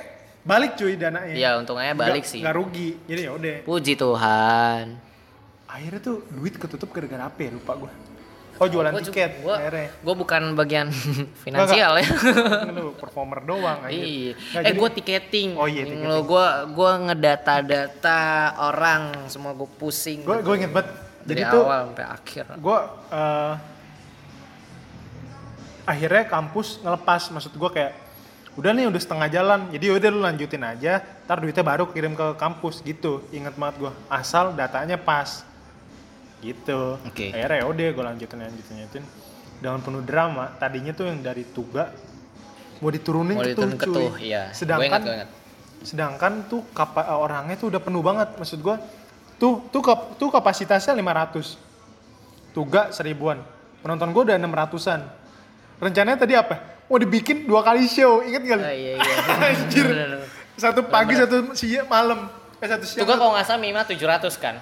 balik 0.42 0.74
cuy 0.74 0.94
dananya 0.94 1.32
Iya, 1.32 1.50
untungnya 1.56 1.94
balik 1.94 2.22
sih. 2.22 2.38
nggak 2.38 2.52
rugi 2.52 2.98
jadi 3.04 3.20
ya 3.22 3.32
udah 3.32 3.56
Puji 3.62 3.94
Tuhan. 3.94 4.84
akhirnya 5.64 6.00
tuh 6.00 6.20
duit 6.28 6.54
ketutup 6.54 6.90
gara-gara 6.90 7.24
apa 7.24 7.38
ya 7.38 7.50
lupa 7.50 7.72
gue 7.76 7.92
oh 8.54 8.66
jualan 8.68 8.90
Gua 8.90 9.02
tiket 9.02 9.30
Gua, 9.38 9.54
akhirnya 9.56 9.88
gua 9.98 10.14
bukan 10.14 10.42
bagian 10.52 10.88
finansial 11.42 11.96
ya. 11.96 12.04
Kan 12.04 12.70
lu 12.76 12.92
performer 12.92 13.40
doang 13.40 13.80
aja 13.80 13.90
Iya. 13.90 14.32
Nah, 14.52 14.60
eh 14.62 14.72
gue 14.72 14.88
tiketing. 14.92 15.56
Oh 15.56 15.64
iya, 15.64 15.82
tiketing. 15.82 16.06
Gue 16.22 16.46
gue 16.68 16.90
ngedata-data 17.02 18.20
orang 18.60 19.02
semua 19.26 19.50
gue 19.52 19.66
pusing. 19.72 20.20
gue 20.20 20.36
gue 20.38 20.54
inget 20.56 20.70
banget 20.70 20.90
dari 21.22 21.38
jadi 21.38 21.42
tuh 21.48 21.62
awal 21.64 21.80
sampai 21.88 22.04
akhir. 22.08 22.44
gue 22.52 22.78
eh, 23.10 23.52
akhirnya 25.84 26.22
kampus 26.24 26.68
ngelepas 26.78 27.22
maksud 27.28 27.52
gue 27.52 27.70
kayak 27.72 27.92
udah 28.52 28.70
nih 28.70 28.84
udah 28.88 29.00
setengah 29.00 29.28
jalan. 29.28 29.60
Jadi 29.72 29.86
udah 29.88 30.08
lu 30.08 30.20
lanjutin 30.20 30.62
aja 30.62 31.00
ntar 31.24 31.40
duitnya 31.40 31.64
baru 31.64 31.88
kirim 31.88 32.12
ke 32.12 32.36
kampus 32.36 32.80
gitu. 32.82 33.24
Inget 33.30 33.56
banget 33.56 33.88
gue 33.88 33.92
asal 34.06 34.52
datanya 34.52 34.96
pas. 34.96 35.44
Gitu. 36.42 36.98
Oke. 37.06 37.30
akhirnya 37.30 37.62
ya 37.62 37.66
udah 37.66 37.86
gue 37.88 38.04
lanjutin 38.04 38.38
lanjutin 38.38 38.74
lanjutin. 38.76 39.04
Dengan 39.62 39.78
penuh 39.78 40.02
drama 40.02 40.50
tadinya 40.58 40.90
tuh 40.90 41.06
yang 41.06 41.22
dari 41.22 41.46
tuga 41.46 41.94
mau 42.82 42.90
diturunin 42.90 43.38
Mau 43.38 43.46
ke 43.46 43.54
diturunin 43.54 43.78
ke 43.78 43.86
cuy. 43.86 43.94
tuh, 43.94 44.10
iya. 44.18 44.50
Gua 44.50 44.58
sedangkan 44.58 44.88
ingat, 44.90 45.02
gua 45.06 45.14
ingat. 45.14 45.28
sedangkan 45.82 46.32
tuh 46.50 46.62
kapa, 46.74 47.14
orangnya 47.14 47.54
tuh 47.54 47.70
udah 47.70 47.78
penuh 47.78 48.02
banget 48.02 48.34
maksud 48.34 48.58
gua. 48.58 48.82
Tuh 49.38 49.62
tuh 49.70 49.78
kap- 49.78 50.18
tuh 50.18 50.28
kapasitasnya 50.28 50.90
500 50.98 51.54
tuga 52.50 52.90
seribuan. 52.90 53.38
Penonton 53.80 54.10
gua 54.10 54.22
udah 54.26 54.36
600an 54.36 55.00
rencananya 55.78 56.18
tadi 56.18 56.34
apa 56.34 56.71
mau 56.92 57.00
dibikin 57.00 57.42
dua 57.42 57.64
kali 57.64 57.88
show 57.88 58.20
inget 58.20 58.44
gak? 58.44 58.60
Ah, 58.60 58.68
iya 58.68 58.92
iya. 58.94 59.14
Anjir. 59.48 59.86
Bener-bener. 59.86 60.28
satu 60.54 60.84
pagi 60.84 61.16
satu 61.16 61.36
siang 61.52 61.88
malam 61.88 62.28
eh 62.54 62.68
satu 62.68 62.84
siang 62.84 63.00
Tuh 63.00 63.16
kalau 63.16 63.32
nggak 63.32 63.42
salah 63.42 63.56
minimal 63.58 63.82
700 63.82 64.28
kan. 64.36 64.60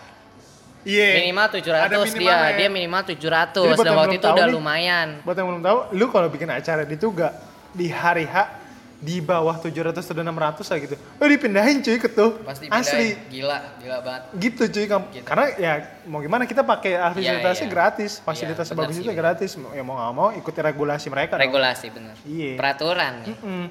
iya 0.80 1.20
Minimal 1.20 1.46
700 1.50 1.66
Ada 1.82 1.90
dia, 1.90 2.06
minimalnya. 2.06 2.52
dia 2.54 2.68
minimal 2.70 3.02
700 3.02 3.10
Jadi 3.10 3.26
buat 3.68 3.76
dan 3.76 3.84
yang 3.84 3.98
waktu 3.98 4.16
itu 4.16 4.26
udah 4.28 4.46
nih, 4.46 4.54
lumayan. 4.54 5.08
buat 5.20 5.34
yang 5.34 5.48
belum 5.50 5.60
tahu 5.60 5.78
lu 5.92 6.06
kalau 6.08 6.28
bikin 6.28 6.48
acara 6.48 6.82
di 6.82 6.94
tuga 6.94 7.34
di 7.70 7.86
hari 7.86 8.24
H 8.24 8.59
di 9.00 9.16
bawah 9.18 9.56
700 9.56 9.96
atau 9.96 10.12
600 10.14 10.28
lah 10.62 10.78
gitu 10.78 10.94
lu 10.94 11.24
dipindahin 11.26 11.80
cuy 11.80 11.96
ke 11.96 12.06
tuh 12.06 12.36
Pasti 12.44 12.68
asli 12.68 13.16
gila, 13.28 13.56
gila 13.80 13.98
banget. 14.00 14.22
gitu 14.36 14.62
cuy 14.68 14.84
Gitu. 14.84 15.24
karena 15.24 15.46
ya 15.56 15.72
mau 16.04 16.20
gimana 16.20 16.44
kita 16.44 16.60
pakai 16.60 17.00
fasilitasnya 17.10 17.64
iya. 17.64 17.72
gratis 17.72 18.10
fasilitas 18.20 18.66
Iya, 18.66 18.76
bagus 18.76 18.96
itu 18.96 19.08
gratis 19.10 19.50
ya 19.56 19.80
mau 19.80 19.96
nggak 19.96 20.12
mau 20.12 20.28
ikuti 20.30 20.60
regulasi 20.60 21.08
mereka 21.08 21.34
dong. 21.34 21.42
Regulasi 21.42 21.86
bener. 21.88 22.14
Iya. 22.22 22.52
Peraturan. 22.54 23.12
ya. 23.22 23.32
Mm-mm. 23.32 23.64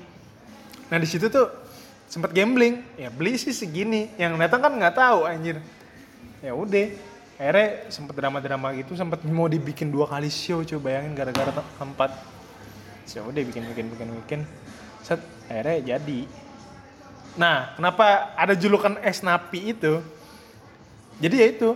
nah 0.87 0.97
di 0.97 1.05
situ 1.05 1.29
tuh 1.29 1.45
sempat 2.05 2.33
gambling 2.33 2.81
ya 2.95 3.07
beli 3.07 3.37
sih 3.37 3.53
segini 3.53 4.09
yang 4.15 4.33
datang 4.35 4.59
kan 4.59 4.73
nggak 4.73 4.97
tahu 4.97 5.29
anjir 5.29 5.61
ya 6.41 6.51
udah 6.51 6.89
akhirnya 7.37 7.67
sempet 7.87 8.17
drama-drama 8.17 8.73
gitu 8.73 8.97
sempat 8.97 9.21
mau 9.23 9.45
dibikin 9.45 9.87
dua 9.87 10.03
kali 10.03 10.27
show 10.27 10.65
coba 10.65 10.89
bayangin 10.89 11.13
gara-gara 11.13 11.53
te- 11.53 11.69
tempat 11.77 12.11
ya 13.07 13.21
udah 13.21 13.41
bikin 13.43 13.63
bikin 13.67 13.85
bikin 13.87 14.07
bikin 14.17 14.39
set 15.03 15.21
akhirnya 15.49 15.97
jadi. 15.97 16.19
Nah 17.39 17.73
kenapa 17.73 18.33
ada 18.37 18.53
julukan 18.53 18.97
es 19.01 19.23
napi 19.25 19.73
itu? 19.73 20.03
Jadi 21.19 21.35
ya 21.35 21.47
itu 21.51 21.69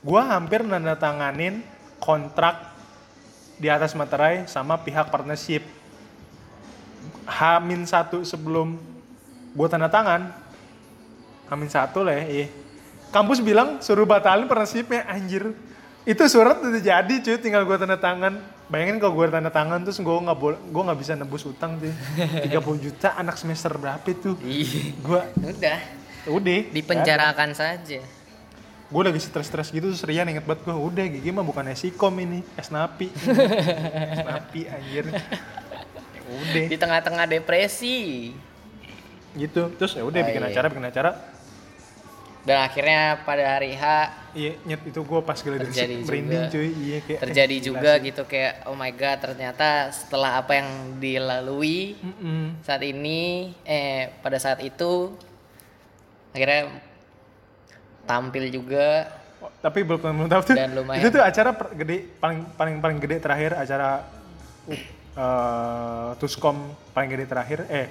gua 0.00 0.24
hampir 0.36 0.64
nandatanganin 0.64 1.60
kontrak 2.00 2.76
di 3.56 3.68
atas 3.72 3.96
materai 3.96 4.44
sama 4.48 4.76
pihak 4.80 5.08
partnership. 5.08 5.64
Hamin 7.26 7.82
satu 7.88 8.22
sebelum 8.22 8.78
gue 9.56 9.66
tanda 9.66 9.90
tangan. 9.90 10.30
Hamin 11.50 11.70
satu 11.70 12.02
lah 12.06 12.14
ya 12.22 12.24
iya. 12.26 12.46
kampus 13.14 13.38
bilang 13.40 13.80
suruh 13.80 14.04
batalin 14.04 14.46
partnershipnya 14.46 15.08
anjir. 15.08 15.54
Itu 16.06 16.22
surat 16.30 16.62
udah 16.62 16.78
jadi 16.78 17.14
cuy 17.22 17.36
tinggal 17.40 17.66
gue 17.66 17.76
tanda 17.80 17.98
tangan 17.98 18.55
bayangin 18.66 18.98
kalau 18.98 19.14
gue 19.14 19.26
tanda 19.28 19.48
tangan 19.48 19.78
terus 19.80 19.96
gue 19.96 20.10
nggak 20.16 20.34
boleh 20.34 20.58
gue 20.60 20.82
nggak 20.82 20.98
bisa 20.98 21.12
nebus 21.12 21.42
utang 21.42 21.76
cuy 21.76 21.92
30 22.44 22.50
juta 22.80 23.14
anak 23.14 23.34
semester 23.34 23.70
berapa 23.72 24.02
itu? 24.04 24.34
Iya. 24.38 24.82
gue 24.96 25.20
Udah, 25.48 25.78
udah. 26.28 26.60
Dipenjarakan 26.68 27.50
saja. 27.52 28.00
gue 28.86 29.02
lagi 29.02 29.18
stres-stres 29.18 29.68
gitu 29.68 29.88
terus 29.88 30.02
Rian 30.02 30.26
inget 30.26 30.42
banget 30.42 30.62
gue 30.62 30.70
udah 30.72 31.04
gigi 31.08 31.30
mah 31.30 31.42
bukan 31.42 31.66
esikom 31.68 32.14
ini 32.16 32.42
es 32.54 32.68
napi. 32.68 33.10
Es 34.14 34.22
napi 34.22 34.60
anjir. 34.64 35.10
Ya 35.10 36.22
udah. 36.24 36.64
Di 36.66 36.76
tengah-tengah 36.76 37.26
depresi. 37.28 38.30
gitu. 39.34 39.74
Terus 39.74 39.92
ya 39.92 40.02
udah 40.02 40.16
Oh, 40.16 40.24
bikin 40.24 40.38
iya. 40.40 40.48
acara 40.48 40.66
bikin 40.66 40.86
acara 40.86 41.10
Dan 42.46 42.62
akhirnya 42.62 43.00
pada 43.20 43.44
hari 43.50 43.74
H 43.74 43.84
iya 44.32 44.54
nyet 44.62 44.86
itu 44.86 45.00
gue 45.00 45.20
pas 45.20 45.34
gladi 45.34 45.66
Terjadi 45.66 45.94
merinding 45.98 46.44
juga. 46.44 46.52
cuy 46.52 46.68
iya 46.78 46.98
kayak 47.00 47.20
terjadi 47.20 47.56
eh, 47.56 47.62
juga 47.64 47.92
sih. 47.92 48.04
gitu 48.04 48.22
kayak 48.22 48.52
oh 48.64 48.76
my 48.76 48.92
god 48.92 49.18
ternyata 49.18 49.68
setelah 49.90 50.38
apa 50.38 50.52
yang 50.54 50.68
dilalui 50.96 51.98
Mm-mm. 51.98 52.60
saat 52.60 52.80
ini 52.80 53.20
eh 53.62 54.14
pada 54.16 54.36
saat 54.36 54.60
itu 54.60 55.16
akhirnya 56.30 56.70
tampil 58.04 58.46
juga 58.48 59.10
Oh, 59.36 59.52
tapi 59.58 59.84
belum 59.84 60.00
belum 60.00 60.30
tahu 60.30 60.42
tuh 60.44 60.56
Dan 60.56 60.72
lumayan. 60.72 60.96
itu 60.96 61.08
tuh 61.10 61.20
acara 61.20 61.52
per- 61.52 61.76
gede 61.76 62.08
paling 62.16 62.40
paling 62.52 62.76
paling 62.78 62.96
gede 62.98 63.20
terakhir 63.20 63.52
acara 63.52 64.00
uh, 65.14 66.16
Tuskom 66.16 66.56
paling 66.90 67.08
gede 67.10 67.24
terakhir 67.26 67.58
eh 67.68 67.86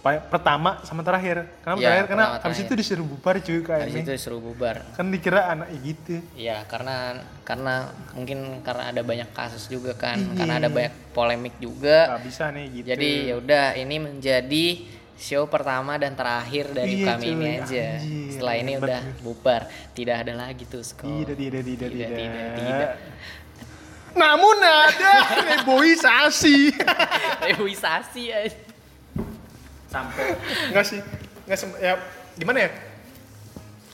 pertama 0.00 0.80
sama 0.82 1.04
terakhir. 1.04 1.44
Kenapa 1.60 1.76
Iya, 1.76 1.88
terakhir? 1.92 2.06
Karena 2.08 2.26
habis 2.40 2.58
itu 2.58 2.72
disuruh 2.72 3.04
bubar 3.04 3.34
cuy 3.36 3.52
habis 3.52 3.66
kayaknya 3.66 4.00
itu 4.00 4.12
disuruh 4.16 4.40
bubar. 4.40 4.76
Kan 4.96 5.12
dikira 5.12 5.40
anak 5.48 5.68
gitu. 5.78 6.24
Ya 6.32 6.64
karena 6.64 7.20
karena 7.44 7.92
mungkin 8.12 8.64
karena 8.64 8.88
ada 8.88 9.04
banyak 9.04 9.28
kasus 9.30 9.66
juga 9.66 9.92
kan. 9.92 10.16
Iya. 10.16 10.34
karena 10.34 10.54
ada 10.56 10.68
banyak 10.68 10.94
polemik 11.12 11.54
juga. 11.58 12.16
Nggak 12.16 12.24
bisa 12.24 12.44
nih 12.48 12.66
gitu. 12.72 12.86
Jadi 12.88 13.10
ya 13.28 13.34
udah 13.36 13.66
ini 13.76 13.96
menjadi 14.00 14.66
show 15.20 15.44
pertama 15.44 16.00
dan 16.00 16.16
terakhir 16.16 16.72
dari 16.72 17.04
Iya, 17.04 17.06
kami 17.12 17.20
cuy, 17.22 17.32
ini 17.36 17.48
aja. 17.52 17.84
Anjir, 18.00 18.32
setelah 18.32 18.54
ini 18.56 18.72
udah 18.80 19.00
bubar. 19.20 19.62
Tidak 19.92 20.16
ada 20.16 20.32
lagi 20.32 20.64
tuh 20.64 20.80
sekolah 20.80 21.12
tidak 21.28 21.36
tidak 21.36 21.62
tidak 21.62 21.88
tidak 21.92 22.08
Tidak, 22.08 22.08
tidak, 22.16 22.50
tidak. 22.56 22.90
namun 24.10 24.56
ada 24.58 25.12
reboisasi. 25.52 26.72
Reboisasi 27.46 28.24
aja 28.32 28.69
sampai 29.90 30.38
Enggak 30.68 30.86
sih, 30.86 31.00
enggak 31.44 31.58
sem 31.58 31.70
ya 31.76 31.98
gimana 32.34 32.58
ya? 32.60 32.70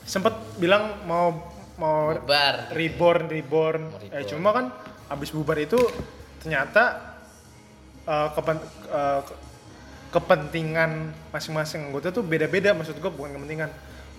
Sempet 0.03 0.31
bilang 0.55 1.03
mau 1.03 1.35
mau 1.75 2.15
bubar 2.15 2.71
reborn 2.71 3.27
reborn. 3.27 3.81
Mau 3.83 3.99
Eh, 3.99 4.07
reborn. 4.15 4.29
cuma 4.29 4.49
kan 4.51 4.65
abis 5.09 5.29
bubar 5.29 5.57
itu 5.57 5.77
ternyata 6.39 7.13
eh, 8.03 8.29
kepen, 8.31 8.57
eh, 8.87 9.21
ke- 9.21 9.37
kepentingan 10.09 10.91
masing-masing 11.27 11.83
anggota 11.83 12.07
tuh 12.09 12.23
beda-beda 12.23 12.71
maksud 12.71 12.95
gua 12.97 13.11
bukan 13.11 13.35
kepentingan 13.35 13.69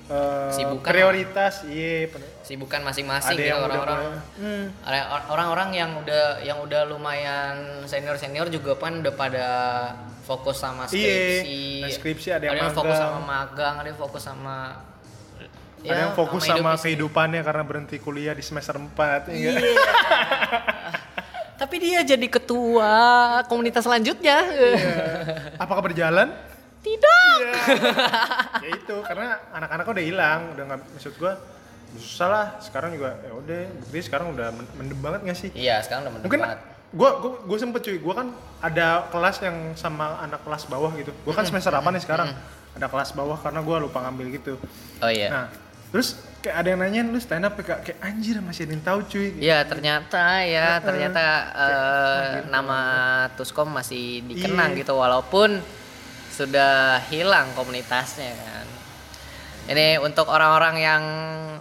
Eh, 0.08 0.48
Kesibukan. 0.48 0.88
prioritas 0.88 1.68
iya 1.68 2.08
sibukan 2.40 2.80
masing-masing 2.80 3.36
ada 3.36 3.44
gitu 3.44 3.52
yang 3.52 3.60
udah 3.60 3.76
orang-orang 3.76 4.00
hmm, 4.40 4.64
ada 4.80 5.00
or- 5.12 5.26
orang-orang 5.28 5.68
yang 5.76 5.90
udah 6.00 6.24
yang 6.40 6.58
udah 6.64 6.88
lumayan 6.88 7.54
senior 7.84 8.16
senior 8.16 8.48
juga 8.48 8.72
kan 8.80 9.04
udah 9.04 9.12
pada 9.12 9.46
fokus 10.24 10.56
sama 10.56 10.88
Iya, 10.88 11.44
skripsi 11.44 11.60
nah, 11.78 11.88
skripsi 11.92 12.28
ada 12.32 12.44
yang 12.48 12.72
fokus 12.72 12.96
magang. 12.96 13.04
sama 13.04 13.20
magang 13.20 13.74
ada 13.76 13.88
yang 13.92 14.00
fokus 14.00 14.22
sama 14.24 14.56
ada 15.78 15.84
ya, 15.84 15.96
yang 16.00 16.14
fokus 16.16 16.42
sama, 16.42 16.72
sih. 16.74 16.82
kehidupannya 16.88 17.40
karena 17.44 17.62
berhenti 17.62 17.96
kuliah 18.00 18.32
di 18.32 18.40
semester 18.40 18.80
4 18.80 19.28
ya? 19.28 19.52
Iya. 19.52 19.52
tapi 21.60 21.76
dia 21.78 22.00
jadi 22.00 22.26
ketua 22.26 22.96
komunitas 23.44 23.84
selanjutnya 23.84 24.40
Apakah 25.60 25.84
berjalan? 25.84 26.32
Tidak. 26.80 27.36
Ya 28.64 28.70
itu 28.70 28.96
karena 29.02 29.26
anak-anak 29.50 29.86
udah 29.86 30.04
hilang 30.04 30.40
udah 30.52 30.64
nggak 30.66 30.80
maksud 30.92 31.14
gua 31.16 31.38
susah 31.94 32.28
lah. 32.28 32.46
Sekarang 32.58 32.90
juga 32.90 33.16
ya 33.18 33.32
udah 33.32 33.58
bukti 33.78 34.00
sekarang 34.00 34.26
udah 34.30 34.48
men- 34.50 34.72
mendem 34.74 34.98
banget 34.98 35.20
nggak 35.24 35.38
sih? 35.38 35.50
Iya 35.52 35.80
sekarang 35.80 36.04
udah 36.04 36.12
mendem 36.12 36.26
mungkin 36.26 36.40
banget. 36.42 36.58
gua 36.90 37.10
gua 37.18 37.32
gua 37.44 37.56
sempet 37.56 37.80
cuy 37.82 37.96
gua 37.98 38.14
kan 38.16 38.28
ada 38.60 38.86
kelas 39.08 39.36
yang 39.40 39.56
sama 39.74 40.18
anak 40.18 40.40
kelas 40.42 40.66
bawah 40.66 40.90
gitu. 40.94 41.12
Gua 41.22 41.32
kan 41.32 41.44
semester 41.44 41.70
8 41.70 41.84
nih 41.88 42.02
sekarang. 42.02 42.28
Ada 42.74 42.86
kelas 42.86 43.10
bawah 43.12 43.38
karena 43.38 43.60
gua 43.60 43.76
lupa 43.78 43.98
ngambil 44.02 44.26
gitu. 44.34 44.54
Oh 44.98 45.08
iya. 45.08 45.28
Nah 45.28 45.46
terus 45.88 46.14
kayak 46.38 46.56
ada 46.58 46.68
yang 46.68 46.80
nanyain 46.80 47.08
lu 47.08 47.16
stand 47.16 47.42
up 47.42 47.56
ya 47.56 47.64
Kak?" 47.66 47.78
kayak 47.82 47.98
anjir 48.02 48.36
masih 48.38 48.62
ada 48.64 48.72
yang 48.72 48.84
tahu 48.84 48.98
cuy. 49.06 49.26
Ya 49.38 49.58
ternyata 49.62 50.22
ya 50.44 50.76
ternyata 50.78 51.24
eh, 51.48 52.24
gitu. 52.36 52.52
nama 52.52 52.78
Tuskom 53.34 53.68
masih 53.68 54.20
dikenang 54.22 54.72
Iya. 54.72 54.84
gitu 54.84 54.92
walaupun 54.92 55.64
sudah 56.38 57.02
hilang 57.10 57.50
komunitasnya 57.58 58.30
kan. 58.30 58.66
Ini 59.68 60.00
untuk 60.00 60.32
orang-orang 60.32 60.80
yang 60.80 61.04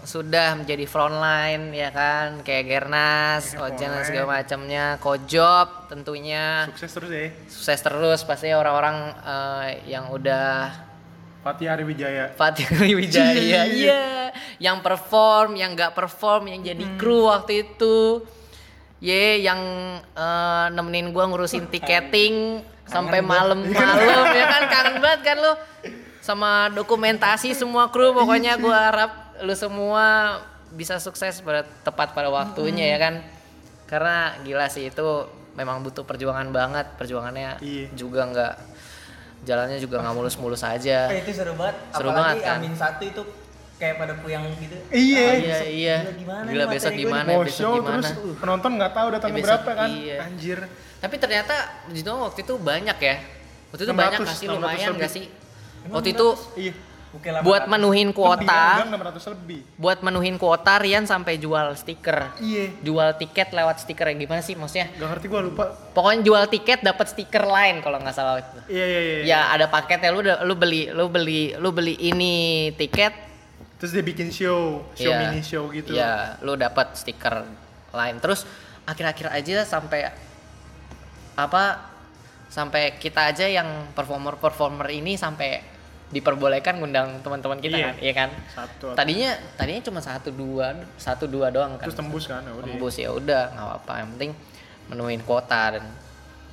sudah 0.08 0.56
menjadi 0.56 0.88
frontline 0.88 1.76
ya 1.76 1.92
kan? 1.92 2.40
Kayak 2.40 2.64
Gernas, 2.72 3.52
Iya, 3.52 3.68
Ojan 3.68 3.90
dan 3.92 4.04
segala 4.08 4.28
macamnya, 4.40 4.86
Kojob 5.04 5.92
tentunya. 5.92 6.72
Sukses 6.72 6.92
terus 6.96 7.12
ya. 7.12 7.28
Sukses 7.52 7.80
terus. 7.84 8.20
Pasti 8.24 8.56
orang-orang 8.56 9.12
eh, 9.12 9.70
yang 9.92 10.08
udah 10.14 10.72
Fatih 11.44 11.68
Ari 11.72 11.84
Wijaya 11.88 12.32
Fatih 12.36 12.68
Wijaya 12.76 13.36
Iya. 13.36 13.62
iya 13.80 14.04
yang 14.60 14.84
perform 14.84 15.56
yang 15.56 15.76
nggak 15.80 15.96
perform 15.96 16.48
yang 16.52 16.64
jadi 16.64 16.86
kru 16.96 17.28
waktu 17.28 17.68
itu. 17.68 18.24
Ye 19.04 19.44
yang 19.44 19.60
eh, 20.00 20.66
nemenin 20.72 21.12
gua 21.12 21.28
ngurusin 21.28 21.68
tiketing 21.68 22.64
sampai 22.88 23.20
malam-malam 23.20 23.68
ya 24.32 24.46
kan? 24.46 24.64
Kangen 24.66 24.96
banget 24.98 25.22
kan 25.24 25.38
lu? 25.38 25.54
Sama 26.20 26.68
dokumentasi 26.70 27.52
semua 27.52 27.88
kru 27.88 28.12
pokoknya 28.12 28.56
gua 28.58 28.92
harap 28.92 29.12
lu 29.40 29.54
semua 29.54 30.38
bisa 30.70 30.98
sukses 30.98 31.40
pada 31.40 31.64
tepat 31.82 32.12
pada 32.12 32.28
waktunya 32.28 32.90
ya 32.90 32.98
kan? 32.98 33.24
Karena 33.86 34.36
gila 34.42 34.68
sih 34.68 34.88
itu 34.88 35.08
memang 35.54 35.80
butuh 35.80 36.04
perjuangan 36.04 36.48
banget. 36.50 36.86
Perjuangannya 36.96 37.60
Iya. 37.60 37.88
juga 37.94 38.28
nggak 38.28 38.54
jalannya 39.44 39.78
juga 39.78 40.02
nggak 40.02 40.14
mulus-mulus 40.14 40.62
aja. 40.62 41.08
Eh, 41.08 41.22
itu 41.22 41.32
seru 41.32 41.56
banget. 41.56 41.76
Seru 41.92 42.10
apalagi 42.10 42.20
banget, 42.34 42.44
kan? 42.44 42.58
Amin 42.60 42.76
satu 42.76 43.04
itu 43.04 43.22
kayak 43.78 43.96
pada 43.96 44.14
puyang 44.18 44.44
gitu. 44.58 44.76
Iya. 44.90 45.22
Ah, 45.22 45.34
iya 45.38 45.58
iya. 45.64 45.98
gila 46.02 46.14
gimana 46.18 46.48
gila 46.50 46.66
besok 46.68 46.92
gue 46.92 47.00
gimana 47.00 47.30
besok 47.40 47.72
gimana 47.78 48.02
terus 48.02 48.10
penonton 48.36 48.72
nggak 48.76 48.92
tahu 48.92 49.08
datang 49.14 49.30
Ya, 49.30 49.36
besok, 49.38 49.48
berapa 49.48 49.72
kan? 49.72 49.90
iya. 49.94 50.18
anjir 50.20 50.60
tapi 50.98 51.16
ternyata 51.22 51.56
di 51.90 52.02
situ 52.02 52.10
waktu 52.10 52.42
itu 52.42 52.54
banyak 52.58 52.98
ya. 52.98 53.16
Waktu 53.70 53.84
itu 53.84 53.94
600, 53.94 54.00
banyak 54.02 54.20
nggak 54.24 54.38
sih? 54.38 54.48
600 54.48 54.56
lumayan 54.56 54.88
lebih. 54.88 54.98
nggak 54.98 55.12
sih? 55.12 55.26
Waktu 55.88 56.10
itu 56.16 56.28
iya 56.58 56.74
Oke 57.16 57.32
lah 57.32 57.40
buat 57.40 57.72
menuhin 57.72 58.12
Lebih, 58.12 58.20
kuota. 58.20 58.84
ratus 58.84 59.26
lebih. 59.32 59.64
Buat 59.80 60.04
menuhin 60.04 60.36
kuota 60.36 60.76
Rian 60.76 61.08
sampai 61.08 61.40
jual 61.40 61.72
stiker. 61.80 62.36
Iya. 62.44 62.76
Jual 62.84 63.16
tiket 63.16 63.56
lewat 63.56 63.80
stiker 63.80 64.12
ya 64.12 64.16
gimana 64.20 64.44
sih 64.44 64.60
maksudnya? 64.60 64.92
Gak 65.00 65.08
ngerti 65.16 65.26
gua 65.32 65.42
lupa. 65.42 65.64
pokoknya 65.96 66.22
jual 66.28 66.44
tiket 66.52 66.84
dapat 66.84 67.08
stiker 67.08 67.48
lain 67.48 67.80
kalau 67.80 68.04
nggak 68.04 68.12
salah 68.12 68.44
itu. 68.44 68.60
Iya 68.68 68.86
iya 68.86 69.00
iya. 69.02 69.18
ya 69.24 69.40
ada 69.56 69.66
paketnya. 69.72 70.12
Lu 70.12 70.20
lu 70.22 70.54
beli 70.60 70.92
lu 70.92 71.08
beli 71.08 71.56
lu 71.56 71.70
beli 71.72 71.96
ini 71.96 72.36
tiket. 72.76 73.16
Terus 73.80 73.92
dia 73.94 74.04
bikin 74.04 74.28
show, 74.34 74.84
show 74.98 75.08
Iya. 75.08 75.18
mini 75.32 75.42
show 75.46 75.70
gitu. 75.72 75.94
Iya, 75.96 76.42
lu 76.44 76.58
dapat 76.60 76.98
stiker 76.98 77.46
lain. 77.94 78.20
Terus 78.20 78.44
akhir-akhir 78.84 79.32
aja 79.32 79.64
sampai 79.64 80.12
apa? 81.38 81.94
Sampai 82.50 82.98
kita 82.98 83.30
aja 83.30 83.46
yang 83.46 83.92
performer-performer 83.94 84.88
ini 84.90 85.14
sampai 85.16 85.62
diperbolehkan 86.08 86.80
ngundang 86.80 87.20
teman-teman 87.20 87.60
kita 87.60 87.76
Iya. 87.76 87.86
kan, 87.92 87.96
iya 88.00 88.14
kan? 88.16 88.30
Satu. 88.48 88.96
Tadinya 88.96 89.36
tadinya 89.60 89.84
cuma 89.84 90.00
satu 90.00 90.32
dua 90.32 90.72
satu 90.96 91.28
dua 91.28 91.52
doang 91.52 91.76
kan. 91.76 91.86
Terus 91.86 92.00
tembus 92.00 92.26
kan, 92.26 92.42
ya 92.42 92.56
udah. 92.56 92.64
Tembus 92.64 92.96
ya 92.96 93.10
udah 93.12 93.42
nggak 93.52 93.66
apa-apa. 93.68 93.94
Yang 94.00 94.10
penting 94.16 94.32
menuhin 94.88 95.22
kuota 95.28 95.64
dan 95.76 95.86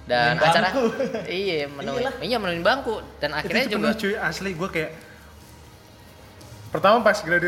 dan 0.04 0.36
acara 0.36 0.68
bangku. 0.74 0.90
iya 1.32 1.64
menuhin 1.70 2.02
Iyalah. 2.04 2.14
iya 2.20 2.36
menuhin 2.36 2.60
bangku 2.60 2.98
dan 3.22 3.30
akhirnya 3.32 3.64
itu 3.64 3.78
juga 3.78 3.94
cuy 3.96 4.14
asli 4.20 4.50
gua 4.52 4.68
kayak 4.68 4.92
pertama 6.68 7.00
pas 7.00 7.14
nih 7.22 7.30
gladi 7.30 7.46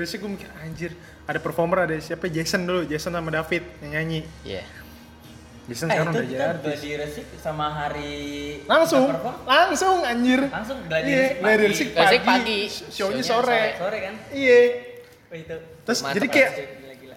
resik 0.00 0.24
gue 0.24 0.30
mikir 0.32 0.48
anjir 0.58 0.90
ada 1.28 1.36
performer 1.38 1.84
ada 1.84 1.94
siapa 2.00 2.26
Jason 2.32 2.64
dulu 2.64 2.88
Jason 2.88 3.12
sama 3.12 3.28
David 3.28 3.62
yang 3.84 4.00
nyanyi 4.00 4.20
iya 4.42 4.64
Jason 5.64 5.88
eh 5.88 5.96
sekarang 5.96 6.12
udah 6.12 6.24
jadi 6.28 6.44
artis. 6.44 6.76
Gladi 6.76 6.90
resik 7.00 7.26
sama 7.40 7.66
hari 7.72 8.12
langsung 8.68 9.08
langsung 9.48 9.96
anjir. 10.04 10.40
Langsung 10.52 10.78
gladi 10.84 11.08
iya 11.08 11.24
resik 11.24 11.40
gladi 11.40 11.56
pagi. 11.56 11.64
resik 11.64 11.88
Gladi 11.88 12.04
resik 12.04 12.20
pagi, 12.20 12.28
pagi. 12.28 12.60
shownya 12.68 12.92
Shownya 12.92 13.22
sore. 13.24 13.62
sore 13.80 13.98
kan? 14.04 14.14
Iya. 14.28 14.60
Oh, 15.32 15.36
itu. 15.40 15.56
Terus 15.88 16.00
Mantap 16.04 16.14
jadi 16.20 16.26
kayak 16.28 16.50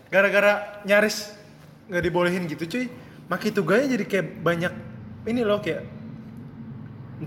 gara-gara 0.08 0.54
nyaris 0.88 1.18
nggak 1.92 2.04
dibolehin 2.08 2.44
gitu 2.48 2.64
cuy. 2.68 2.86
Maki 3.28 3.52
tugasnya 3.52 4.00
jadi 4.00 4.06
kayak 4.08 4.28
banyak 4.40 4.74
ini 5.28 5.42
loh 5.44 5.60
kayak 5.60 5.84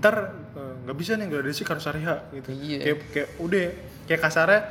ntar 0.01 0.15
eh, 0.57 0.73
nggak 0.89 0.97
bisa 0.97 1.13
nih 1.19 1.29
ada 1.29 1.51
sih 1.53 1.65
harus 1.69 1.85
hari 1.85 2.01
H 2.01 2.09
gitu. 2.33 2.49
Iya. 2.49 2.77
kayak 2.81 2.97
kayak 3.13 3.29
udah 3.37 3.65
kayak 4.09 4.21
kasarnya 4.25 4.61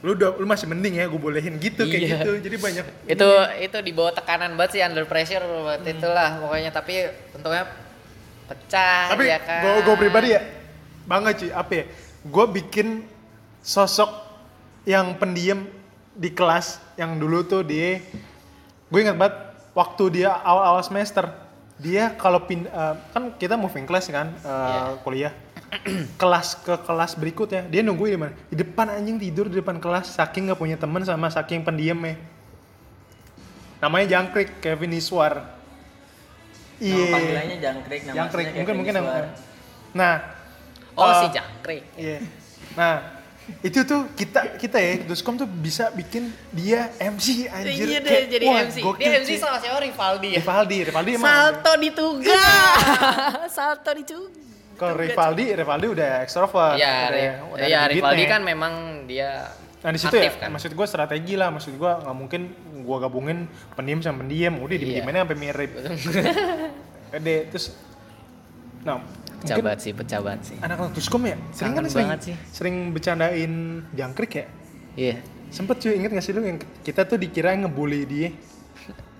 lu 0.00 0.16
udah 0.16 0.32
lu 0.34 0.44
masih 0.44 0.64
mending 0.64 0.96
ya 0.96 1.04
gue 1.04 1.20
bolehin. 1.20 1.54
Gitu 1.56 1.82
kayak 1.82 2.00
Iya. 2.00 2.16
gitu 2.18 2.30
jadi 2.40 2.56
banyak. 2.56 2.84
Itu 3.06 3.28
itu 3.60 3.78
di 3.80 3.92
bawah 3.92 4.12
tekanan 4.12 4.56
banget 4.56 4.70
sih 4.72 4.80
under 4.80 5.04
pressure 5.04 5.44
buat 5.44 5.82
itulah 5.82 6.40
pokoknya. 6.40 6.70
Tapi 6.70 6.94
untungnya 7.32 7.68
pecah 8.46 9.06
tapi 9.08 9.28
ya 9.28 9.38
kan? 9.38 9.62
gue 9.62 9.74
gue 9.84 9.96
pribadi 9.96 10.28
ya 10.34 10.42
bangga 11.04 11.30
cuy 11.32 11.50
apa 11.50 11.72
ya? 11.72 11.84
Gue 12.22 12.44
bikin 12.50 13.04
sosok 13.60 14.10
yang 14.82 15.14
pendiam 15.14 15.68
di 16.10 16.28
kelas 16.28 16.80
yang 16.94 17.14
dulu 17.14 17.44
tuh 17.44 17.62
dia 17.62 18.00
gue 18.86 18.98
ingat 18.98 19.14
banget 19.14 19.36
waktu 19.70 20.04
dia 20.16 20.32
awal-awal 20.34 20.80
semester. 20.80 21.28
Dia 21.76 22.12
kalau 22.12 22.44
pin 22.44 22.64
eh, 22.64 22.94
kan 23.08 23.32
kita 23.34 23.56
moving 23.56 23.84
class 23.84 24.08
kan 24.08 24.32
eh, 24.34 24.48
Iya. 24.48 24.80
kuliah 25.00 25.32
kelas 26.20 26.58
ke 26.62 26.74
kelas 26.82 27.14
berikutnya. 27.14 27.66
Dia 27.70 27.80
nungguin 27.86 28.12
di 28.14 28.18
mana? 28.18 28.32
Di 28.50 28.56
depan 28.58 28.90
anjing 28.90 29.16
tidur 29.18 29.46
di 29.46 29.58
depan 29.58 29.78
kelas. 29.78 30.18
Saking 30.18 30.50
nggak 30.50 30.58
punya 30.58 30.76
teman 30.76 31.02
sama 31.06 31.30
saking 31.30 31.62
pendiamnya 31.62 32.18
namanya 33.80 34.06
jangkrik 34.16 34.60
Kevin 34.60 34.92
Iswar. 34.94 35.40
Nama 36.80 37.06
panggilannya 37.12 37.56
jangkrik, 37.60 38.00
nama 38.08 38.16
jangkrik 38.16 38.46
mungkin 38.46 38.60
Kevin 38.64 38.76
mungkin 38.76 38.94
Iswar. 38.94 39.24
nama 39.24 39.48
nah 39.90 40.14
oh 40.94 41.10
eh, 41.10 41.16
si 41.18 41.26
jangkrik. 41.34 41.84
Iya. 41.98 42.18
Nah, 42.78 42.94
itu 43.66 43.80
tuh 43.82 44.06
kita 44.14 44.54
kita 44.54 44.78
ya 44.78 44.92
Duskom 45.02 45.34
tuh 45.34 45.48
bisa 45.48 45.90
bikin 45.90 46.30
dia 46.54 46.92
MC 47.00 47.50
anjir. 47.50 47.88
iya 47.90 47.98
deh 47.98 48.22
jadi 48.30 48.44
wah, 48.46 48.62
MC 48.68 48.76
gokil, 48.84 49.02
dia 49.02 49.18
MC 49.18 49.30
sama 49.40 49.58
siapa? 49.58 49.82
Rivaldi 49.82 50.28
ya? 50.36 50.38
Rivaldi, 50.44 50.76
Rivaldi 50.92 51.10
emang. 51.18 51.26
salto 51.26 51.72
di 51.80 51.90
tuga 51.90 52.44
salto 53.56 53.90
di 53.96 54.04
tuga 54.06 54.49
Kalau 54.80 54.96
Rivaldi, 54.96 55.52
Rivaldi 55.52 55.86
udah 55.90 56.10
extrovert. 56.20 56.74
Iya, 56.74 57.44
udah- 57.44 57.60
iya 57.60 57.78
ada 57.84 57.92
Rivaldi 57.92 58.24
kan 58.24 58.40
memang 58.40 58.72
dia 59.04 59.44
Nah 59.80 59.92
di 59.92 59.96
situ 59.96 60.12
ya, 60.14 60.28
kan. 60.30 60.48
maksud 60.50 60.72
gue 60.72 60.86
strategi 60.86 61.36
lah, 61.36 61.48
maksud 61.48 61.72
gue 61.72 61.88
nggak 61.98 62.12
mungkin 62.14 62.40
gue 62.80 62.96
gabungin 62.98 63.38
pendiam 63.72 64.00
sama 64.00 64.20
pendiam, 64.20 64.56
udah 64.56 64.68
Iya. 64.70 64.80
diem-diemannya 64.82 65.20
sampai 65.22 65.38
mirip. 65.38 65.70
Gede, 67.12 67.36
terus, 67.48 67.76
nah 68.80 69.00
banget 69.42 69.80
sih, 69.80 69.92
pecah 69.92 70.20
banget 70.20 70.42
sih. 70.46 70.56
anak-anak 70.58 70.92
Duskom 70.92 71.22
ya, 71.22 71.36
sering 71.50 71.72
kan 71.72 71.80
Kangen 71.80 71.90
sering, 71.90 72.06
banget 72.06 72.20
sih. 72.22 72.34
sering 72.52 72.76
bercandain 72.90 73.52
jangkrik 73.90 74.32
ya. 74.34 74.46
Iya. 74.94 75.16
Sempet 75.48 75.76
cuy, 75.78 75.96
inget 75.96 76.10
gak 76.10 76.22
sih 76.22 76.30
lu 76.30 76.40
yang 76.40 76.56
kita 76.80 77.02
tuh 77.02 77.16
dikira 77.16 77.52
ngebully 77.54 78.04
dia, 78.04 78.28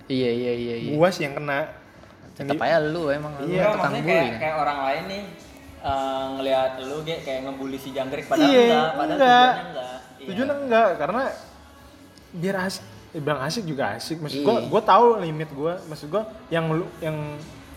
Iya, 0.07 0.29
iya, 0.29 0.51
iya, 0.53 0.75
iya. 0.77 0.91
gua 0.91 1.09
sih 1.09 1.23
yang 1.23 1.35
kena. 1.35 1.73
Tetap 2.31 2.57
aja 2.57 2.79
lu 2.79 3.07
emang 3.07 3.33
lu 3.37 3.49
Iya, 3.49 3.65
Enggak, 3.65 3.73
tukang 3.75 3.93
bully. 3.93 4.07
kayak, 4.07 4.23
kan? 4.23 4.39
kayak 4.39 4.55
orang 4.57 4.79
lain 4.81 5.03
nih 5.05 5.23
eh, 5.81 6.25
ngelihat 6.37 6.71
lu 6.81 7.01
kayak 7.01 7.21
kayak 7.21 7.39
ngebully 7.43 7.77
si 7.77 7.89
jangkrik 7.89 8.25
padahal 8.25 8.47
Iya, 8.47 8.61
enggak, 8.61 8.89
padahal 8.93 9.17
enggak. 9.17 9.49
tujuannya 9.51 9.65
enggak. 9.67 9.97
Iya. 10.21 10.27
Tujuannya 10.29 10.55
enggak, 10.61 10.89
karena 10.95 11.21
biar 12.31 12.55
asik, 12.63 12.83
eh, 13.11 13.19
bilang 13.19 13.41
asik 13.41 13.63
juga 13.65 13.83
asik. 13.93 14.17
Maksud 14.19 14.39
gua, 14.41 14.55
Iya. 14.55 14.67
gua 14.69 14.81
tahu 14.81 15.05
limit 15.19 15.49
gua. 15.51 15.73
Maksud 15.83 16.07
gua 16.07 16.23
yang 16.47 16.65
lu, 16.69 16.85
yang 16.99 17.17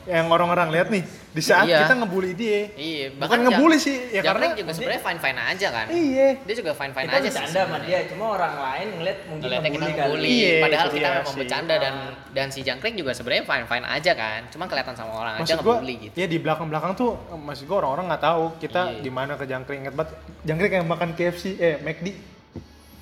yang 0.07 0.26
orang-orang 0.26 0.68
lihat 0.68 0.88
nih 0.88 1.00
di 1.30 1.40
saat 1.40 1.64
Iya. 1.64 1.82
kita 1.82 1.96
ngebully 1.96 2.32
dia. 2.32 2.70
Iya, 2.72 3.16
Bukan 3.16 3.38
ngebully 3.42 3.78
sih, 3.78 3.96
ya 4.11 4.20
karena 4.20 4.52
juga 4.52 4.70
sebenarnya 4.70 5.02
fine 5.02 5.18
fine 5.18 5.40
aja 5.40 5.68
kan. 5.68 5.86
iya. 5.88 6.28
Dia 6.38 6.55
juga 6.55 6.72
fine 6.72 6.92
fine 6.92 7.07
kita 7.07 7.16
aja 7.16 7.24
sih. 7.24 7.32
bercanda 7.34 7.61
sama 7.64 7.78
dia, 7.80 7.98
cuma 8.07 8.24
orang 8.30 8.55
lain 8.55 8.86
ngeliat 8.94 9.18
mungkin 9.24 9.42
Ngeliatnya 9.42 9.70
kita 9.70 9.86
ngebully 9.90 10.28
Iya, 10.28 10.52
padahal 10.61 10.86
itu 10.86 10.94
kita 10.94 11.02
dia 11.05 11.18
memang 11.18 11.34
bercanda 11.34 11.74
dan 11.76 11.94
dan 12.30 12.46
si 12.48 12.61
Jangkrik 12.61 12.94
juga 12.94 13.12
sebenarnya 13.12 13.44
fine 13.44 13.66
fine 13.66 13.86
aja 13.86 14.12
kan. 14.14 14.40
Cuma 14.48 14.64
kelihatan 14.64 14.94
sama 14.94 15.12
orang 15.14 15.34
aja 15.34 15.42
Maksud 15.42 15.59
gua, 15.61 15.74
ngebully 15.74 15.94
gitu. 16.02 16.14
ya 16.14 16.26
di 16.26 16.38
belakang-belakang 16.38 16.92
tuh, 16.94 17.11
maksud 17.34 17.64
gua 17.64 17.76
orang-orang 17.80 18.05
nggak 18.09 18.22
tahu 18.22 18.44
kita 18.59 18.82
Iya. 18.90 19.00
gimana 19.00 19.32
ke 19.34 19.44
jangkrik. 19.44 19.76
Ingat 19.80 19.94
banget, 19.94 20.11
jangkrik 20.42 20.70
yang 20.74 20.86
makan 20.86 21.09
KFC, 21.12 21.44
eh 21.57 21.76
McD. 21.78 22.09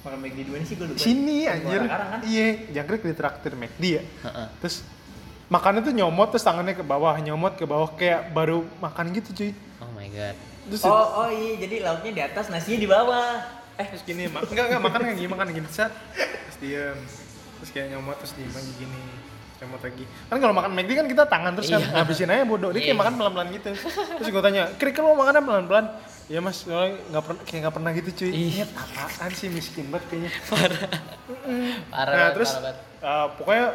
Makan 0.03 0.19
McD 0.19 0.39
dua 0.43 0.57
ini 0.57 0.65
sih 0.65 0.75
gue 0.75 0.83
lupa. 0.85 0.99
Sini 0.99 1.37
Kan 1.45 1.55
anjir. 1.57 1.81
kan? 1.85 2.19
Iya, 2.25 2.47
jangkrik 2.73 3.03
di 3.03 3.13
traktir 3.13 3.53
McD 3.53 3.83
ya. 3.93 4.03
Heeh. 4.03 4.47
Terus 4.59 4.83
makannya 5.53 5.81
tuh 5.83 5.93
nyomot 5.93 6.29
terus 6.29 6.41
tangannya 6.43 6.73
ke 6.73 6.81
bawah, 6.83 7.13
nyomot 7.19 7.53
ke 7.53 7.65
bawah 7.65 7.93
kayak 7.93 8.33
baru 8.33 8.65
makan 8.81 9.13
gitu 9.13 9.29
cuy. 9.33 9.51
Oh 9.79 9.91
my 9.93 10.09
god. 10.09 10.37
Terus 10.63 10.81
Oh, 10.83 11.07
oh 11.19 11.29
iya, 11.29 11.59
jadi 11.59 11.83
lauknya 11.83 12.11
di 12.11 12.23
atas, 12.23 12.49
nasinya 12.49 12.79
di 12.79 12.89
bawah. 12.89 13.61
eh 13.73 13.89
terus 13.89 14.01
gini, 14.03 14.29
mak 14.29 14.45
enggak 14.47 14.69
enggak 14.69 14.83
makan 14.83 15.01
kayak 15.03 15.17
gini, 15.17 15.29
makan 15.29 15.47
gini 15.51 15.69
set. 15.69 15.93
Terus 16.15 16.57
diem. 16.59 16.99
Terus 17.59 17.71
kayak 17.71 17.87
nyomot 17.91 18.17
terus 18.17 18.33
diem 18.33 18.49
lagi 18.49 18.73
gini. 18.77 19.01
Nyomot 19.59 19.81
lagi. 19.81 20.05
Kan 20.27 20.37
kalau 20.39 20.53
makan 20.53 20.71
McD 20.73 20.91
kan 20.95 21.07
kita 21.07 21.25
tangan 21.25 21.53
terus 21.53 21.69
kan 21.69 21.81
Iya. 21.81 21.93
ngabisin 21.95 22.29
aja 22.29 22.45
bodoh. 22.45 22.71
Dia 22.71 22.81
kayak 22.81 22.89
Iya. 22.89 23.01
makan 23.01 23.13
pelan-pelan 23.15 23.49
gitu. 23.53 23.71
Terus 24.19 24.29
gue 24.29 24.43
tanya, 24.43 24.63
"Krik 24.77 24.97
lo 24.97 25.13
makannya 25.13 25.43
pelan-pelan?" 25.43 25.87
Ya 26.27 26.39
mas, 26.39 26.63
soalnya 26.63 27.01
nggak 27.09 27.23
pernah 27.25 27.43
kayak 27.43 27.61
nggak 27.61 27.75
pernah 27.75 27.91
gitu 27.93 28.11
cuy. 28.15 28.31
Iya. 28.31 28.65
Apaan 28.73 29.33
sih 29.33 29.49
miskin 29.49 29.87
banget 29.89 30.05
kayaknya. 30.09 30.31
Parah 31.89 32.13
nah 32.13 32.19
banget, 32.19 32.33
terus 32.35 32.51
parah 32.51 32.63
banget. 32.63 32.77
uh, 33.03 33.27
pokoknya 33.37 33.67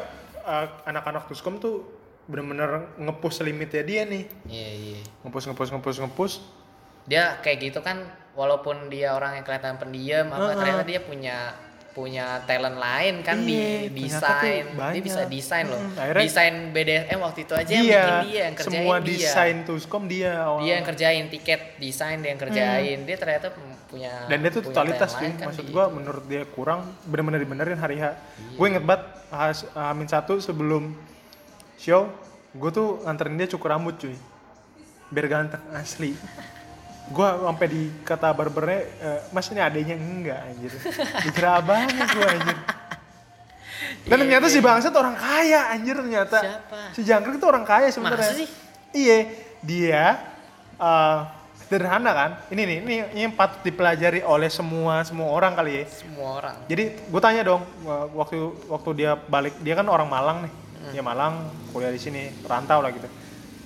uh, 0.48 0.68
anak-anak 0.86 1.28
Tuskom 1.28 1.60
tuh 1.60 1.84
bener-bener 2.26 2.92
ngepush 2.98 3.40
limitnya 3.40 3.84
dia 3.84 4.02
nih. 4.04 4.24
Iya, 4.46 4.70
iya. 4.74 5.00
Ngepush, 5.22 5.46
ngepush, 5.48 5.70
ngepush, 5.70 6.00
ngepush. 6.02 6.36
Dia 7.06 7.40
kayak 7.40 7.60
gitu 7.62 7.80
kan 7.80 8.04
walaupun 8.34 8.88
dia 8.88 9.12
orang 9.12 9.36
yang 9.36 9.44
kelihatan 9.44 9.76
pendiam 9.76 10.28
apa 10.28 10.44
Heeh. 10.46 10.56
ternyata 10.56 10.84
dia 10.84 11.00
punya 11.00 11.38
punya 11.92 12.46
talent 12.46 12.78
lain 12.78 13.26
kan 13.26 13.42
Iya, 13.42 13.90
di 13.90 14.06
desain. 14.06 14.70
Dia 14.70 15.02
bisa 15.02 15.26
desain 15.26 15.66
loh. 15.66 15.82
Mm, 15.82 15.98
akhirnya- 15.98 16.22
desain 16.22 16.56
BDSM 16.70 17.18
waktu 17.18 17.40
itu 17.42 17.54
aja 17.58 17.72
yang 17.72 17.82
Dia, 17.82 17.98
bikin 17.98 18.14
dia 18.22 18.38
yang 18.38 18.54
kerjain 18.54 18.78
semua 18.78 18.96
dia. 19.02 19.10
desain 19.10 19.58
Tuskom 19.66 20.04
dia. 20.06 20.32
awal. 20.38 20.62
Dia 20.62 20.74
yang 20.78 20.86
kerjain 20.86 21.26
tiket 21.26 21.62
desain 21.82 22.22
dia 22.22 22.30
yang 22.30 22.38
kerjain. 22.38 22.98
Dia 23.02 23.18
ternyata 23.18 23.48
punya. 23.88 24.28
Dan 24.28 24.38
dia 24.44 24.52
tuh 24.52 24.64
totalitas 24.68 25.12
lain 25.18 25.34
kan 25.40 25.48
Maksud 25.50 25.68
gua 25.72 25.88
menurut 25.88 26.24
dia 26.28 26.44
kurang, 26.46 26.86
bener-bener 27.08 27.40
dibenerin 27.42 27.80
hari 27.80 27.98
H. 27.98 28.04
Iya. 28.04 28.12
Gue 28.60 28.66
inget 28.70 28.84
banget 28.84 29.04
Amin 29.74 30.08
satu 30.08 30.40
sebelum 30.40 30.96
show, 31.76 32.08
gue 32.56 32.70
tuh 32.72 33.04
nganterin 33.04 33.36
dia 33.36 33.48
cukur 33.52 33.72
rambut 33.72 33.96
cuy. 34.00 34.16
Biar 35.12 35.26
ganteng 35.28 35.64
asli. 35.72 36.16
Gua 37.08 37.40
sampai 37.48 37.68
di 37.72 37.84
kata 38.04 38.36
barbernya, 38.36 38.80
"Eh, 39.00 39.20
mas 39.32 39.48
ini 39.48 39.64
adanya 39.64 39.96
enggak 39.96 40.40
anjir. 40.44 40.72
Dikira 41.24 41.60
abangnya 41.64 42.04
gue 42.04 42.28
anjir. 42.28 42.58
Dan 44.08 44.16
ternyata 44.24 44.48
si 44.52 44.60
bangsat 44.60 44.92
orang 44.96 45.16
kaya 45.16 45.72
anjir 45.72 45.96
ternyata. 45.96 46.38
Iya, 46.44 46.52
Siapa? 46.60 46.80
Si 46.96 47.02
Jangkrik 47.04 47.40
itu 47.40 47.48
orang 47.48 47.64
kaya 47.64 47.88
sebenarnya. 47.92 48.34
Sih? 48.36 48.48
Iya, 48.96 49.18
dia 49.64 50.04
eh, 50.80 51.20
sederhana 51.68 52.12
kan. 52.16 52.32
Ini 52.48 52.62
nih, 52.64 52.78
ini, 52.80 52.96
ini 53.12 53.28
patut 53.30 53.60
dipelajari 53.62 54.24
oleh 54.24 54.48
semua 54.48 55.04
semua 55.04 55.28
orang 55.30 55.52
kali 55.52 55.84
ya. 55.84 55.86
semua 55.92 56.40
orang. 56.40 56.56
Jadi 56.66 56.84
gue 56.96 57.22
tanya 57.22 57.44
dong 57.44 57.62
wa- 57.84 58.08
waktu 58.24 58.40
waktu 58.66 58.90
dia 58.96 59.20
balik, 59.20 59.60
dia 59.60 59.76
kan 59.76 59.84
orang 59.86 60.08
Malang 60.08 60.48
nih. 60.48 60.54
Hmm. 60.56 60.92
Dia 60.96 61.04
Malang, 61.04 61.34
kuliah 61.70 61.92
di 61.92 62.00
sini, 62.00 62.32
rantau 62.48 62.80
lah 62.80 62.96
gitu. 62.96 63.12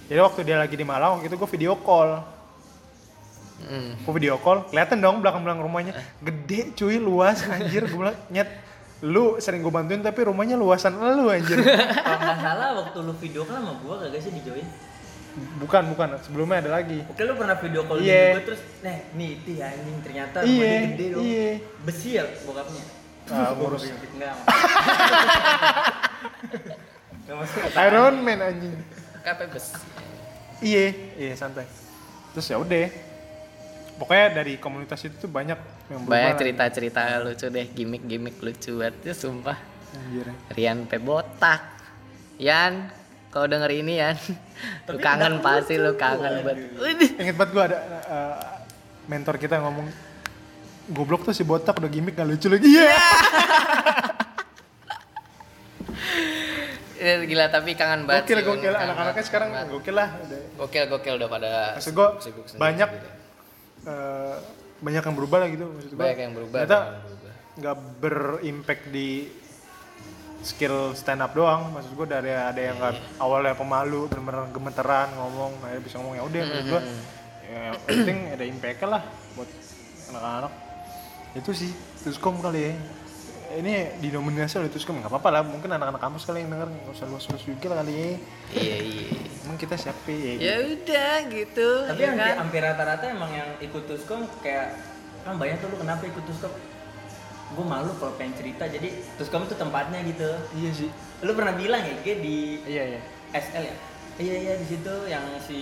Jadi 0.09 0.19
waktu 0.19 0.39
dia 0.41 0.57
lagi 0.57 0.73
di 0.73 0.83
Malang, 0.83 1.21
waktu 1.21 1.29
itu 1.29 1.37
gue 1.37 1.49
video 1.53 1.77
call. 1.77 2.25
Hmm. 3.61 3.93
Gue 4.01 4.13
video 4.17 4.41
call, 4.41 4.65
kelihatan 4.67 4.97
dong 4.97 5.21
belakang-belakang 5.21 5.61
rumahnya. 5.61 5.93
Gede 6.19 6.73
cuy, 6.73 6.97
luas 6.97 7.45
anjir. 7.45 7.85
Gue 7.85 8.01
bilang, 8.01 8.17
nyet, 8.27 8.49
lu 9.01 9.37
sering 9.37 9.61
gue 9.61 9.69
bantuin 9.69 10.01
tapi 10.01 10.25
rumahnya 10.25 10.57
luasan 10.57 10.97
lu 10.97 11.29
anjir. 11.29 11.61
Kalau 11.61 12.17
nggak 12.25 12.37
salah 12.41 12.69
waktu 12.81 12.97
lu 13.01 13.13
video 13.15 13.45
call 13.45 13.61
sama 13.61 13.73
gua 13.79 14.01
kagak 14.01 14.21
sih 14.21 14.33
di 14.33 14.41
join. 14.41 14.65
Bukan, 15.57 15.83
bukan. 15.91 16.07
Sebelumnya 16.21 16.57
ada 16.59 16.71
lagi. 16.77 16.99
Oke 17.07 17.21
lu 17.23 17.33
pernah 17.35 17.55
video 17.55 17.81
call 17.83 17.99
Iya. 17.99 18.23
juga 18.35 18.43
terus, 18.51 18.61
nah 18.81 18.97
nih 19.13 19.29
itu 19.33 19.49
ya 19.55 19.65
anjing 19.69 19.97
ternyata 20.01 20.37
rumahnya 20.41 20.79
gede 20.91 21.05
dong. 21.09 21.23
iya. 21.23 21.49
Besi 21.81 22.09
ya 22.15 22.23
bokapnya. 22.43 22.83
Ah, 23.31 23.51
ngurus. 23.55 23.81
Enggak. 23.87 24.35
Enggak. 27.27 27.71
Iron 27.79 28.15
Man 28.21 28.39
anjing. 28.41 28.75
KP 29.21 29.39
bes. 29.53 29.65
Iya, 30.59 30.85
iya 31.15 31.33
santai. 31.33 31.65
Terus 32.33 32.45
ya 32.47 32.57
udah. 32.57 32.89
Pokoknya 33.97 34.33
dari 34.33 34.57
komunitas 34.57 34.97
itu 35.05 35.15
tuh 35.15 35.29
banyak 35.29 35.57
yang. 35.87 36.01
Banyak 36.03 36.33
cerita-cerita 36.37 37.21
lucu 37.21 37.45
deh, 37.47 37.65
gimmick-gimmick 37.69 38.41
lucu 38.41 38.81
banget 38.81 38.95
ya 39.05 39.13
sumpah. 39.13 39.57
Anjir. 39.93 40.27
Rian 40.51 40.89
P 40.89 40.97
botak. 40.97 41.61
Yan, 42.41 42.89
kau 43.31 43.47
denger 43.47 43.71
ini 43.73 43.97
Yan. 43.97 44.15
Lu 44.91 44.99
kangen 44.99 45.39
pasti 45.39 45.75
lu 45.75 45.95
kangen 45.95 46.43
banget. 46.43 46.67
Ingat 47.17 47.35
banget 47.35 47.51
gua 47.51 47.63
ada 47.65 47.77
eh, 48.05 48.35
mentor 49.07 49.35
kita 49.35 49.57
ngomong 49.57 49.87
goblok 50.87 51.23
tuh 51.23 51.31
si 51.31 51.41
botak 51.41 51.79
udah 51.79 51.87
gimmick 51.87 52.13
gak 52.13 52.27
lucu 52.27 52.45
lagi. 52.45 52.67
Iya. 52.67 52.91
Ya, 56.99 57.13
Gila 57.25 57.45
tapi 57.47 57.73
kangen 57.73 58.05
banget. 58.05 58.27
Gokil 58.27 58.37
sih, 58.37 58.45
gokil 58.45 58.73
anak-anaknya 58.73 59.23
sekarang 59.23 59.49
banget. 59.49 59.67
gokil 59.71 59.95
lah. 59.95 60.09
Udah. 60.19 60.41
Gokil 60.59 60.83
gokil 60.87 61.13
udah 61.17 61.29
pada 61.29 61.51
Maksud 61.75 61.93
gua 61.93 62.07
sibuk 62.19 62.45
banyak 62.55 62.89
sendiri. 62.89 63.09
eh, 63.87 64.35
banyak 64.81 65.03
yang 65.03 65.15
berubah 65.15 65.37
lah 65.39 65.47
gitu 65.49 65.65
maksud 65.67 65.91
gua. 65.91 66.01
banyak 66.03 66.19
yang 66.19 66.33
berubah. 66.35 66.57
Ternyata 66.61 66.79
nggak 67.51 67.75
berimpact 67.97 68.83
di 68.89 69.07
skill 70.41 70.93
stand 70.97 71.21
up 71.21 71.31
doang. 71.33 71.69
Maksud 71.71 71.93
gue 71.93 72.07
dari 72.09 72.33
ada 72.33 72.57
yang 72.57 72.77
nggak 72.77 72.93
Iya. 72.97 73.21
awalnya 73.21 73.53
pemalu 73.53 74.09
bener-bener 74.09 74.49
gemeteran 74.49 75.09
ngomong 75.15 75.61
akhirnya 75.61 75.83
bisa 75.85 75.95
ngomong. 76.01 76.15
Ya 76.17 76.23
udah 76.25 76.41
maksud 76.45 76.65
gue 76.67 76.81
ya 77.51 77.63
penting 77.83 78.17
ada 78.33 78.45
impact 78.47 78.79
lah 78.85 79.03
buat 79.37 79.49
anak-anak. 80.11 80.53
Itu 81.37 81.51
sih 81.53 81.71
Tuskom 82.01 82.41
kali 82.41 82.61
ya. 82.67 82.73
Ini 83.51 83.99
didominasi 83.99 84.63
oleh 84.63 84.71
Tuskom 84.71 85.03
nggak 85.03 85.11
apa-apa 85.11 85.29
lah. 85.29 85.41
Mungkin 85.43 85.67
anak-anak 85.67 85.99
kampus 85.99 86.23
kali 86.23 86.41
yang 86.43 86.55
denger 86.55 86.71
nggak 86.71 86.95
usah 86.95 87.07
luas-luas 87.07 87.43
juga 87.43 87.65
lah 87.71 87.77
kali 87.83 87.93
ya. 87.93 88.07
Iya 88.55 88.75
iya. 88.79 89.05
Emang 89.43 89.57
kita 89.59 89.75
siapa 89.75 90.07
ya? 90.07 90.33
Ya 90.39 90.55
udah 90.71 91.13
gitu. 91.27 91.69
Tapi 91.91 92.01
ya 92.01 92.09
hampir, 92.15 92.23
kan? 92.23 92.35
hampir 92.39 92.61
rata-rata 92.63 93.05
emang 93.11 93.31
yang 93.35 93.49
ikut 93.59 93.83
Tuskom 93.85 94.23
kayak 94.39 94.79
kan 95.21 95.37
banyak 95.37 95.61
tuh 95.61 95.69
lu 95.69 95.77
kenapa 95.77 96.03
ikut 96.07 96.23
Tuskom? 96.25 96.49
Gue 97.51 97.65
malu 97.67 97.91
kalau 97.99 98.15
pengen 98.15 98.33
cerita 98.39 98.63
jadi 98.63 98.89
Tuskom 99.19 99.43
tuh 99.43 99.59
tempatnya 99.59 99.99
gitu. 100.07 100.29
iya 100.55 100.71
sih. 100.71 100.89
Lu 101.19 101.35
pernah 101.35 101.51
bilang 101.55 101.83
ya 101.83 101.95
Ge, 101.99 102.13
di 102.23 102.63
iya 102.63 102.95
iya. 102.95 103.01
SL 103.35 103.63
ya? 103.67 103.75
Iya 104.19 104.35
iya 104.39 104.53
di 104.55 104.65
situ 104.67 104.93
yang 105.07 105.23
si 105.43 105.59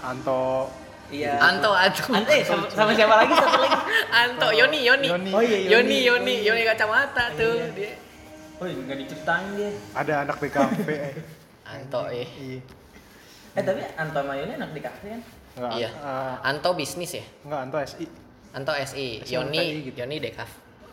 Anto. 0.00 0.72
Iya. 1.12 1.38
Anto 1.38 1.70
Anto 1.70 2.02
Anto 2.10 2.32
eh, 2.32 2.42
sama, 2.42 2.66
sama 2.72 2.90
siapa 2.96 3.14
lagi? 3.22 3.32
Satu 3.36 3.58
lagi? 3.60 3.78
Anto 4.10 4.48
Yoni 4.56 4.80
Yoni. 4.88 5.08
Yoni. 5.08 5.30
Oh 5.32 5.42
iya 5.44 5.58
Yoni. 5.78 5.98
Yoni 6.08 6.34
Yoni 6.42 6.62
kacamata 6.64 7.30
Iya, 7.30 7.38
tuh 7.38 7.54
iya. 7.54 7.68
dia. 7.76 7.92
Oh 8.56 8.64
nggak 8.64 8.96
diceritain 9.04 9.46
dia. 9.52 9.70
ada 9.92 10.12
anak 10.24 10.36
BKP 10.40 10.88
eh. 10.88 11.14
Anto 11.68 12.02
eh. 12.08 12.28
Iya. 12.40 12.60
Eh 13.56 13.62
tapi 13.62 13.80
Anto 14.00 14.18
sama 14.24 14.32
Yoni 14.36 14.54
di 14.56 14.80
kafe 14.80 15.06
kan? 15.12 15.22
Enggak, 15.56 15.72
iya. 15.76 15.88
eh, 15.92 16.34
Anto 16.40 16.70
bisnis 16.72 17.12
ya? 17.16 17.24
Enggak 17.44 17.60
Anto 17.68 17.76
SI 17.84 18.04
Anto 18.56 18.72
SI 18.72 19.06
SI 19.24 19.32
Yoni 19.36 19.60
UTI 19.92 20.32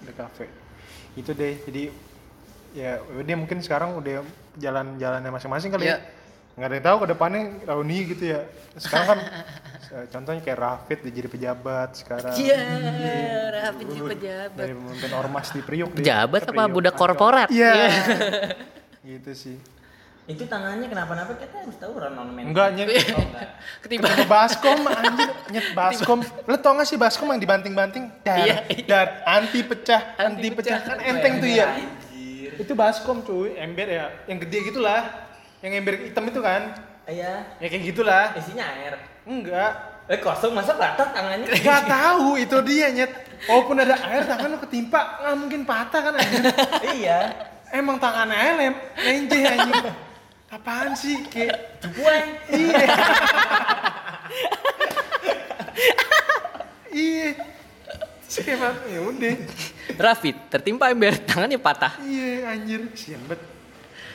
Dekaf 0.04 0.32
BKP 0.34 0.40
itu 1.14 1.32
deh 1.32 1.54
jadi 1.64 1.84
ya 2.74 2.92
dia 3.22 3.36
mungkin 3.38 3.62
sekarang 3.62 3.96
udah 3.96 4.26
jalan-jalannya 4.56 5.30
masing-masing 5.30 5.70
kali 5.70 5.86
Iya. 5.86 5.98
ya 5.98 6.22
nggak 6.54 6.70
ada 6.70 6.76
yang 6.78 6.86
tahu 6.86 6.98
ke 7.02 7.08
depannya 7.10 7.42
Rauni 7.66 8.00
gitu 8.06 8.24
ya. 8.30 8.46
Sekarang 8.78 9.08
kan 9.10 9.20
eh, 9.98 10.06
contohnya 10.06 10.42
kayak 10.46 10.60
Rafid 10.62 11.00
dia 11.02 11.14
jadi 11.18 11.26
pejabat 11.26 11.90
sekarang. 11.98 12.34
Iya 12.38 12.62
rapi 13.50 13.82
jadi 13.82 13.98
Dulu 13.98 14.10
pejabat. 14.14 14.54
dari 14.54 14.74
pemimpin 14.78 15.12
ormas 15.18 15.48
di 15.50 15.62
Priuk 15.66 15.90
dia 15.94 15.98
pejabat 16.30 16.42
apa 16.46 16.64
budak 16.70 16.94
korporat? 16.94 17.50
Iya. 17.50 17.74
Gitu 19.02 19.32
sih 19.34 19.58
Itu 20.24 20.48
tangannya 20.48 20.88
kenapa-napa 20.88 21.36
kita 21.36 21.68
harus 21.68 21.76
tahu 21.76 22.00
Ron 22.00 22.16
main. 22.32 22.48
enggak 22.48 22.72
nyet. 22.74 22.88
Oh 23.12 23.20
enggak. 23.20 23.60
ketiba 23.84 24.08
baskom 24.24 24.80
anjir. 24.86 25.30
Nyet 25.52 25.68
baskom. 25.76 26.20
Lo 26.48 26.56
tau 26.56 26.74
gak 26.74 26.88
sih 26.88 26.96
baskom 26.96 27.28
yang 27.28 27.44
dibanting-banting? 27.44 28.08
Dar 28.24 28.40
Iya, 28.40 28.56
dar. 28.88 29.08
Anti 29.26 29.60
pecah 29.62 30.16
Anti 30.16 30.48
anti, 30.48 30.48
pecah. 30.56 30.80
pecah. 30.80 30.96
kan 30.96 30.98
enteng 31.04 31.44
tuh 31.44 31.50
ya 31.50 31.76
Anjir. 31.76 32.56
itu 32.56 32.72
baskom 32.72 33.20
cuy. 33.20 33.52
Ember 33.54 33.84
ya. 33.86 34.06
Yang 34.24 34.48
gede 34.48 34.58
gitulah. 34.72 35.02
Yang 35.60 35.72
ember 35.76 35.94
hitam 36.02 36.24
itu 36.24 36.40
kan. 36.40 36.62
Iya. 37.04 37.34
ya 37.60 37.68
kayak 37.68 37.84
gitulah. 37.84 38.32
Isinya 38.34 38.64
air. 38.74 38.96
enggak. 39.24 39.72
Eh 40.08 40.20
kosong. 40.20 40.56
Masa 40.56 40.72
batak 40.74 41.12
tangannya? 41.12 41.52
Gak 41.52 41.84
tahu. 41.84 42.40
Itu 42.40 42.64
dia 42.64 42.88
nyet. 42.90 43.12
Walaupun 43.44 43.76
ada 43.76 44.00
air 44.08 44.24
tangan 44.24 44.56
lo 44.56 44.58
ketimpa. 44.58 45.20
Nggak 45.20 45.36
mungkin 45.36 45.62
patah 45.68 46.00
kan 46.00 46.14
anjir? 46.16 46.48
Iya. 46.96 47.20
emang 47.74 47.98
tangannya 47.98 48.38
aja 48.38 48.54
lem 48.54 48.74
lenje 48.96 49.40
anjir 49.42 49.74
apaan 50.54 50.94
sih 50.94 51.26
kayak 51.26 51.82
Cupuan. 51.82 52.24
iya 52.48 52.86
iya 56.94 57.30
Siapa? 58.24 58.90
Ya 58.90 58.98
udah. 59.00 59.34
Rafid 59.94 60.34
tertimpa 60.50 60.90
ember 60.90 61.14
tangannya 61.22 61.58
patah 61.58 62.02
Iya 62.02 62.50
anjir, 62.50 62.82
sian 62.94 63.22
bet. 63.26 63.38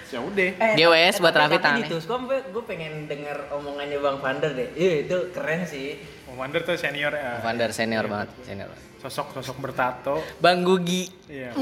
Ya 0.08 0.18
udah. 0.18 0.74
GWS 0.74 1.20
buat 1.20 1.30
Raffi 1.30 1.54
tapi 1.54 1.62
tangannya. 1.62 1.86
di 1.86 1.92
Tuskom 1.92 2.26
gue 2.26 2.64
pengen 2.64 3.06
denger 3.06 3.46
omongannya 3.52 3.98
Bang 3.98 4.18
Vander 4.18 4.50
deh. 4.52 4.74
Iya 4.74 5.04
itu 5.04 5.16
keren 5.30 5.62
sih. 5.62 6.02
Commander 6.24 6.62
tuh 6.62 6.74
senior 6.74 7.12
ya. 7.12 7.38
Vander 7.40 7.70
senior 7.70 8.06
banget 8.06 8.30
senior 8.42 8.66
banget. 8.66 8.84
Sosok-sosok 8.98 9.56
bertato. 9.60 10.14
Bang 10.38 10.62
Gugi 10.62 11.06
Iya. 11.28 11.54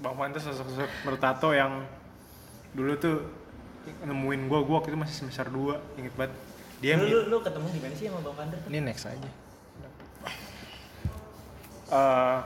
Bang 0.00 0.14
Vander 0.16 0.40
sosok-sosok 0.40 0.90
bertato 1.04 1.52
yang 1.52 1.86
dulu 2.74 2.92
tuh 2.98 3.16
nemuin 4.02 4.50
gua 4.50 4.60
gua 4.66 4.74
waktu 4.82 4.90
itu 4.92 4.98
masih 4.98 5.14
semester 5.14 5.46
2 5.48 5.98
inget 6.02 6.14
banget. 6.18 6.34
Dia 6.82 6.98
Lu, 6.98 7.06
lu, 7.06 7.20
lu 7.30 7.36
ketemu 7.40 7.66
di 7.70 7.80
mana 7.80 7.94
sih 7.96 8.06
sama 8.10 8.20
Bang 8.20 8.36
Vander? 8.36 8.58
ini 8.68 8.78
next 8.82 9.06
aja. 9.08 9.30
Eh, 11.94 12.38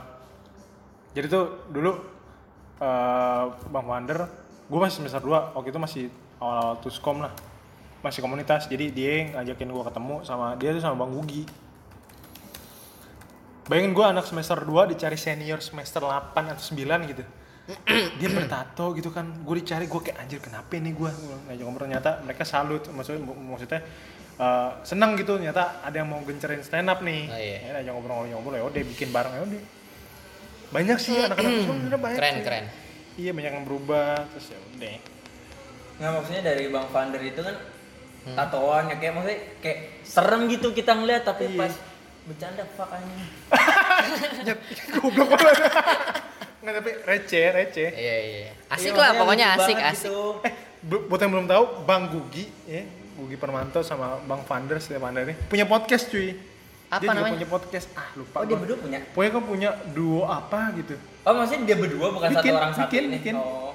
jadi 1.17 1.27
tuh 1.27 1.45
dulu 1.73 1.91
eh, 2.79 3.43
Bang 3.73 3.87
Wander, 3.89 4.29
gue 4.69 4.79
masih 4.79 5.03
semester 5.03 5.19
2, 5.19 5.57
waktu 5.57 5.69
itu 5.73 5.79
masih 5.81 6.03
awal-awal 6.39 6.77
Tuskom 6.79 7.19
lah. 7.25 7.33
Masih 7.99 8.23
komunitas, 8.23 8.71
jadi 8.71 8.87
dia 8.93 9.11
yang 9.25 9.27
ngajakin 9.35 9.67
gue 9.75 9.83
ketemu 9.91 10.15
sama 10.23 10.55
dia 10.55 10.71
tuh 10.71 10.83
sama 10.85 10.95
Bang 11.03 11.11
Gugi. 11.11 11.43
Bayangin 13.67 13.91
gue 13.91 14.05
anak 14.05 14.25
semester 14.25 14.55
2 14.55 14.93
dicari 14.95 15.17
senior 15.19 15.59
semester 15.59 16.01
8 16.01 16.33
atau 16.53 16.63
9 16.63 17.11
gitu 17.11 17.23
dia 18.19 18.29
bertato 18.29 18.91
gitu 18.93 19.09
kan. 19.09 19.29
Gue 19.41 19.61
dicari 19.61 19.85
gue 19.85 20.01
kayak 20.01 20.17
anjir 20.19 20.39
kenapa 20.39 20.73
nih 20.73 20.93
gue 20.93 21.09
ngajak 21.47 21.63
ngobrol. 21.63 21.85
Ternyata 21.85 22.09
mereka 22.21 22.43
salut. 22.43 22.83
Maksudnya 22.89 23.21
maksudnya 23.25 23.79
eh, 24.37 24.69
senang 24.83 25.13
gitu. 25.15 25.37
Ternyata 25.37 25.81
ada 25.81 25.95
yang 25.95 26.09
mau 26.09 26.21
gencerin 26.21 26.61
stand 26.61 26.89
up 26.89 26.99
nih. 26.99 27.21
Oh, 27.29 27.37
iya. 27.37 27.57
ya 27.61 27.71
ajak 27.79 27.91
ngobrol-ngobrol 27.93 28.55
ya 28.55 28.63
udah 28.65 28.81
bikin 28.89 29.09
bareng 29.09 29.33
ya 29.33 29.43
udah. 29.45 29.63
Banyak 30.69 30.97
sih 31.01 31.17
anak-anak 31.17 31.53
sebenarnya 31.65 31.97
banyak 31.97 32.17
keren 32.17 32.35
sih. 32.35 32.43
keren. 32.45 32.65
Iya 33.17 33.31
banyak 33.33 33.51
yang 33.51 33.65
berubah 33.65 34.13
terus 34.31 34.53
ya 34.53 34.59
udah. 34.75 34.95
Nggak 35.99 36.11
maksudnya 36.15 36.41
dari 36.45 36.63
Bang 36.69 36.87
Vander 36.93 37.21
itu 37.21 37.41
kan 37.41 37.55
tatoan 38.29 38.87
ya 38.87 38.95
kayak 39.01 39.13
maksudnya 39.17 39.39
kayak 39.59 39.79
serem 40.05 40.45
gitu 40.47 40.69
kita 40.69 40.93
ngeliat 40.93 41.25
tapi 41.25 41.49
Iya. 41.49 41.57
pas 41.57 41.73
bercanda 42.29 42.63
fuck 42.77 42.93
anjing. 42.93 43.27
Goblok 44.93 45.29
banget 45.33 45.57
nggak 46.59 46.73
tapi 46.75 46.91
receh 47.03 47.45
receh 47.49 47.89
iya 47.91 48.15
iya 48.19 48.49
asik 48.67 48.91
Iya, 48.91 48.93
lah 48.93 49.09
maksudnya 49.09 49.19
pokoknya 49.19 49.47
asik 49.55 49.77
asik 49.79 50.11
gitu. 50.11 50.19
Eh, 50.43 50.53
bu- 50.81 51.03
buat 51.05 51.19
yang 51.19 51.31
belum 51.31 51.47
tahu, 51.47 51.63
Bang 51.83 52.03
Gugi, 52.07 52.45
ya, 52.63 52.83
Gugi 53.15 53.35
Permanto 53.35 53.79
sama 53.81 54.19
Bang 54.21 54.43
Vander, 54.43 54.77
Vander 54.77 55.23
ini 55.23 55.35
punya 55.45 55.63
podcast 55.63 56.07
cuy. 56.07 56.35
Apa 56.89 56.99
dia 56.99 57.07
juga 57.07 57.15
namanya? 57.15 57.35
punya 57.37 57.49
podcast. 57.49 57.85
Ah, 57.93 58.09
lupa. 58.13 58.41
Oh 58.41 58.45
dia 58.45 58.57
berdua 58.57 58.77
punya? 58.77 58.99
Pokoknya 59.07 59.31
kan 59.31 59.43
punya 59.45 59.69
duo 59.89 60.23
apa 60.23 60.73
gitu. 60.73 60.97
Oh 61.21 61.33
maksudnya 61.33 61.61
dia 61.63 61.77
berdua 61.77 62.07
bukan 62.09 62.29
Bikin, 62.29 62.41
satu 62.41 62.57
orang 62.57 62.73
satu 62.73 62.83
bikin, 62.87 63.01
ini? 63.05 63.15
bikin. 63.21 63.35
Oh. 63.37 63.71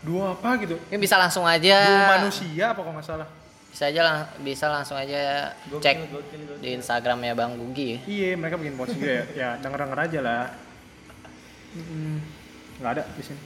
Duo 0.00 0.22
apa 0.26 0.56
gitu. 0.58 0.74
ini 0.88 0.98
bisa 0.98 1.14
langsung 1.14 1.44
aja 1.44 1.76
Duo 1.78 2.00
manusia 2.10 2.64
apa 2.68 2.80
kalau 2.80 2.96
nggak 2.96 3.06
salah. 3.06 3.28
bisa 3.70 3.86
aja 3.86 4.00
lang 4.02 4.18
bisa 4.42 4.66
langsung 4.66 4.98
aja 4.98 5.54
cek 5.70 6.10
gokil, 6.10 6.18
gokil. 6.42 6.58
di 6.58 6.68
Instagramnya 6.74 7.32
Bang 7.32 7.54
Gugi 7.54 7.86
ya. 7.86 7.98
Iya, 8.02 8.30
mereka 8.34 8.56
bikin 8.56 8.74
podcast 8.74 8.98
juga 8.98 9.12
ya. 9.12 9.24
Ya, 9.30 9.48
denger-denger 9.56 9.98
aja 10.00 10.18
lah. 10.20 10.42
Mm, 11.72 12.18
Nggak 12.76 12.92
ada 12.92 13.02
di 13.10 13.22
sini. 13.22 13.40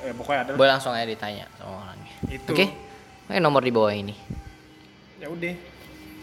Eh, 0.00 0.12
pokoknya 0.12 0.40
ada. 0.42 0.50
boleh 0.54 0.70
langsung 0.70 0.90
aja 0.90 1.04
ditanya 1.04 1.44
sama 1.54 1.84
orangnya 1.84 2.12
Itu. 2.26 2.50
oke 2.50 2.66
Oke, 3.26 3.36
nomor 3.38 3.60
di 3.60 3.68
bawah 3.68 3.90
ini 3.90 4.16
Ya 5.16 5.26
udah. 5.26 5.52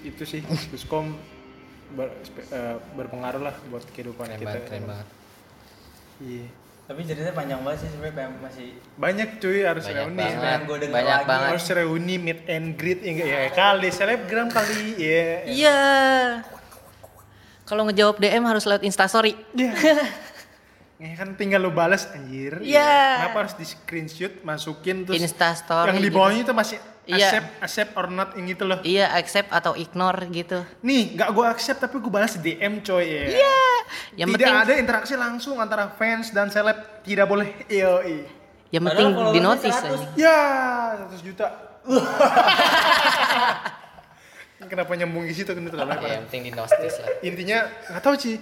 Itu 0.01 0.23
sih. 0.23 0.41
Tuskom 0.67 1.13
ber, 1.89 2.09
eh, 2.49 2.75
berpengaruh 2.91 3.38
lah 3.39 3.53
buat 3.67 3.85
kehidupan 3.88 4.25
keren 4.25 4.38
kita. 4.38 4.49
banget 4.49 4.63
keren 4.65 4.83
banget 4.85 5.07
Iya. 6.19 6.45
Tapi 6.83 6.99
ceritanya 7.03 7.35
panjang 7.35 7.61
banget 7.61 7.79
sih 7.79 7.89
sebenarnya 7.91 8.31
masih 8.39 8.67
Banyak 8.95 9.29
cuy 9.38 9.59
harus 9.61 9.83
banyak 9.83 10.01
reuni. 10.01 10.17
banget 10.17 10.61
denger 10.79 10.89
banyak 10.89 11.11
lagi. 11.13 11.27
banget 11.27 11.49
Harus 11.51 11.65
reuni 11.69 12.15
meet 12.17 12.41
and 12.47 12.67
greet 12.73 12.99
ya, 12.99 13.09
enggak 13.09 13.27
ya 13.27 13.41
kali 13.51 13.89
selebgram 13.89 14.47
kali 14.47 14.81
ya. 14.95 15.25
iya 15.45 15.79
kalau 17.63 17.83
ngejawab 17.83 18.15
DM 18.15 18.41
harus 18.41 18.63
lewat 18.63 18.81
instastory 18.81 19.35
Iya. 19.53 19.71
Ya 20.97 21.13
kan 21.13 21.37
tinggal 21.37 21.61
lu 21.61 21.69
balas 21.69 22.09
anjir. 22.09 22.57
Iya. 22.57 23.29
Kenapa 23.29 23.45
harus 23.45 23.53
di 23.53 23.63
screenshot 23.63 24.41
masukin 24.41 25.05
terus 25.05 25.21
Instastory 25.21 25.93
yang 25.93 26.01
di 26.01 26.09
gitu. 26.09 26.17
bawahnya 26.17 26.41
itu 26.41 26.51
masih 26.51 26.77
Iya. 27.07 27.23
accept 27.23 27.47
accept 27.63 27.91
or 27.95 28.07
not 28.09 28.35
yang 28.35 28.51
gitu 28.51 28.67
loh. 28.67 28.83
iya 28.83 29.07
accept 29.15 29.47
atau 29.47 29.71
ignore 29.73 30.27
gitu 30.27 30.59
Nih, 30.83 31.15
nggak 31.15 31.29
gua 31.31 31.55
accept 31.55 31.79
tapi 31.79 32.03
gua 32.03 32.19
balas 32.19 32.35
di 32.35 32.51
DM 32.51 32.83
coy 32.83 32.99
ya. 32.99 33.23
iya 33.31 33.55
yang 34.19 34.27
Tidak 34.27 34.43
penting 34.43 34.59
ada 34.59 34.73
interaksi 34.75 35.15
langsung 35.15 35.55
antara 35.55 35.87
fans 35.87 36.35
dan 36.35 36.51
seleb. 36.51 36.75
Tidak 37.07 37.23
boleh. 37.23 37.63
Yoi. 37.71 38.27
yang 38.67 38.83
penting 38.83 39.07
di 39.31 39.39
notice 39.39 39.71
100. 39.71 39.87
anjing. 39.87 40.11
Ya, 40.19 40.35
100 41.07 41.23
juta. 41.23 41.47
Kenapa 44.57 44.89
nyambung 44.89 45.21
di 45.21 45.37
situ 45.37 45.45
kan 45.45 45.61
itu 45.61 45.69
terlalu 45.69 46.01
ya 46.01 46.17
yang 46.17 46.25
penting 46.25 46.49
di 46.49 46.51
lah. 46.51 46.67
Intinya 47.21 47.57
nggak 47.93 48.01
tahu 48.01 48.15
sih. 48.17 48.41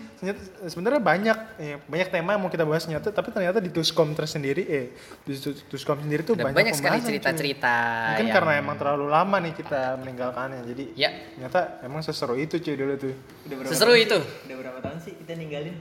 Sebenarnya 0.63 1.03
banyak 1.03 1.37
ya, 1.59 1.75
banyak 1.81 2.07
tema 2.07 2.29
yang 2.31 2.41
mau 2.41 2.47
kita 2.47 2.63
bahas 2.63 2.87
nyata 2.87 3.11
tapi 3.11 3.35
ternyata 3.35 3.59
di 3.59 3.67
Tuskom 3.67 4.15
tersendiri 4.15 4.63
eh 4.63 4.85
di 5.21 5.35
Tus- 5.35 5.67
Tuskom 5.67 5.99
sendiri 5.99 6.23
tuh 6.23 6.39
banyak, 6.39 6.55
banyak 6.55 6.73
sekali 6.73 7.03
cerita-cerita 7.03 7.75
mungkin 8.09 8.25
yang- 8.25 8.31
karena 8.31 8.51
emang 8.55 8.75
terlalu 8.75 9.05
lama 9.05 9.37
nih 9.37 9.53
kita 9.53 9.81
meninggalkannya 9.97 10.63
jadi 10.65 10.83
Ya. 10.95 11.09
ternyata 11.35 11.83
emang 11.83 11.99
seseru 11.99 12.35
itu 12.35 12.55
cuy 12.57 12.75
dulu 12.75 12.95
tuh. 12.95 13.11
Udah 13.43 13.55
berapa 13.59 13.71
Seseru 13.75 13.91
tahun? 13.91 14.05
itu. 14.07 14.17
Udah 14.23 14.55
berapa 14.55 14.79
tahun 14.79 14.97
sih 15.03 15.13
kita 15.19 15.31
ninggalin? 15.35 15.75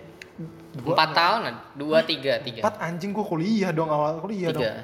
empat 0.75 1.11
tahun 1.15 1.43
dua 1.79 2.03
tiga 2.03 2.43
tiga. 2.43 2.59
Empat 2.59 2.83
anjing 2.83 3.15
gua 3.15 3.23
kuliah 3.23 3.71
dong 3.71 3.87
awal 3.87 4.19
kuliah 4.19 4.51
dong. 4.51 4.67
tiga 4.67 4.83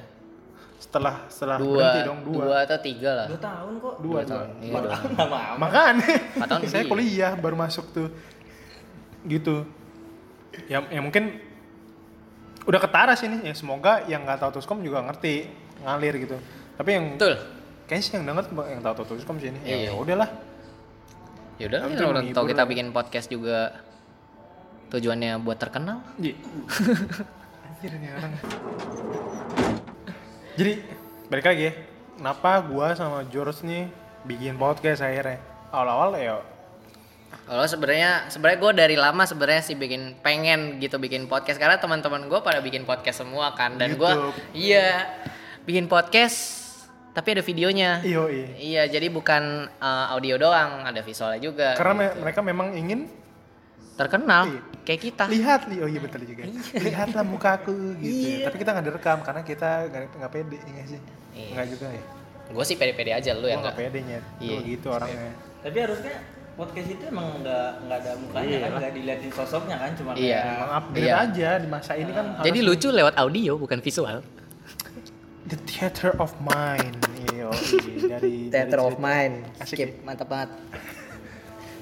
setelah 0.80 1.28
setelah 1.28 1.60
dua 1.60 1.76
berhenti 1.76 2.00
dong 2.08 2.20
dua. 2.24 2.40
dua, 2.40 2.56
atau 2.64 2.78
tiga 2.80 3.10
lah 3.12 3.26
Dua 3.28 3.40
tahun 3.40 3.72
kok. 3.76 3.94
dua, 4.00 4.20
tahun. 4.24 4.48
Iya, 4.58 4.70
Empat 4.72 4.80
dua. 4.80 4.92
tahun. 4.96 5.10
Lama 5.12 5.40
makanya 5.60 6.14
tahun 6.40 6.62
saya 6.72 6.82
iya. 6.82 6.88
kuliah 6.88 7.32
baru 7.36 7.56
masuk 7.60 7.84
tuh 7.92 8.08
gitu 9.22 9.68
ya, 10.66 10.80
ya 10.88 11.00
mungkin 11.04 11.36
udah 12.64 12.80
ketara 12.80 13.12
sih 13.12 13.28
nih 13.28 13.52
ya 13.52 13.54
semoga 13.54 14.00
yang 14.08 14.24
nggak 14.24 14.40
tahu 14.40 14.56
Tuskom 14.56 14.80
juga 14.80 15.04
ngerti 15.04 15.48
ngalir 15.84 16.14
gitu 16.18 16.36
tapi 16.76 16.96
yang 16.96 17.04
Betul. 17.20 17.36
kayaknya 17.84 18.00
sih 18.00 18.12
yang 18.16 18.24
denger 18.24 18.44
yang 18.68 18.80
tahu 18.80 19.04
Tuskom 19.04 19.36
sih 19.36 19.52
ini 19.52 19.60
ya 19.60 19.76
Iya. 19.76 19.76
ya 19.86 19.92
udahlah 19.94 20.30
Ya 21.60 21.68
udah, 21.68 21.80
kita 21.92 22.04
udah 22.08 22.24
menghibur 22.24 22.36
tahu 22.40 22.44
kita 22.48 22.62
bikin 22.64 22.86
podcast 22.88 23.28
juga 23.28 23.84
tujuannya 24.88 25.44
buat 25.44 25.60
terkenal. 25.60 26.00
Iya. 26.16 26.32
Anjir 27.68 27.92
nih 28.00 28.08
orang. 28.16 28.32
Jadi 30.54 30.72
balik 31.26 31.46
lagi 31.46 31.62
ya. 31.66 31.72
Kenapa 32.16 32.60
gua 32.62 32.92
sama 32.92 33.24
George 33.26 33.64
nih 33.64 33.88
bikin 34.24 34.54
podcast 34.54 35.00
akhirnya? 35.00 35.40
Awal-awal 35.70 36.10
ya 36.16 36.36
Kalau 37.46 37.62
sebenarnya 37.62 38.26
sebenarnya 38.26 38.58
gue 38.58 38.72
dari 38.74 38.96
lama 38.98 39.22
sebenarnya 39.22 39.62
sih 39.62 39.78
bikin 39.78 40.18
pengen 40.18 40.78
gitu 40.78 40.98
bikin 40.98 41.26
podcast 41.26 41.62
karena 41.62 41.78
teman-teman 41.78 42.26
gue 42.26 42.40
pada 42.42 42.58
bikin 42.58 42.82
podcast 42.82 43.22
semua 43.22 43.54
kan 43.54 43.78
dan 43.78 43.94
gue 43.94 44.10
iya 44.50 45.06
bikin 45.62 45.86
podcast 45.86 46.58
tapi 47.10 47.34
ada 47.34 47.42
videonya. 47.42 48.02
iya. 48.02 48.22
Iya, 48.54 48.82
jadi 48.86 49.10
bukan 49.10 49.66
uh, 49.78 50.14
audio 50.14 50.38
doang, 50.38 50.86
ada 50.86 51.02
visualnya 51.02 51.42
juga. 51.42 51.74
Karena 51.74 51.94
me- 51.94 52.06
gitu. 52.06 52.18
mereka 52.22 52.40
memang 52.40 52.68
ingin 52.70 53.10
terkenal 53.94 54.46
Iya. 54.46 54.62
Kayak 54.82 55.00
kita. 55.02 55.24
lihat 55.26 55.60
li 55.66 55.76
oh 55.78 55.86
iya 55.86 55.98
betul 55.98 56.20
juga. 56.22 56.42
Lihatlah 56.74 57.22
mukaku 57.22 57.72
gitu. 57.96 58.42
Tapi 58.42 58.56
kita 58.56 58.70
nggak 58.72 58.86
direkam 58.86 59.18
karena 59.20 59.42
kita 59.42 59.68
nggak 59.86 60.02
nggak 60.16 60.30
pede 60.30 60.56
ya 60.56 60.70
nggak 60.70 60.86
sih? 60.88 61.00
Iya. 61.32 61.48
Nggak 61.52 61.66
juga 61.68 61.86
ya. 61.88 62.02
Gue 62.50 62.64
sih 62.64 62.74
pede-pede 62.74 63.12
aja 63.12 63.30
lu 63.32 63.40
Gua 63.40 63.48
yang 63.48 63.60
nggak 63.60 63.74
enggak. 63.76 63.92
pede 63.92 64.00
nyet. 64.02 64.24
Iya. 64.38 64.58
Gitu 64.60 64.86
orangnya. 64.86 65.30
Tapi 65.60 65.76
harusnya 65.78 66.14
podcast 66.52 66.88
itu 66.90 67.04
emang 67.06 67.26
nggak 67.40 67.68
nggak 67.80 67.98
ada 67.98 68.12
mukanya 68.18 68.56
kan, 68.58 68.70
nggak 68.76 68.92
diliatin 68.92 69.30
sosoknya 69.30 69.76
kan, 69.78 69.90
cuma 69.94 70.10
Iya. 70.12 70.40
kayak 70.42 70.70
upgrade 70.74 71.00
Iya. 71.02 71.14
aja 71.16 71.48
di 71.56 71.68
masa 71.68 71.92
ini 71.94 72.10
kan. 72.10 72.24
Jadi 72.40 72.58
lucu 72.60 72.88
lewat 72.90 73.14
audio 73.16 73.52
bukan 73.56 73.78
visual. 73.78 74.18
The 75.42 75.56
Theater 75.64 76.14
of 76.16 76.36
Mind. 76.38 77.00
Iyo, 77.30 77.50
iya. 77.50 78.06
dari 78.12 78.34
dari 78.48 78.70
cerita- 78.70 78.98
Mind. 78.98 79.36
Asik 79.56 79.76
Skip, 79.76 79.90
mantap 80.02 80.26
banget. 80.26 80.50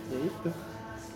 Ya 0.09 0.18
itu. 0.20 0.51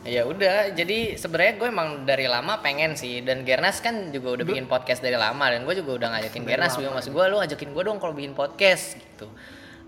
Ya 0.03 0.27
udah, 0.27 0.75
jadi 0.75 1.15
sebenarnya 1.15 1.63
gue 1.63 1.69
emang 1.71 2.03
dari 2.03 2.27
lama 2.27 2.59
pengen 2.59 2.99
sih 2.99 3.23
dan 3.23 3.47
Gernas 3.47 3.79
kan 3.79 4.11
juga 4.11 4.35
udah 4.35 4.43
bikin 4.43 4.67
podcast 4.67 4.99
dari 4.99 5.15
lama 5.15 5.47
dan 5.47 5.63
gue 5.63 5.79
juga 5.79 5.95
udah 5.95 6.09
ngajakin 6.19 6.43
Gernas 6.43 6.75
juga 6.75 6.91
maksud 6.91 7.15
gue 7.15 7.25
lu 7.31 7.39
ajakin 7.39 7.71
gue 7.71 7.83
dong 7.87 8.03
kalau 8.03 8.11
bikin 8.11 8.35
podcast 8.35 8.99
gitu. 8.99 9.31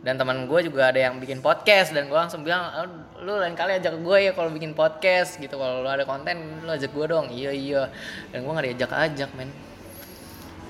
Dan 0.05 0.15
teman 0.15 0.47
gue 0.47 0.61
juga 0.63 0.95
ada 0.95 1.01
yang 1.01 1.19
bikin 1.19 1.43
podcast 1.43 1.91
dan 1.91 2.07
gue 2.07 2.15
langsung 2.15 2.47
bilang 2.47 2.63
"Ah, 2.63 2.87
lu 3.19 3.43
lain 3.43 3.59
kali 3.59 3.75
ajak 3.75 3.99
gue 3.99 4.17
ya 4.21 4.33
kalau 4.37 4.55
bikin 4.55 4.71
podcast 4.71 5.35
gitu 5.41 5.59
kalau 5.59 5.83
lu 5.83 5.91
ada 5.91 6.07
konten 6.07 6.63
lu 6.63 6.71
ajak 6.71 6.95
gue 6.95 7.07
dong. 7.11 7.27
Iya 7.35 7.51
iya. 7.51 7.83
Dan 8.31 8.47
gue 8.47 8.53
nggak 8.55 8.67
diajak-ajak 8.71 9.31
men. 9.35 9.51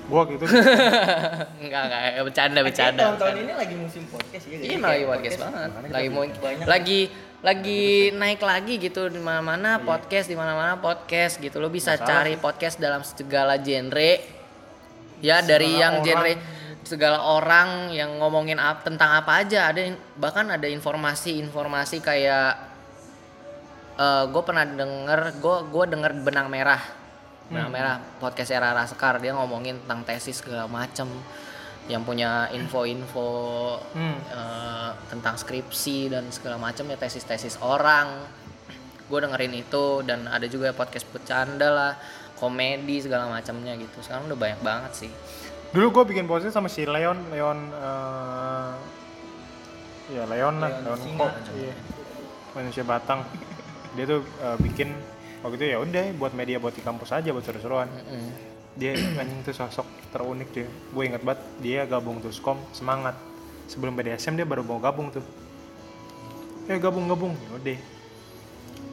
Gua 0.05 0.21
gitu. 0.29 0.45
enggak 1.65 1.81
enggak 1.89 2.01
bercanda 2.23 2.59
Kayak 2.61 2.67
bercanda. 2.69 3.01
tahun-tahun 3.09 3.35
ini 3.41 3.53
lagi 3.57 3.75
musim 3.77 4.03
podcast 4.05 4.45
ya. 4.45 4.57
Iya 4.57 4.77
lagi 4.77 5.05
podcast 5.05 5.37
banget. 5.41 5.69
Lagi 5.89 6.07
mau 6.09 6.23
banyak. 6.25 6.65
lagi 6.65 6.99
lagi 7.45 8.09
naik 8.09 8.41
lagi 8.41 8.81
gitu 8.81 9.05
di 9.05 9.21
mana-mana 9.21 9.77
podcast 9.77 10.25
di 10.25 10.33
mana-mana 10.33 10.81
podcast 10.81 11.37
gitu. 11.37 11.61
Lo 11.61 11.69
bisa 11.69 11.93
cari 11.93 12.35
podcast 12.35 12.81
dalam 12.81 13.05
segala 13.05 13.61
genre. 13.61 14.17
Ya 15.21 15.39
dari 15.39 15.69
Segala 15.69 15.79
yang 15.79 15.93
orang. 16.01 16.05
genre 16.05 16.33
segala 16.85 17.17
orang 17.17 17.69
yang 17.89 18.21
ngomongin 18.21 18.61
ap- 18.61 18.85
tentang 18.85 19.09
apa 19.17 19.41
aja 19.41 19.73
ada 19.73 19.81
bahkan 20.17 20.45
ada 20.45 20.69
informasi-informasi 20.69 21.97
kayak 21.97 22.61
gue 24.29 24.43
pernah 24.45 24.69
denger 24.69 25.41
gue 25.41 25.57
gue 25.71 25.85
denger 25.89 26.11
benang 26.21 26.45
merah 26.45 26.77
benang 27.49 27.73
merah 27.73 27.97
podcast 28.21 28.53
era 28.53 28.69
Raskar 28.69 29.17
dia 29.17 29.33
ngomongin 29.33 29.81
tentang 29.81 30.05
tesis 30.05 30.45
segala 30.45 30.69
macem 30.69 31.09
yang 31.85 32.01
punya 32.01 32.49
info-info 32.49 33.29
Hmm. 33.93 34.17
eh, 34.17 34.89
tentang 35.09 35.37
skripsi 35.37 36.09
dan 36.09 36.27
segala 36.33 36.57
macam 36.57 36.89
ya 36.89 36.97
tesis-tesis 36.97 37.61
orang 37.61 38.09
gue 39.05 39.19
dengerin 39.21 39.53
itu 39.53 40.01
dan 40.01 40.25
ada 40.25 40.49
juga 40.49 40.73
podcast 40.73 41.05
bercanda 41.13 41.69
lah 41.69 41.93
komedi 42.41 43.05
segala 43.05 43.29
macamnya 43.29 43.77
gitu 43.77 44.01
sekarang 44.01 44.25
udah 44.25 44.39
banyak 44.39 44.61
banget 44.65 44.91
sih 45.05 45.11
Dulu 45.75 45.91
gue 45.91 46.03
bikin 46.15 46.23
podcast 46.23 46.55
sama 46.55 46.71
si 46.71 46.87
Leon, 46.87 47.29
Leon 47.35 47.59
eh 47.69 48.71
ya 50.15 50.23
Leon 50.29 50.55
lah, 50.61 50.69
Leon 50.85 50.99
Leon. 51.01 51.17
Kok, 51.19 51.31
iya. 51.57 51.73
Manusia 52.55 52.83
Batang. 52.85 53.25
Dia 53.97 54.05
tuh 54.07 54.21
eh, 54.23 54.57
bikin 54.61 54.89
waktu 55.43 55.55
itu 55.59 55.65
ya 55.75 55.77
udah 55.81 56.03
buat 56.15 56.31
media 56.31 56.57
buat 56.57 56.73
di 56.73 56.79
kampus 56.79 57.11
aja 57.11 57.29
buat 57.33 57.43
seru-seruan. 57.43 57.89
Mm. 57.91 58.29
Dia 58.75 58.95
anjing 59.21 59.39
tuh 59.43 59.55
sosok 59.55 59.87
terunik 60.11 60.51
dia. 60.51 60.67
Gue 60.91 61.07
inget 61.07 61.23
banget 61.23 61.41
dia 61.63 61.87
gabung 61.87 62.19
Tuskom 62.19 62.59
semangat. 62.75 63.15
Sebelum 63.65 63.97
BDSM 63.97 64.37
dia 64.37 64.45
baru 64.45 64.61
mau 64.61 64.77
gabung 64.77 65.09
tuh. 65.09 65.25
Eh 66.69 66.77
gabung 66.77 67.05
gabung, 67.05 67.33
ya 67.33 67.51
udah. 67.61 67.79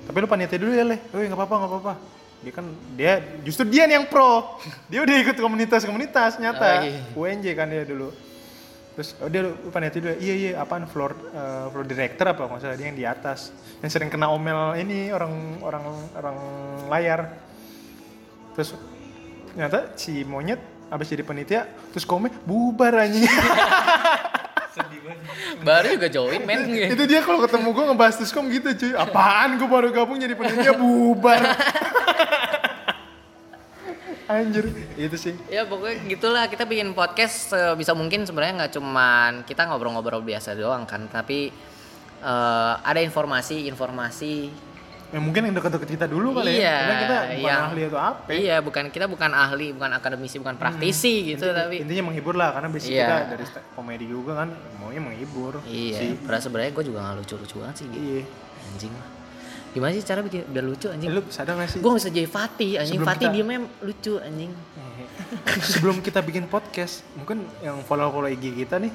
Tapi 0.02 0.16
lu 0.18 0.28
panitia 0.28 0.58
dulu 0.58 0.72
ya 0.72 0.84
leh. 0.84 1.00
Oh 1.12 1.20
nggak 1.20 1.38
apa-apa 1.38 1.54
nggak 1.56 1.70
apa-apa. 1.70 1.94
Dia 2.42 2.52
kan 2.52 2.66
dia 2.98 3.12
justru 3.46 3.64
dia 3.70 3.86
nih 3.86 4.02
yang 4.02 4.06
pro. 4.10 4.58
Dia 4.90 5.06
udah 5.06 5.16
ikut 5.22 5.36
komunitas-komunitas 5.38 6.42
nyata. 6.42 6.82
Oh, 6.82 6.84
iya. 6.84 7.00
UNJ 7.14 7.46
kan 7.54 7.70
dia 7.70 7.86
dulu. 7.86 8.10
Terus 8.92 9.16
oh 9.22 9.28
dia 9.30 9.40
lu 9.46 9.56
panitia 9.70 10.00
dulu. 10.02 10.14
Iya 10.18 10.34
iya 10.34 10.50
apaan 10.58 10.84
floor 10.90 11.12
eh, 11.32 11.66
floor 11.70 11.86
director 11.86 12.26
apa 12.28 12.42
nggak 12.50 12.60
salah 12.60 12.76
dia 12.76 12.86
yang 12.90 12.98
di 12.98 13.06
atas. 13.06 13.54
Yang 13.80 13.90
sering 13.94 14.10
kena 14.10 14.28
omel 14.28 14.74
ini 14.76 15.14
orang 15.14 15.62
orang 15.62 15.84
orang 16.18 16.36
layar. 16.90 17.20
Terus 18.52 18.76
ternyata 19.52 19.92
si 20.00 20.24
monyet 20.24 20.58
abis 20.88 21.08
jadi 21.08 21.24
panitia 21.24 21.68
terus 21.92 22.04
komen 22.04 22.32
bubar 22.44 22.92
anjing. 23.00 23.24
Sedih 24.72 25.00
banget. 25.04 25.20
baru 25.64 25.86
juga 25.96 26.08
join 26.08 26.42
men 26.44 26.68
itu 26.96 27.04
dia 27.04 27.20
kalau 27.20 27.40
ketemu 27.44 27.68
gue 27.72 27.84
ngebahas 27.92 28.16
Tuskom 28.20 28.48
gitu 28.52 28.68
cuy 28.76 28.92
apaan 28.96 29.56
gue 29.56 29.68
baru 29.68 29.88
gabung 29.92 30.16
jadi 30.16 30.32
panitia 30.36 30.72
bubar 30.76 31.40
anjir 34.32 34.64
itu 34.96 35.16
sih 35.20 35.34
ya 35.52 35.68
pokoknya 35.68 36.08
gitulah 36.08 36.44
kita 36.48 36.64
bikin 36.64 36.96
podcast 36.96 37.52
bisa 37.76 37.92
mungkin 37.92 38.24
sebenarnya 38.24 38.64
nggak 38.64 38.72
cuman 38.80 39.32
kita 39.44 39.68
ngobrol-ngobrol 39.68 40.24
biasa 40.24 40.56
doang 40.56 40.88
kan 40.88 41.04
tapi 41.12 41.52
eh, 42.24 42.74
ada 42.80 43.00
informasi-informasi 43.04 44.34
ya 45.12 45.20
mungkin 45.20 45.44
yang 45.44 45.54
deket-deket 45.54 45.88
kita 45.92 46.06
dulu 46.08 46.32
kali 46.32 46.50
ya. 46.50 46.58
Iya, 46.58 46.72
karena 46.72 46.96
kita 46.96 47.16
bukan 47.20 47.44
yang- 47.44 47.64
ahli 47.68 47.82
atau 47.84 48.00
apa. 48.00 48.20
Iya 48.32 48.56
bukan 48.58 48.84
kita 48.88 49.06
bukan 49.06 49.30
ahli 49.30 49.66
bukan 49.70 49.90
akademisi 49.92 50.36
bukan 50.40 50.56
praktisi 50.56 51.14
gitu 51.30 51.44
Inti- 51.44 51.54
tapi 51.54 51.74
intinya 51.80 52.02
menghibur 52.08 52.32
lah 52.32 52.50
karena 52.50 52.68
basic 52.68 52.90
Iya. 52.90 53.04
kita 53.04 53.16
dari 53.30 53.44
komedi 53.72 54.06
juga 54.08 54.32
kan 54.40 54.48
maunya 54.76 54.98
menghibur. 54.98 55.60
Iya 55.62 55.92
sih. 55.94 56.10
padahal 56.18 56.40
sebenarnya 56.40 56.72
gue 56.72 56.84
juga 56.84 56.98
nggak 57.02 57.16
lucu-lucu 57.20 57.54
banget 57.60 57.76
sih 57.76 57.86
gitu. 57.86 58.00
iya. 58.02 58.22
Anjing. 58.72 58.92
Lah 58.92 59.08
gimana 59.72 59.88
sih 59.90 60.04
cara 60.04 60.20
bikin 60.20 60.44
biar 60.46 60.64
lucu 60.64 60.86
anjing? 60.86 61.08
Lu 61.08 61.24
sadar 61.28 61.56
gak 61.56 61.64
sih? 61.66 61.80
Gue 61.80 61.92
bisa 61.96 62.08
jadi 62.08 62.28
Fatih 62.28 62.76
anjing. 62.76 62.96
Sebelum 62.96 63.08
Fatih 63.08 63.24
kita- 63.24 63.34
diemnya 63.34 63.58
lucu 63.80 64.12
anjing. 64.18 64.52
Sebelum 65.64 65.96
kita 66.00 66.20
bikin 66.20 66.44
podcast 66.44 67.04
mungkin 67.14 67.48
yang 67.58 67.80
follow 67.82 68.08
follow 68.08 68.28
IG 68.28 68.52
kita 68.54 68.76
nih 68.76 68.92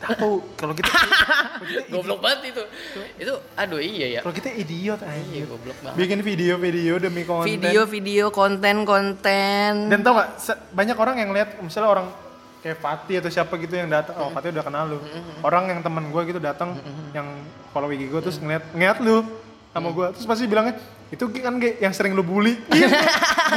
tahu 0.00 0.44
kalau 0.54 0.72
kita 0.76 0.90
kalau 1.56 1.66
kita 1.66 1.82
goblok 1.88 2.20
banget 2.20 2.40
itu. 2.54 2.62
Itu 3.16 3.34
aduh 3.56 3.80
iya 3.80 4.06
ya. 4.18 4.20
Kalau 4.20 4.34
kita 4.36 4.48
idiot 4.52 5.00
iya 5.00 5.12
anjir 5.16 5.44
goblok 5.48 5.76
banget. 5.80 5.96
Bikin 5.96 6.18
video-video 6.22 6.94
demi 7.00 7.22
konten. 7.24 7.48
Video-video 7.48 8.24
konten-konten 8.30 9.72
dan 9.88 9.98
tau 10.04 10.20
gak 10.20 10.28
banyak 10.72 10.96
orang 10.96 11.16
yang 11.20 11.30
lihat 11.32 11.56
misalnya 11.60 11.90
orang 11.90 12.06
kayak 12.60 12.78
Fatih 12.82 13.22
atau 13.22 13.30
siapa 13.30 13.54
gitu 13.62 13.74
yang 13.78 13.88
datang 13.88 14.14
oh 14.20 14.28
Fatih 14.32 14.52
udah 14.52 14.64
kenal 14.64 14.84
lu. 14.96 14.98
Orang 15.40 15.70
yang 15.70 15.80
teman 15.80 16.08
gue 16.10 16.22
gitu 16.28 16.40
datang 16.42 16.76
yang 17.16 17.26
follow 17.72 17.88
IG 17.88 18.08
gue 18.10 18.20
terus 18.20 18.38
ngeliat 18.42 18.64
ngeliat 18.76 18.98
lu 19.00 19.24
sama 19.72 19.92
gue 19.92 20.06
terus 20.16 20.24
pasti 20.24 20.48
bilangnya 20.48 20.80
itu 21.06 21.22
kan 21.38 21.54
yang 21.62 21.94
sering 21.94 22.18
lu 22.18 22.26
bully. 22.26 22.58
Iya, 22.74 22.90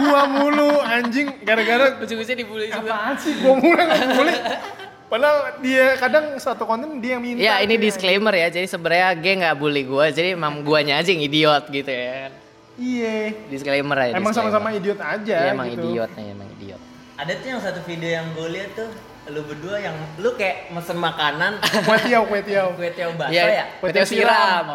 gua 0.06 0.30
mulu 0.30 0.70
anjing. 0.86 1.42
Gara-gara 1.42 1.98
lucu-lucu 1.98 2.34
dibully 2.38 2.70
juga. 2.70 2.94
Apaan 2.94 3.18
sih 3.18 3.42
gua 3.42 3.58
mulu 3.58 3.82
yang 3.82 4.14
bully 4.14 4.36
padahal 5.10 5.38
dia 5.60 5.98
kadang 5.98 6.38
satu 6.38 6.64
konten 6.64 6.98
dia 6.98 7.18
yang 7.18 7.22
minta 7.22 7.42
Ya 7.42 7.60
ini 7.60 7.76
cuy. 7.76 7.84
disclaimer 7.84 8.32
ya, 8.32 8.48
jadi 8.48 8.64
sebenarnya 8.64 9.10
G 9.16 9.26
nggak 9.36 9.56
bully 9.56 9.84
gue, 9.84 10.06
jadi 10.12 10.30
emang 10.32 10.62
guanya 10.62 10.98
aja 10.98 11.10
yang 11.10 11.22
idiot 11.22 11.66
gitu 11.68 11.90
ya. 11.90 12.30
iya 12.76 13.34
Disclaimer 13.48 13.98
aja. 14.00 14.14
emang 14.14 14.32
sama-sama 14.32 14.70
idiot 14.70 14.98
aja 14.98 15.38
Iya 15.42 15.52
emang 15.52 15.68
gitu 15.68 15.82
idiot 15.84 16.12
nih, 16.14 16.26
emang 16.30 16.48
idiot. 16.54 16.82
Ada 17.16 17.32
tuh 17.36 17.48
yang 17.50 17.60
satu 17.60 17.80
video 17.84 18.10
yang 18.12 18.26
gue 18.32 18.48
liat 18.50 18.72
tuh 18.72 18.90
lu 19.28 19.42
berdua 19.44 19.78
yang 19.78 19.94
lu 20.16 20.34
kayak 20.34 20.72
mesen 20.72 20.98
makanan 20.98 21.62
kue 21.62 21.98
tiaw 22.02 22.24
kue 22.24 22.42
tiaw 22.42 22.74
kue 22.78 22.90
tiaw 22.90 23.14
bakso 23.14 23.36
Iya, 23.36 23.44
ya. 23.52 23.66
Kue 23.78 23.82
Kue 23.84 23.92
tiaw 23.92 24.06
siram. 24.06 24.66
siram. 24.66 24.68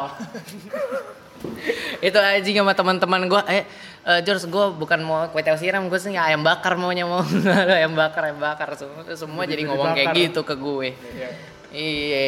itu 2.06 2.14
anjing 2.16 2.56
sama 2.56 2.72
teman-teman 2.72 3.20
gue, 3.24 3.42
eh 3.48 3.62
eh, 4.04 4.20
George 4.20 4.44
gue 4.46 4.64
bukan 4.74 5.00
mau 5.00 5.24
kue 5.26 5.40
tiaw 5.40 5.54
siram, 5.54 5.84
gue 5.84 5.96
sih 5.96 6.12
ayam 6.12 6.40
bakar 6.40 6.74
maunya 6.74 7.02
mau 7.02 7.24
ayam 7.72 7.92
bakar 7.92 8.28
ayam 8.28 8.38
bakar 8.38 8.72
semua, 8.74 9.02
semua 9.10 9.42
jadi 9.42 9.58
Jadi 9.58 9.66
ngomong 9.66 9.90
kayak 9.90 10.08
dibakar. 10.08 10.24
gitu 10.24 10.40
ke 10.42 10.54
gue. 10.54 10.88
Iya. 10.92 11.28
Iya. 11.70 12.24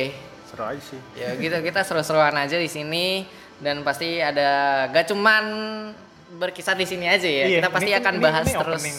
seru 0.47 0.63
aja 0.65 0.79
sih 0.81 1.01
ya 1.15 1.35
gitu 1.35 1.59
kita 1.61 1.83
seru-seruan 1.83 2.33
aja 2.33 2.55
di 2.55 2.67
sini 2.67 3.27
dan 3.59 3.83
pasti 3.83 4.19
ada 4.19 4.49
gak 4.89 5.07
cuman 5.07 5.45
berkisar 6.33 6.75
di 6.75 6.85
sini 6.85 7.07
aja 7.07 7.25
ya. 7.25 7.45
Iya, 7.45 7.59
kita 7.59 7.69
pasti 7.69 7.85
ini 7.85 7.93
kan- 7.93 8.03
akan 8.03 8.15
ini- 8.15 8.25
bahas 8.25 8.45
ini 8.45 8.55
terus. 8.57 8.81
opening. 8.81 8.99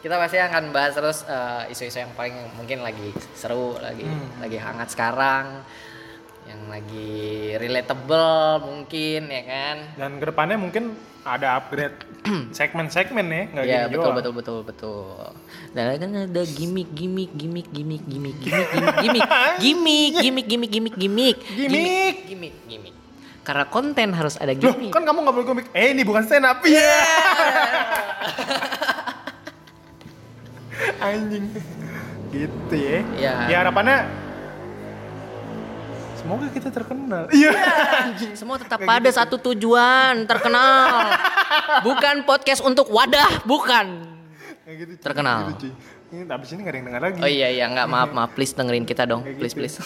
Kita 0.00 0.14
pasti 0.16 0.36
akan 0.38 0.62
bahas 0.70 0.92
terus 0.92 1.18
eh, 1.24 1.62
isu-isu 1.68 1.98
yang 1.98 2.12
paling 2.14 2.32
mungkin 2.54 2.80
lagi 2.80 3.08
seru, 3.34 3.76
lagi 3.76 4.00
Hmm. 4.02 4.40
lagi 4.40 4.56
hangat 4.56 4.88
sekarang, 4.88 5.60
yang 6.44 6.62
lagi 6.66 7.10
relatable 7.56 8.32
mungkin 8.62 9.20
ya 9.26 9.42
kan. 9.44 9.76
Dan 9.96 10.10
ke 10.16 10.26
depannya 10.26 10.56
mungkin 10.56 10.92
ada 11.20 11.60
upgrade 11.60 12.00
segmen-segmen 12.56 13.26
ya, 13.28 13.42
nggak 13.52 13.64
Iya 13.64 13.80
gini 13.84 13.92
betul 13.92 14.02
doang. 14.02 14.16
betul 14.16 14.32
betul 14.32 14.58
betul. 14.64 15.14
Dan 15.70 15.84
kan 15.94 16.10
ada 16.26 16.42
gimmick 16.44 16.88
gimmick 16.90 17.30
gimmick 17.32 17.68
gimmick 17.68 18.04
gimmick 18.08 18.36
gimmick 18.40 18.64
gimmick 18.98 19.24
gimmick 19.60 20.12
gimmick 20.16 20.46
gimmick 20.48 20.70
gimmick 20.70 20.94
gimmick 20.96 21.36
Gimmick. 21.44 22.16
gimmick 22.26 22.54
gimmick. 22.66 22.94
Karena 23.40 23.64
konten 23.66 24.12
harus 24.12 24.36
ada 24.36 24.52
Loh, 24.52 24.72
gimmick. 24.74 24.90
kan 24.90 25.02
kamu 25.02 25.18
nggak 25.22 25.34
boleh 25.34 25.46
komik. 25.46 25.66
Eh, 25.72 25.92
ini 25.92 26.02
bukan 26.02 26.22
stand 26.24 26.44
up. 26.44 26.60
Iya. 26.60 26.98
Anjing. 31.00 31.44
Gitu 32.30 32.74
ya. 32.74 32.98
Iya. 33.16 33.32
Ya 33.48 33.56
harapannya 33.60 33.96
semoga 36.20 36.46
kita 36.48 36.68
terkenal. 36.68 37.24
Iya. 37.32 37.50
Anjing. 38.06 38.32
Semua 38.36 38.56
tetap 38.56 38.78
Kayak 38.78 38.90
pada 38.92 39.08
gitu. 39.08 39.18
satu 39.18 39.36
tujuan, 39.50 40.24
terkenal. 40.24 41.16
bukan 41.80 42.22
podcast 42.22 42.60
untuk 42.60 42.86
wadah, 42.88 43.42
bukan. 43.42 43.86
Kayak 44.62 44.76
gitu, 44.78 44.92
cuy. 44.94 45.04
Terkenal. 45.04 45.38
Gitu, 45.50 45.72
cuy. 45.72 45.72
Ini 46.10 46.26
abis 46.26 46.50
ini 46.50 46.66
gak 46.66 46.74
ada 46.74 46.78
yang 46.82 46.86
dengar 46.90 47.02
lagi. 47.06 47.18
Oh 47.22 47.30
iya 47.30 47.48
iya 47.54 47.70
nggak 47.70 47.86
maaf 47.86 48.10
maaf 48.10 48.34
please 48.34 48.50
dengerin 48.50 48.82
kita 48.82 49.06
dong 49.06 49.22
Kayak 49.22 49.38
please 49.38 49.54
gitu. 49.54 49.62
please. 49.62 49.76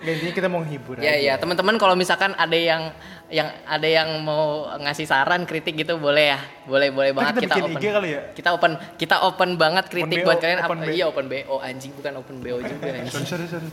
Nggak, 0.00 0.12
intinya 0.16 0.32
kita 0.32 0.48
mau 0.48 0.62
hibur 0.64 0.96
Ya 0.96 1.12
aja. 1.12 1.20
ya 1.20 1.34
teman-teman 1.36 1.76
kalau 1.76 1.92
misalkan 1.92 2.32
ada 2.32 2.56
yang 2.56 2.88
yang 3.28 3.52
ada 3.68 3.84
yang 3.84 4.08
mau 4.24 4.64
ngasih 4.80 5.04
saran 5.04 5.44
kritik 5.44 5.76
gitu 5.76 6.00
boleh 6.00 6.32
ya 6.32 6.40
boleh 6.64 6.88
boleh 6.88 7.12
Ntar 7.12 7.20
banget 7.20 7.34
kita 7.36 7.44
kita, 7.44 7.52
bikin 7.52 7.68
open 7.68 7.76
IG 7.76 7.86
kali 7.92 8.08
ya? 8.08 8.20
kita 8.32 8.48
open 8.56 8.72
kita 8.96 9.16
open 9.20 9.50
banget 9.60 9.84
kritik 9.92 10.18
BO, 10.20 10.24
buat 10.24 10.38
kalian 10.40 10.58
open 10.64 10.78
iya 10.88 11.04
open 11.04 11.24
bo 11.28 11.56
anjing 11.60 11.92
bukan 11.92 12.12
open 12.16 12.34
bo 12.40 12.56
juga 12.64 12.84
anjing. 12.88 13.12
Sorry, 13.12 13.26
sorry, 13.28 13.46
sorry. 13.52 13.68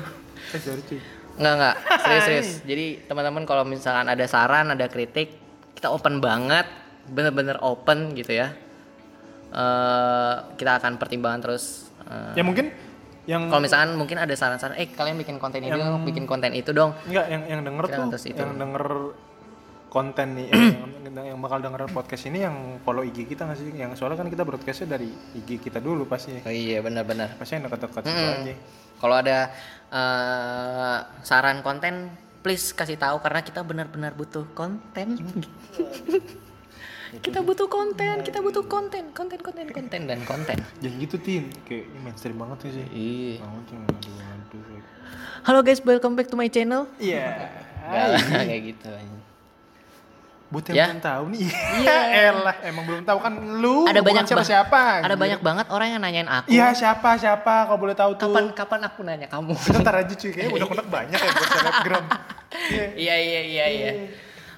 eh, 0.56 0.60
sorry, 0.64 0.82
cuy. 0.88 1.00
Nggak 1.34 1.54
nggak 1.54 1.74
serius 1.98 2.24
serius. 2.24 2.48
Jadi 2.62 2.86
teman-teman 3.04 3.42
kalau 3.42 3.62
misalkan 3.62 4.06
ada 4.06 4.24
saran, 4.24 4.68
ada 4.68 4.86
kritik, 4.86 5.32
kita 5.72 5.88
open 5.88 6.18
banget, 6.18 6.68
bener-bener 7.06 7.56
open 7.58 8.12
gitu 8.12 8.34
ya. 8.34 8.52
Eh 9.50 10.34
kita 10.56 10.78
akan 10.78 10.96
pertimbangkan 10.96 11.40
terus. 11.42 11.92
eh, 12.04 12.36
Ya 12.36 12.42
mungkin 12.42 12.72
yang 13.22 13.46
kalau 13.46 13.62
misalkan 13.62 13.94
mungkin 13.94 14.18
ada 14.18 14.32
saran-saran, 14.32 14.74
eh 14.74 14.88
kalian 14.88 15.14
bikin 15.14 15.36
konten 15.38 15.62
ini 15.62 15.70
Yang- 15.70 15.80
dong, 15.86 16.02
bikin 16.02 16.24
konten 16.24 16.50
itu 16.52 16.70
dong. 16.72 16.90
Enggak, 17.06 17.26
yang 17.28 17.42
yang 17.46 17.60
denger 17.62 17.84
Kita 17.86 17.96
tuh, 18.08 18.18
itu. 18.18 18.34
yang 18.36 18.58
denger 18.58 18.84
konten 19.86 20.26
nih, 20.34 20.48
yang, 20.48 20.88
yang, 21.06 21.26
yang 21.30 21.38
bakal 21.38 21.60
denger 21.60 21.84
podcast 21.86 22.24
ini 22.26 22.42
yang 22.42 22.56
follow 22.80 23.04
IG 23.04 23.24
kita 23.26 23.44
nggak 23.44 23.56
sih? 23.56 23.68
Yang 23.70 24.00
soalnya 24.00 24.18
kan 24.18 24.26
kita 24.26 24.42
broadcastnya 24.42 24.88
dari 24.90 25.06
IG 25.36 25.60
kita 25.60 25.78
dulu 25.78 26.02
pasti. 26.04 26.32
Oh 26.40 26.50
iya 26.50 26.80
benar-benar. 26.80 27.36
Pasti 27.36 27.56
yang 27.56 27.68
dekat-dekat 27.68 28.02
situ 28.02 28.16
Mm-mm. 28.16 28.42
aja. 28.42 28.54
Kalau 28.98 29.16
ada 29.18 29.36
eh, 29.92 30.98
saran 31.22 31.60
konten, 31.60 32.08
please 32.40 32.72
kasih 32.72 32.96
tahu 32.96 33.20
karena 33.20 33.44
kita 33.44 33.60
benar-benar 33.60 34.16
butuh 34.16 34.48
konten. 34.56 35.20
kita 37.24 37.44
butuh 37.44 37.68
konten, 37.68 38.24
kita 38.24 38.40
butuh 38.40 38.64
konten, 38.64 39.12
konten, 39.12 39.36
konten, 39.44 39.68
konten 39.68 40.00
dan 40.08 40.20
konten. 40.24 40.56
Jangan 40.80 40.96
gitu 40.96 41.16
tin, 41.20 41.44
kayak 41.68 41.84
ini 41.92 41.98
mainstream 42.00 42.40
banget 42.40 42.72
sih. 42.72 42.88
Iya. 42.88 43.44
Halo 45.44 45.60
guys, 45.60 45.84
welcome 45.84 46.16
back 46.16 46.32
to 46.32 46.40
my 46.40 46.48
channel. 46.48 46.88
Iya. 46.96 47.52
Lah, 47.84 48.16
kayak 48.48 48.62
gitu. 48.72 48.90
Buat 50.52 50.68
yang 50.68 50.76
Ya. 50.76 50.86
belum 50.86 51.00
tahu 51.00 51.24
nih, 51.32 51.48
iya 51.80 51.98
elah, 52.28 52.56
emang 52.62 52.84
belum 52.84 53.02
tahu 53.02 53.18
kan 53.18 53.32
lu 53.56 53.88
ada 53.88 53.98
banyak 53.98 54.24
siapa 54.24 54.44
siapa. 54.44 55.00
Ada 55.00 55.16
banyak 55.16 55.40
banget 55.40 55.66
orang 55.66 55.88
yang 55.88 56.00
nanyain 56.00 56.28
aku. 56.28 56.46
Iya 56.46 56.76
siapa 56.76 57.16
siapa 57.16 57.64
kalau 57.64 57.80
boleh 57.80 57.96
tahu 57.96 58.12
tuh. 58.14 58.28
Kapan 58.28 58.52
kapan 58.52 58.80
aku 58.84 59.00
nanya 59.00 59.26
kamu? 59.26 59.56
Ntar 59.80 59.94
aja 59.98 60.12
cuy, 60.12 60.28
kayaknya 60.28 60.52
udah 60.52 60.66
konek 60.68 60.86
banyak 60.86 61.16
ya 61.16 61.30
buat 61.32 61.48
selebgram. 61.50 62.04
Iya. 62.04 62.84
Iya 63.02 63.16
iya 63.16 63.40
iya 63.42 63.66
iya. 63.66 63.92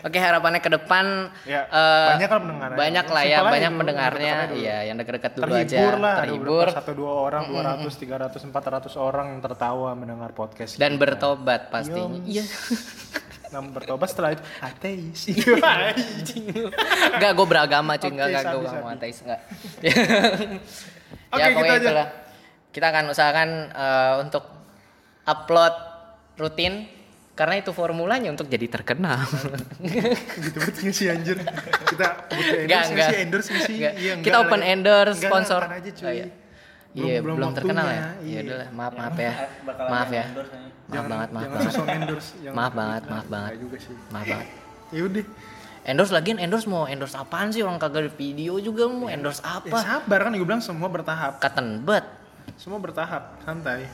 Oke 0.03 0.19
harapannya 0.19 0.59
ke 0.59 0.69
depan 0.69 1.33
Ya, 1.47 1.65
eh, 1.65 2.09
banyak 2.11 2.29
lah 2.29 2.41
pendengarnya. 2.43 2.77
Banyak 2.77 3.07
lah 3.09 3.23
ya, 3.23 3.37
aja 3.39 3.47
banyak 3.47 3.71
dulu, 3.71 3.81
pendengarnya. 3.81 4.33
dulu. 4.45 4.57
Iya, 4.61 4.77
yang 4.85 4.97
deket-deket 4.99 5.33
dulu 5.33 5.49
aja. 5.49 5.65
terhibur 5.65 5.95
lah 5.97 6.13
ada 6.13 6.21
terhibur 6.21 6.67
satu 6.69 6.93
dua 6.93 7.13
orang 7.23 7.43
dua 7.49 7.63
ratus 7.65 7.93
tiga 7.97 8.17
ratus 8.19 8.43
empat 8.43 8.65
ratus 8.69 8.95
orang 8.99 9.33
yang 9.33 9.41
tertawa 9.41 9.95
mendengar 9.95 10.35
podcast 10.35 10.75
dan 10.75 10.93
kita. 10.93 11.01
bertobat 11.01 11.71
pastinya. 11.71 12.19
Yoms. 12.21 12.27
Iya. 12.27 12.45
nah 13.55 13.63
bertobat 13.63 14.09
setelah 14.09 14.35
itu 14.35 14.43
ateis 14.61 15.21
Iya, 15.31 15.95
Enggak, 17.13 17.31
gue 17.33 17.47
beragama 17.47 17.95
cuy, 17.95 18.11
enggak 18.11 18.27
enggak 18.29 18.43
gue 18.45 18.61
enggak 18.61 18.75
mau 18.77 18.91
ateis 18.91 19.19
enggak. 19.21 19.41
Oke, 21.31 21.39
ya 21.39 21.47
gitu 21.47 21.55
pokoknya 21.55 21.73
aja. 21.73 21.85
itulah. 21.85 22.09
Kita 22.69 22.87
akan 22.89 23.05
usahakan 23.09 23.49
eh, 23.71 24.15
untuk 24.21 24.45
upload 25.25 25.75
rutin 26.35 26.91
karena 27.33 27.55
itu 27.57 27.71
formulanya 27.71 28.29
untuk 28.29 28.47
jadi 28.47 28.67
terkenal. 28.69 29.23
gitu 30.45 30.57
banget 30.57 30.75
sih 30.91 31.07
anjir 31.09 31.39
kita 31.85 32.07
butuh 32.29 32.55
Enggak, 32.57 32.59
endorse 32.59 32.67
nggak 32.67 32.85
enggak. 32.91 33.09
sih 33.09 33.19
endorse 33.21 33.49
nggak 33.49 33.63
sih 33.65 33.75
Enggak. 33.77 33.95
Iya, 33.95 34.13
Kita 34.17 34.21
enggak 34.33 34.43
open 34.45 34.61
ya. 34.61 34.67
endorse, 34.69 35.15
Enggak, 35.17 35.31
sponsor. 35.31 35.61
ntar 35.61 35.75
aja 35.77 35.91
cuy 35.93 36.05
Oh, 36.05 36.13
iya. 36.13 36.27
Belum- 36.95 37.05
Iya, 37.05 37.19
belum 37.21 37.37
belum 37.37 37.53
terkenal 37.53 37.87
ya. 37.87 37.91
waktunya, 37.91 38.07
Iya 38.15 38.31
iya. 38.31 38.41
udah 38.41 38.57
lah, 38.57 38.69
maaf 38.71 38.93
maaf 38.95 39.17
ya. 39.19 39.33
Bakal 39.61 39.85
Maaf 39.85 40.11
ya. 40.11 40.25
Maaf 40.85 41.05
banget, 41.05 41.29
maaf 41.29 41.49
banget. 41.49 41.75
Maaf 42.49 42.73
banget, 42.73 43.03
maaf 43.05 43.27
banget. 43.27 43.53
Maaf 44.09 44.27
banget. 44.29 44.49
yaudah 44.91 45.27
Endorse 45.85 46.13
lagian 46.13 46.39
endorse 46.39 46.65
mau 46.65 46.87
endorse 46.87 47.13
apaan 47.13 47.51
sih 47.51 47.61
orang 47.61 47.77
kagak 47.77 48.01
ada 48.01 48.11
video 48.11 48.57
juga 48.57 48.87
mau 48.87 49.05
endorse 49.07 49.43
ya 49.43 49.59
apa? 49.59 49.77
sabar 49.77 50.23
kan 50.23 50.33
gue 50.33 50.41
bilang 50.43 50.63
semua 50.63 50.89
bertahap 50.89 51.37
Katen 51.37 51.83
bet. 51.83 52.07
semua 52.55 52.79
bertahap 52.79 53.37
santai 53.43 53.85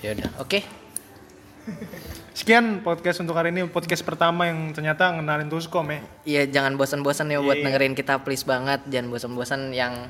Ya 0.00 0.14
udah, 0.14 0.30
oke. 0.38 0.58
sekian 2.38 2.86
podcast 2.86 3.18
untuk 3.18 3.34
hari 3.34 3.50
ini. 3.50 3.66
Podcast 3.66 4.06
pertama 4.06 4.46
yang 4.46 4.70
ternyata 4.70 5.10
ngenalin 5.10 5.50
Tuskom 5.50 5.90
ya. 5.90 6.00
Iya 6.22 6.42
jangan 6.46 6.78
bosan-bosan 6.78 7.34
ya 7.34 7.42
buat 7.42 7.58
Iya. 7.58 7.66
dengerin 7.66 7.98
kita 7.98 8.22
please 8.22 8.46
banget. 8.46 8.78
Jangan 8.86 9.10
bosan-bosan 9.10 9.74
yang 9.74 10.06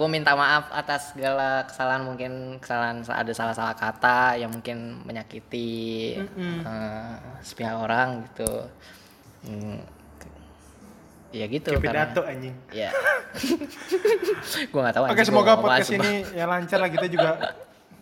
gue 0.00 0.08
minta 0.08 0.32
maaf 0.32 0.72
atas 0.72 1.12
segala 1.12 1.68
kesalahan 1.68 2.08
mungkin 2.08 2.56
kesalahan 2.56 3.04
ada 3.04 3.32
salah-salah 3.36 3.76
kata 3.76 4.40
yang 4.40 4.48
mungkin 4.48 5.04
menyakiti 5.04 5.68
eh, 6.24 7.14
sepihak 7.44 7.76
orang 7.76 8.24
gitu. 8.32 8.48
Hmm, 9.44 9.84
ya 11.36 11.44
gitu 11.52 11.68
kayak 11.68 11.84
karena. 11.84 12.08
pidato 12.08 12.20
anjing. 12.24 12.56
Ya 12.80 12.88
gue 14.72 14.80
nggak 14.80 14.96
tahu 14.96 15.04
Oke 15.04 15.24
semoga 15.28 15.60
podcast 15.60 15.92
ini. 15.92 16.24
ya 16.32 16.48
lancar 16.48 16.80
lah. 16.80 16.88
Kita 16.88 17.12
juga 17.12 17.52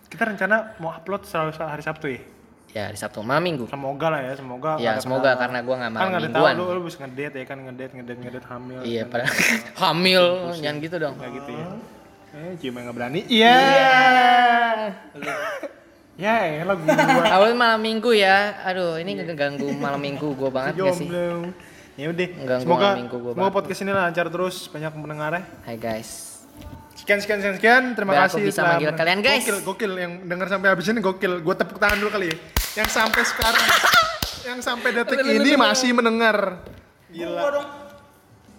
kita 0.07 0.23
rencana 0.23 0.79
mau 0.79 0.95
upload 0.95 1.27
selalu 1.27 1.51
hari 1.59 1.83
Sabtu 1.83 2.07
ya 2.15 2.23
ya 2.71 2.87
di 2.87 2.95
Sabtu 2.95 3.21
malam 3.21 3.43
minggu. 3.43 3.67
Semoga 3.67 4.07
lah 4.09 4.21
ya 4.21 4.33
semoga 4.33 4.71
Ya, 4.77 4.95
semoga 4.97 5.23
kendala. 5.29 5.41
karena 5.41 5.59
gua 5.61 5.75
nggak 5.77 5.87
kan 5.87 5.93
malam 5.93 6.07
nggak 6.07 6.21
ada 6.21 6.29
mingguan. 6.29 6.55
tahu 6.55 6.63
lu 6.63 6.73
lu 6.73 6.83
bisa 6.83 6.97
ngedate 7.01 7.37
ya 7.37 7.45
kan 7.45 7.59
ngedate 7.61 7.93
ngedate 7.93 8.19
ngedate 8.21 8.47
hamil 8.47 8.79
iya 8.83 9.03
kan. 9.03 9.11
pada 9.13 9.25
hamil 9.83 10.25
jangan 10.57 10.77
gitu 10.79 10.97
dong. 10.97 11.15
Kayak 11.17 11.33
gitu 11.37 11.51
ya. 11.53 11.67
Eh 12.31 12.53
cuma 12.57 12.79
nggak 12.81 12.95
berani. 12.95 13.21
Iya. 13.27 13.57
Ya 16.21 16.37
elah 16.61 16.77
gua 16.77 16.93
awal 17.41 17.57
malam 17.57 17.81
minggu 17.81 18.13
ya. 18.13 18.61
Aduh 18.63 19.01
ini 19.01 19.17
ngeganggu 19.17 19.73
malam 19.73 19.97
minggu 19.97 20.29
gue 20.31 20.51
banget 20.53 20.77
gak 20.77 20.93
sih. 20.93 21.09
jomblo. 21.09 21.49
Ya 21.97 22.07
udah 22.09 22.27
semoga 22.61 22.87
malam 22.87 23.01
minggu 23.01 23.17
gua 23.19 23.33
semoga 23.33 23.51
podcast 23.51 23.81
ini 23.81 23.91
lancar 23.91 24.27
terus 24.29 24.69
banyak 24.69 24.93
pendengarnya 24.93 25.43
Hai 25.65 25.75
guys. 25.75 26.45
Sekian 26.93 27.19
sekian 27.19 27.41
sekian. 27.41 27.57
Sekian 27.57 27.83
terima 27.97 28.13
Biar 28.13 28.29
aku 28.29 28.37
kasih 28.37 28.45
bisa 28.45 28.61
telah 28.61 28.69
manggil 28.77 28.93
kalian, 28.93 29.19
guys. 29.25 29.41
gokil 29.41 29.59
gokil. 29.65 29.93
Yang 29.97 30.13
dengar 30.29 30.47
sampai 30.47 30.69
habis 30.69 30.87
ini 30.87 31.01
gokil. 31.01 31.33
Gue 31.41 31.55
tepuk 31.57 31.81
tangan 31.81 31.97
dulu 31.97 32.11
kali 32.13 32.29
ya 32.29 32.37
yang 32.79 32.89
sampai 32.89 33.23
sekarang 33.27 33.67
yang 34.47 34.59
sampai 34.63 34.89
detik 34.95 35.19
ini 35.27 35.59
masih 35.59 35.91
mendengar. 35.93 36.63
Gila. 37.11 37.47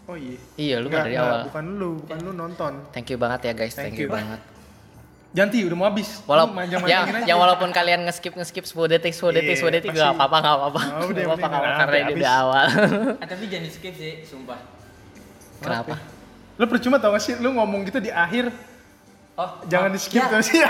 Oh 0.09 0.17
iya. 0.19 0.37
Iya 0.59 0.75
lu 0.83 0.91
Enggak, 0.91 0.99
kan 0.99 1.07
dari 1.07 1.15
enggak, 1.15 1.31
awal. 1.31 1.41
bukan 1.47 1.65
lu 1.79 1.89
bukan 2.03 2.17
lu 2.19 2.31
nonton. 2.35 2.73
Thank 2.91 3.07
you 3.13 3.17
banget 3.17 3.39
ya 3.47 3.53
guys. 3.55 3.73
Thank 3.73 3.95
thank, 3.95 4.01
you. 4.01 4.11
you. 4.11 4.13
banget. 4.13 4.39
Janti 5.31 5.63
udah 5.63 5.77
mau 5.79 5.87
habis. 5.87 6.19
Walaupun 6.27 6.59
manjang 6.59 6.83
ya, 6.83 7.07
yang 7.23 7.39
walaupun 7.39 7.71
kalian 7.71 8.03
ngeskip 8.03 8.35
ngeskip 8.35 8.67
10 8.67 8.99
detik 8.99 9.15
10 9.15 9.31
detik 9.31 9.55
Iya, 9.55 9.63
10 9.63 9.75
detik 9.79 9.89
pasti. 9.95 10.03
gak 10.03 10.11
apa-apa. 10.19 10.37
gak 10.43 10.55
apa-apa. 10.59 10.81
Udah, 10.83 11.07
Nggak 11.07 11.23
yang 11.23 11.31
apa-apa 11.39 11.69
karena 11.79 11.97
ini 12.03 12.13
udah 12.19 12.31
awal. 12.35 12.65
Ah, 13.15 13.27
tapi 13.31 13.43
jangan 13.47 13.71
skip 13.71 13.93
sih, 13.95 14.13
sumpah. 14.27 14.59
kenapa? 15.63 15.95
Lu 16.59 16.67
percuma 16.67 16.99
tau 16.99 17.15
gak 17.15 17.23
sih? 17.23 17.39
Lu 17.39 17.55
ngomong 17.55 17.87
gitu 17.87 18.03
di 18.03 18.11
akhir. 18.11 18.51
Oh, 19.39 19.49
jangan 19.71 19.87
oh, 19.87 19.95
di 19.95 19.99
skip 20.03 20.19
ya. 20.19 20.27
tau 20.27 20.43
sih 20.43 20.59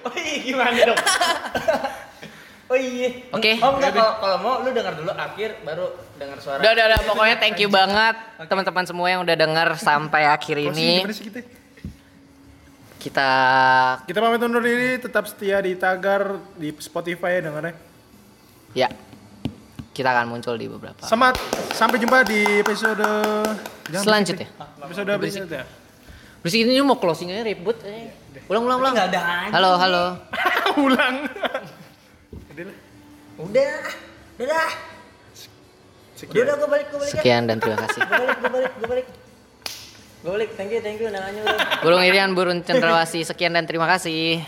Oh 0.00 0.12
iya, 0.14 0.36
gimana 0.40 0.78
dong? 0.84 0.98
oh 2.70 2.76
iya. 2.76 3.08
Oke. 3.30 3.52
Oh 3.58 3.70
enggak, 3.74 3.92
kalau 3.92 4.12
kalau 4.18 4.36
mau 4.38 4.54
lu 4.60 4.70
dengar 4.70 4.94
dulu 4.94 5.10
akhir 5.10 5.62
baru 5.62 5.86
dengar 6.14 6.38
suara. 6.38 6.60
udah 6.60 6.72
udah 6.72 6.86
udah 6.86 7.00
pokoknya 7.04 7.36
thank 7.38 7.56
you 7.56 7.68
banget 7.68 8.14
teman-teman 8.44 8.84
semua 8.84 9.06
yang 9.06 9.20
udah 9.22 9.34
denger 9.34 9.68
sampai 9.74 10.22
akhir 10.36 10.56
sih, 10.58 10.68
ini 10.68 11.08
sih 11.08 11.24
kita? 11.26 11.40
kita 12.98 13.30
Kita 14.04 14.18
pamit 14.18 14.42
undur 14.42 14.58
diri, 14.58 14.98
tetap 14.98 15.24
setia 15.24 15.62
di 15.62 15.74
Tagar, 15.74 16.36
di 16.54 16.74
Spotify 16.76 17.38
ya 17.38 17.46
dengarnya. 17.46 17.74
ya 18.74 18.88
kita 19.92 20.12
akan 20.12 20.30
muncul 20.30 20.54
di 20.54 20.66
beberapa 20.66 21.02
Selamat 21.02 21.34
sampai 21.72 21.98
jumpa 21.98 22.22
di 22.22 22.62
episode 22.62 23.02
Jangan 23.88 24.04
selanjutnya. 24.04 24.46
berisik, 24.46 24.84
episode 24.84 25.10
berikutnya. 25.16 25.64
Berisik 26.38 26.60
ini 26.62 26.78
mau 26.82 26.94
closing 26.94 27.32
aja 27.32 27.42
ribut. 27.42 27.82
eh. 27.82 28.14
Ulang 28.48 28.64
ulang 28.64 28.78
ulang. 28.80 28.94
Nggak 28.96 29.08
ada 29.12 29.20
aja. 29.20 29.52
Halo 29.52 29.70
halo. 29.76 30.04
Ulang. 30.88 31.16
Udah, 33.38 33.74
udah. 34.40 34.68
Udah, 36.18 36.42
udah, 36.42 36.54
gue 36.58 36.68
balik, 36.68 36.86
gue 36.90 36.98
balik. 36.98 37.12
Sekian 37.14 37.46
dan 37.46 37.62
terima 37.62 37.78
kasih. 37.86 38.00
Gue 38.02 38.18
balik, 38.18 38.38
gue 38.40 38.50
balik, 38.50 38.72
gue 38.74 38.88
balik. 38.88 39.06
Gue 40.18 40.30
balik, 40.34 40.50
thank 40.58 40.70
you, 40.74 40.80
thank 40.82 40.98
you, 40.98 41.06
undangannya 41.06 41.40
udah. 41.46 41.58
Burung 41.84 42.02
Irian, 42.02 42.30
burung 42.34 42.58
cendrawasih. 42.66 43.22
Sekian 43.22 43.54
dan 43.54 43.68
terima 43.70 43.86
kasih. 43.86 44.42